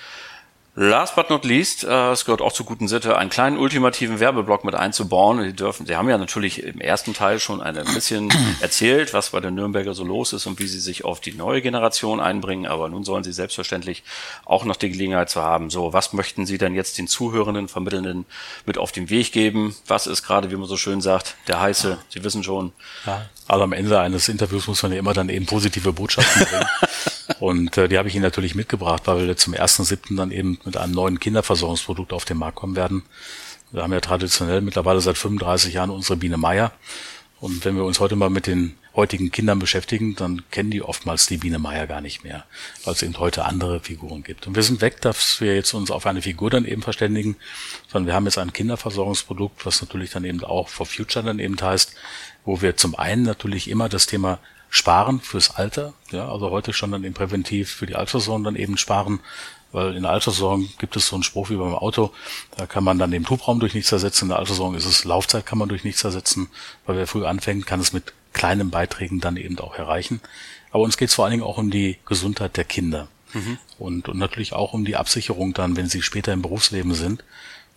Last 0.77 1.17
but 1.17 1.31
not 1.31 1.45
least, 1.45 1.83
äh, 1.83 2.13
es 2.13 2.25
gehört 2.25 2.41
auch 2.41 2.53
zur 2.53 2.65
guten 2.65 2.87
Sitte, 2.87 3.19
einen 3.19 3.29
kleinen 3.29 3.59
ultimativen 3.59 4.21
Werbeblock 4.21 4.65
mit 4.65 4.77
einzubauen. 4.77 5.43
Die 5.43 5.53
dürfen, 5.53 5.85
Sie 5.85 5.97
haben 5.97 6.09
ja 6.09 6.17
natürlich 6.17 6.63
im 6.63 6.81
ersten 6.81 7.13
Teil 7.13 7.41
schon 7.41 7.61
ein 7.61 7.75
bisschen 7.93 8.33
erzählt, 8.61 9.13
was 9.13 9.31
bei 9.31 9.41
den 9.41 9.57
Nürnberger 9.57 9.95
so 9.95 10.05
los 10.05 10.33
ist 10.33 10.47
und 10.47 10.61
wie 10.61 10.69
sie 10.69 10.79
sich 10.79 11.05
auf 11.05 11.21
die 11.21 11.33
neue 11.33 11.61
Generation 11.61 12.21
einbringen. 12.21 12.67
Aber 12.67 12.89
nun 12.89 13.03
sollen 13.03 13.25
Sie 13.25 13.33
selbstverständlich 13.33 14.05
auch 14.45 14.65
noch 14.65 14.77
die 14.77 14.91
Gelegenheit 14.91 15.29
zu 15.29 15.43
haben. 15.43 15.71
So, 15.71 15.93
was 15.93 16.13
möchten 16.13 16.47
Sie 16.47 16.57
denn 16.57 16.75
jetzt 16.77 16.99
den 16.99 17.09
Zuhörenden, 17.09 17.67
Vermittelnden 17.67 18.25
mit 18.65 18.79
auf 18.79 18.93
den 18.93 19.11
Weg 19.11 19.33
geben? 19.33 19.75
Was 19.89 20.07
ist 20.07 20.23
gerade, 20.23 20.53
wie 20.53 20.57
man 20.57 20.69
so 20.69 20.77
schön 20.77 21.01
sagt, 21.01 21.35
der 21.49 21.61
heiße? 21.61 21.99
Sie 22.11 22.23
wissen 22.23 22.45
schon. 22.45 22.73
Ja, 23.07 23.29
also 23.49 23.65
am 23.65 23.73
Ende 23.73 23.99
eines 23.99 24.29
Interviews 24.29 24.69
muss 24.69 24.83
man 24.85 24.93
ja 24.93 25.01
immer 25.01 25.15
dann 25.15 25.29
eben 25.31 25.47
positive 25.47 25.93
Botschaften 25.93 26.47
bringen. 26.47 26.67
Und 27.39 27.77
äh, 27.77 27.89
die 27.89 27.99
habe 27.99 28.09
ich 28.09 28.15
Ihnen 28.15 28.25
natürlich 28.25 28.55
mitgebracht, 28.55 29.03
weil 29.07 29.27
wir 29.27 29.37
zum 29.37 29.55
1.7. 29.55 30.17
dann 30.17 30.31
eben 30.31 30.59
mit 30.65 30.77
einem 30.77 30.93
neuen 30.93 31.21
Kinderversorgungsprodukt 31.21 32.13
auf 32.13 32.25
den 32.25 32.39
Markt 32.39 32.57
kommen 32.57 32.77
werden. 32.77 33.03
Wir 33.73 33.83
haben 33.83 33.93
ja 33.93 34.01
traditionell 34.01 34.61
mittlerweile 34.61 35.01
seit 35.01 35.17
35 35.17 35.75
Jahren 35.75 35.91
unsere 35.91 36.17
Biene 36.17 36.37
Meier. 36.37 36.73
Und 37.41 37.65
wenn 37.65 37.77
wir 37.77 37.85
uns 37.85 38.01
heute 38.01 38.17
mal 38.17 38.29
mit 38.29 38.47
den 38.47 38.77
heutigen 38.95 39.31
Kindern 39.31 39.59
beschäftigen, 39.59 40.15
dann 40.15 40.43
kennen 40.51 40.71
die 40.71 40.83
oftmals 40.83 41.27
die 41.27 41.39
Biene 41.39 41.59
Meier 41.59 41.87
gar 41.87 42.01
nicht 42.01 42.23
mehr, 42.23 42.45
weil 42.85 42.93
es 42.93 43.03
eben 43.03 43.19
heute 43.19 43.47
andere 43.47 43.81
Figuren 43.81 44.23
gibt. 44.23 44.47
Und 44.47 44.57
wir 44.57 44.63
sind 44.63 44.83
weg, 44.83 45.01
dass 45.01 45.41
wir 45.41 45.55
jetzt 45.55 45.73
uns 45.73 45.91
auf 45.91 46.05
eine 46.07 46.21
Figur 46.21 46.51
dann 46.51 46.67
eben 46.67 46.83
verständigen, 46.83 47.37
sondern 47.89 48.09
wir 48.09 48.15
haben 48.15 48.27
jetzt 48.27 48.37
ein 48.37 48.53
Kinderversorgungsprodukt, 48.53 49.65
was 49.65 49.81
natürlich 49.81 50.11
dann 50.11 50.25
eben 50.25 50.45
auch 50.45 50.69
for 50.69 50.85
Future 50.85 51.25
dann 51.25 51.39
eben 51.39 51.59
heißt, 51.59 51.95
wo 52.45 52.61
wir 52.61 52.77
zum 52.77 52.95
einen 52.95 53.23
natürlich 53.23 53.71
immer 53.71 53.89
das 53.89 54.07
Thema 54.07 54.39
sparen 54.71 55.21
fürs 55.21 55.51
Alter, 55.57 55.93
ja, 56.11 56.31
also 56.31 56.51
heute 56.51 56.73
schon 56.73 56.93
dann 56.93 57.05
eben 57.05 57.15
präventiv 57.15 57.71
für 57.71 57.87
die 57.87 57.97
Altersversorgung 57.97 58.45
dann 58.45 58.57
eben 58.57 58.77
sparen, 58.77 59.21
weil 59.73 59.95
in 59.95 60.03
der 60.03 60.13
Altersversorgung 60.13 60.69
gibt 60.79 60.97
es 60.97 61.07
so 61.09 61.17
einen 61.17 61.23
Spruch 61.23 61.51
wie 61.51 61.57
beim 61.57 61.75
Auto, 61.75 62.13
da 62.57 62.67
kann 62.67 62.85
man 62.85 62.99
dann 62.99 63.11
den 63.11 63.29
Hubraum 63.29 63.61
durch 63.61 63.75
nichts 63.75 63.93
ersetzen, 63.93 64.27
in 64.27 64.29
der 64.31 64.39
Altersversorgung 64.39 64.77
ist 64.77 64.87
es 64.87 65.05
Laufzeit 65.05 65.45
kann 65.45 65.59
man 65.59 65.69
durch 65.69 65.85
nichts 65.85 66.05
ersetzen, 66.05 66.49
weil 66.87 66.97
wer 66.97 67.07
früh 67.07 67.27
anfängt, 67.27 67.67
kann 67.67 67.81
es 67.81 67.93
mit 67.93 68.13
kleinen 68.33 68.71
Beiträgen 68.71 69.21
dann 69.21 69.37
eben 69.37 69.59
auch 69.59 69.75
erreichen. 69.75 70.21
Aber 70.71 70.85
uns 70.85 70.97
geht 70.97 71.09
es 71.09 71.15
vor 71.15 71.25
allen 71.25 71.33
Dingen 71.33 71.43
auch 71.43 71.59
um 71.59 71.71
die 71.71 71.99
Gesundheit 72.07 72.57
der 72.57 72.65
Kinder. 72.65 73.09
Mhm. 73.33 73.59
Und, 73.79 74.09
und 74.09 74.19
natürlich 74.19 74.53
auch 74.53 74.73
um 74.73 74.85
die 74.85 74.97
Absicherung 74.97 75.53
dann, 75.53 75.77
wenn 75.77 75.89
sie 75.89 76.03
später 76.03 76.33
im 76.33 76.43
Berufsleben 76.43 76.95
sind. 76.95 77.25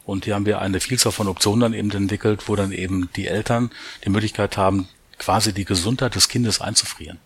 Und 0.05 0.25
hier 0.25 0.35
haben 0.35 0.45
wir 0.45 0.59
eine 0.59 0.79
Vielzahl 0.79 1.11
von 1.11 1.27
Optionen 1.27 1.61
dann 1.61 1.73
eben 1.73 1.89
entwickelt, 1.91 2.47
wo 2.47 2.55
dann 2.55 2.71
eben 2.71 3.09
die 3.15 3.27
Eltern 3.27 3.71
die 4.03 4.09
Möglichkeit 4.09 4.57
haben, 4.57 4.87
quasi 5.17 5.53
die 5.53 5.65
Gesundheit 5.65 6.15
des 6.15 6.27
Kindes 6.27 6.61
einzufrieren. 6.61 7.19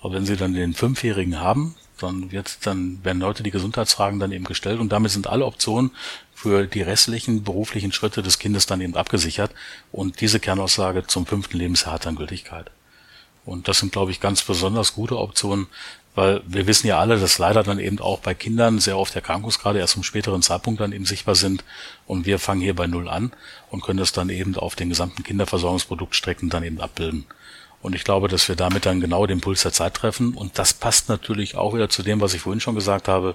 Aber 0.00 0.14
wenn 0.14 0.26
sie 0.26 0.36
dann 0.36 0.54
den 0.54 0.74
Fünfjährigen 0.74 1.40
haben, 1.40 1.76
dann 1.98 2.32
wird 2.32 2.66
dann 2.66 3.04
werden 3.04 3.22
heute 3.22 3.42
die 3.42 3.50
Gesundheitsfragen 3.50 4.18
dann 4.18 4.32
eben 4.32 4.44
gestellt 4.44 4.80
und 4.80 4.90
damit 4.90 5.12
sind 5.12 5.28
alle 5.28 5.46
Optionen 5.46 5.92
für 6.34 6.66
die 6.66 6.82
restlichen 6.82 7.44
beruflichen 7.44 7.92
Schritte 7.92 8.22
des 8.22 8.38
Kindes 8.38 8.66
dann 8.66 8.80
eben 8.80 8.96
abgesichert 8.96 9.52
und 9.92 10.20
diese 10.20 10.40
Kernaussage 10.40 11.06
zum 11.06 11.26
fünften 11.26 11.56
Lebensjahr 11.56 11.94
hat 11.94 12.06
dann 12.06 12.16
Gültigkeit. 12.16 12.70
Und 13.44 13.68
das 13.68 13.78
sind, 13.78 13.92
glaube 13.92 14.10
ich, 14.10 14.20
ganz 14.20 14.42
besonders 14.42 14.94
gute 14.94 15.18
Optionen, 15.18 15.66
weil 16.14 16.42
wir 16.46 16.66
wissen 16.66 16.86
ja 16.86 16.98
alle, 16.98 17.18
dass 17.18 17.38
leider 17.38 17.62
dann 17.62 17.78
eben 17.78 17.98
auch 17.98 18.20
bei 18.20 18.34
Kindern 18.34 18.78
sehr 18.78 18.98
oft 18.98 19.14
Erkrankungsgrade 19.14 19.78
erst 19.78 19.94
zum 19.94 20.02
späteren 20.02 20.42
Zeitpunkt 20.42 20.80
dann 20.80 20.92
eben 20.92 21.06
sichtbar 21.06 21.34
sind 21.34 21.64
und 22.06 22.26
wir 22.26 22.38
fangen 22.38 22.60
hier 22.60 22.76
bei 22.76 22.86
Null 22.86 23.08
an 23.08 23.32
und 23.70 23.82
können 23.82 23.98
das 23.98 24.12
dann 24.12 24.28
eben 24.28 24.56
auf 24.56 24.76
den 24.76 24.90
gesamten 24.90 25.22
Kinderversorgungsproduktstrecken 25.22 26.50
dann 26.50 26.64
eben 26.64 26.80
abbilden. 26.80 27.26
Und 27.80 27.96
ich 27.96 28.04
glaube, 28.04 28.28
dass 28.28 28.48
wir 28.48 28.54
damit 28.54 28.86
dann 28.86 29.00
genau 29.00 29.26
den 29.26 29.40
Puls 29.40 29.62
der 29.62 29.72
Zeit 29.72 29.94
treffen. 29.94 30.34
Und 30.34 30.56
das 30.56 30.72
passt 30.72 31.08
natürlich 31.08 31.56
auch 31.56 31.74
wieder 31.74 31.88
zu 31.88 32.04
dem, 32.04 32.20
was 32.20 32.32
ich 32.32 32.42
vorhin 32.42 32.60
schon 32.60 32.76
gesagt 32.76 33.08
habe. 33.08 33.34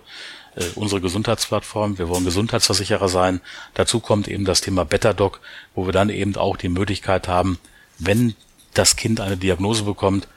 Äh, 0.56 0.64
unsere 0.76 1.02
Gesundheitsplattform. 1.02 1.98
Wir 1.98 2.08
wollen 2.08 2.24
Gesundheitsversicherer 2.24 3.10
sein. 3.10 3.42
Dazu 3.74 4.00
kommt 4.00 4.30
eben 4.30 4.46
das 4.46 4.62
Thema 4.62 4.86
BetterDoc, 4.86 5.42
wo 5.76 5.86
wir 5.86 5.94
dann 5.94 6.10
eben 6.10 6.36
auch 6.38 6.56
die 6.56 6.70
Möglichkeit 6.70 7.28
haben, 7.28 7.60
wenn 8.00 8.36
das 8.74 8.96
Kind 8.96 9.20
eine 9.20 9.36
Diagnose 9.36 9.84
bekommt, 9.84 10.28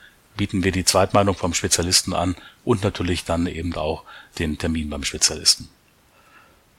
bieten 0.40 0.64
wir 0.64 0.72
die 0.72 0.86
Zweitmeinung 0.86 1.36
vom 1.36 1.52
Spezialisten 1.52 2.14
an 2.14 2.34
und 2.64 2.82
natürlich 2.82 3.26
dann 3.26 3.46
eben 3.46 3.74
auch 3.74 4.04
den 4.38 4.56
Termin 4.56 4.88
beim 4.88 5.04
Spezialisten. 5.04 5.68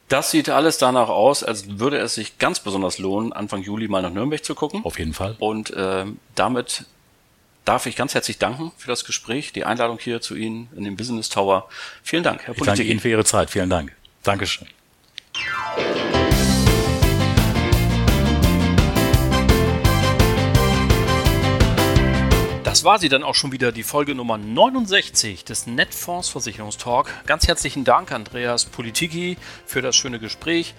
Das 0.09 0.31
sieht 0.31 0.49
alles 0.49 0.79
danach 0.79 1.09
aus, 1.09 1.43
als 1.43 1.77
würde 1.77 1.99
es 1.99 2.15
sich 2.15 2.39
ganz 2.39 2.59
besonders 2.59 2.97
lohnen, 2.97 3.33
Anfang 3.33 3.61
Juli 3.61 3.87
mal 3.87 4.01
nach 4.01 4.09
Nürnberg 4.09 4.43
zu 4.43 4.55
gucken. 4.55 4.83
Auf 4.83 4.97
jeden 4.97 5.13
Fall. 5.13 5.35
Und 5.37 5.69
äh, 5.69 6.05
damit 6.33 6.85
darf 7.63 7.85
ich 7.85 7.95
ganz 7.95 8.15
herzlich 8.15 8.39
danken 8.39 8.71
für 8.77 8.87
das 8.87 9.05
Gespräch, 9.05 9.53
die 9.53 9.63
Einladung 9.63 9.99
hier 9.99 10.21
zu 10.21 10.33
Ihnen 10.33 10.67
in 10.75 10.83
den 10.83 10.95
Business 10.95 11.29
Tower. 11.29 11.69
Vielen 12.01 12.23
Dank, 12.23 12.39
Herr 12.39 12.55
Politik. 12.55 12.61
Ich 12.61 12.65
danke 12.65 12.83
Ihnen 12.83 12.99
für 12.99 13.09
Ihre 13.09 13.25
Zeit. 13.25 13.51
Vielen 13.51 13.69
Dank. 13.69 13.95
Dankeschön. 14.23 14.67
Das 22.71 22.85
war 22.85 22.99
sie 22.99 23.09
dann 23.09 23.23
auch 23.23 23.35
schon 23.35 23.51
wieder, 23.51 23.73
die 23.73 23.83
Folge 23.83 24.15
Nummer 24.15 24.37
69 24.37 25.43
des 25.43 25.67
Netfonds 25.67 26.29
Versicherungstalk. 26.29 27.11
Ganz 27.25 27.45
herzlichen 27.45 27.83
Dank, 27.83 28.13
Andreas 28.13 28.63
Politiki, 28.63 29.35
für 29.65 29.81
das 29.81 29.93
schöne 29.93 30.19
Gespräch. 30.19 30.73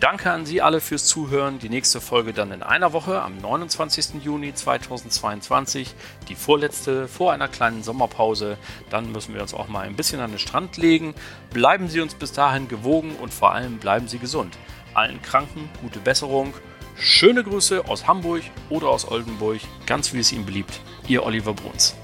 Danke 0.00 0.30
an 0.30 0.46
Sie 0.46 0.62
alle 0.62 0.80
fürs 0.80 1.04
Zuhören. 1.04 1.58
Die 1.58 1.68
nächste 1.68 2.00
Folge 2.00 2.32
dann 2.32 2.50
in 2.50 2.62
einer 2.62 2.94
Woche 2.94 3.20
am 3.20 3.36
29. 3.36 4.24
Juni 4.24 4.54
2022. 4.54 5.94
Die 6.30 6.34
vorletzte 6.34 7.08
vor 7.08 7.34
einer 7.34 7.48
kleinen 7.48 7.82
Sommerpause. 7.82 8.56
Dann 8.88 9.12
müssen 9.12 9.34
wir 9.34 9.42
uns 9.42 9.52
auch 9.52 9.68
mal 9.68 9.86
ein 9.86 9.96
bisschen 9.96 10.20
an 10.20 10.30
den 10.30 10.38
Strand 10.38 10.78
legen. 10.78 11.14
Bleiben 11.52 11.88
Sie 11.88 12.00
uns 12.00 12.14
bis 12.14 12.32
dahin 12.32 12.68
gewogen 12.68 13.16
und 13.20 13.34
vor 13.34 13.52
allem 13.52 13.76
bleiben 13.76 14.08
Sie 14.08 14.18
gesund. 14.18 14.56
Allen 14.94 15.20
Kranken 15.20 15.68
gute 15.82 15.98
Besserung. 15.98 16.54
Schöne 16.96 17.42
Grüße 17.42 17.86
aus 17.88 18.06
Hamburg 18.06 18.42
oder 18.70 18.88
aus 18.88 19.10
Oldenburg, 19.10 19.60
ganz 19.86 20.12
wie 20.12 20.20
es 20.20 20.32
Ihnen 20.32 20.46
beliebt. 20.46 20.80
Ihr 21.08 21.24
Oliver 21.24 21.52
Bruns. 21.52 21.94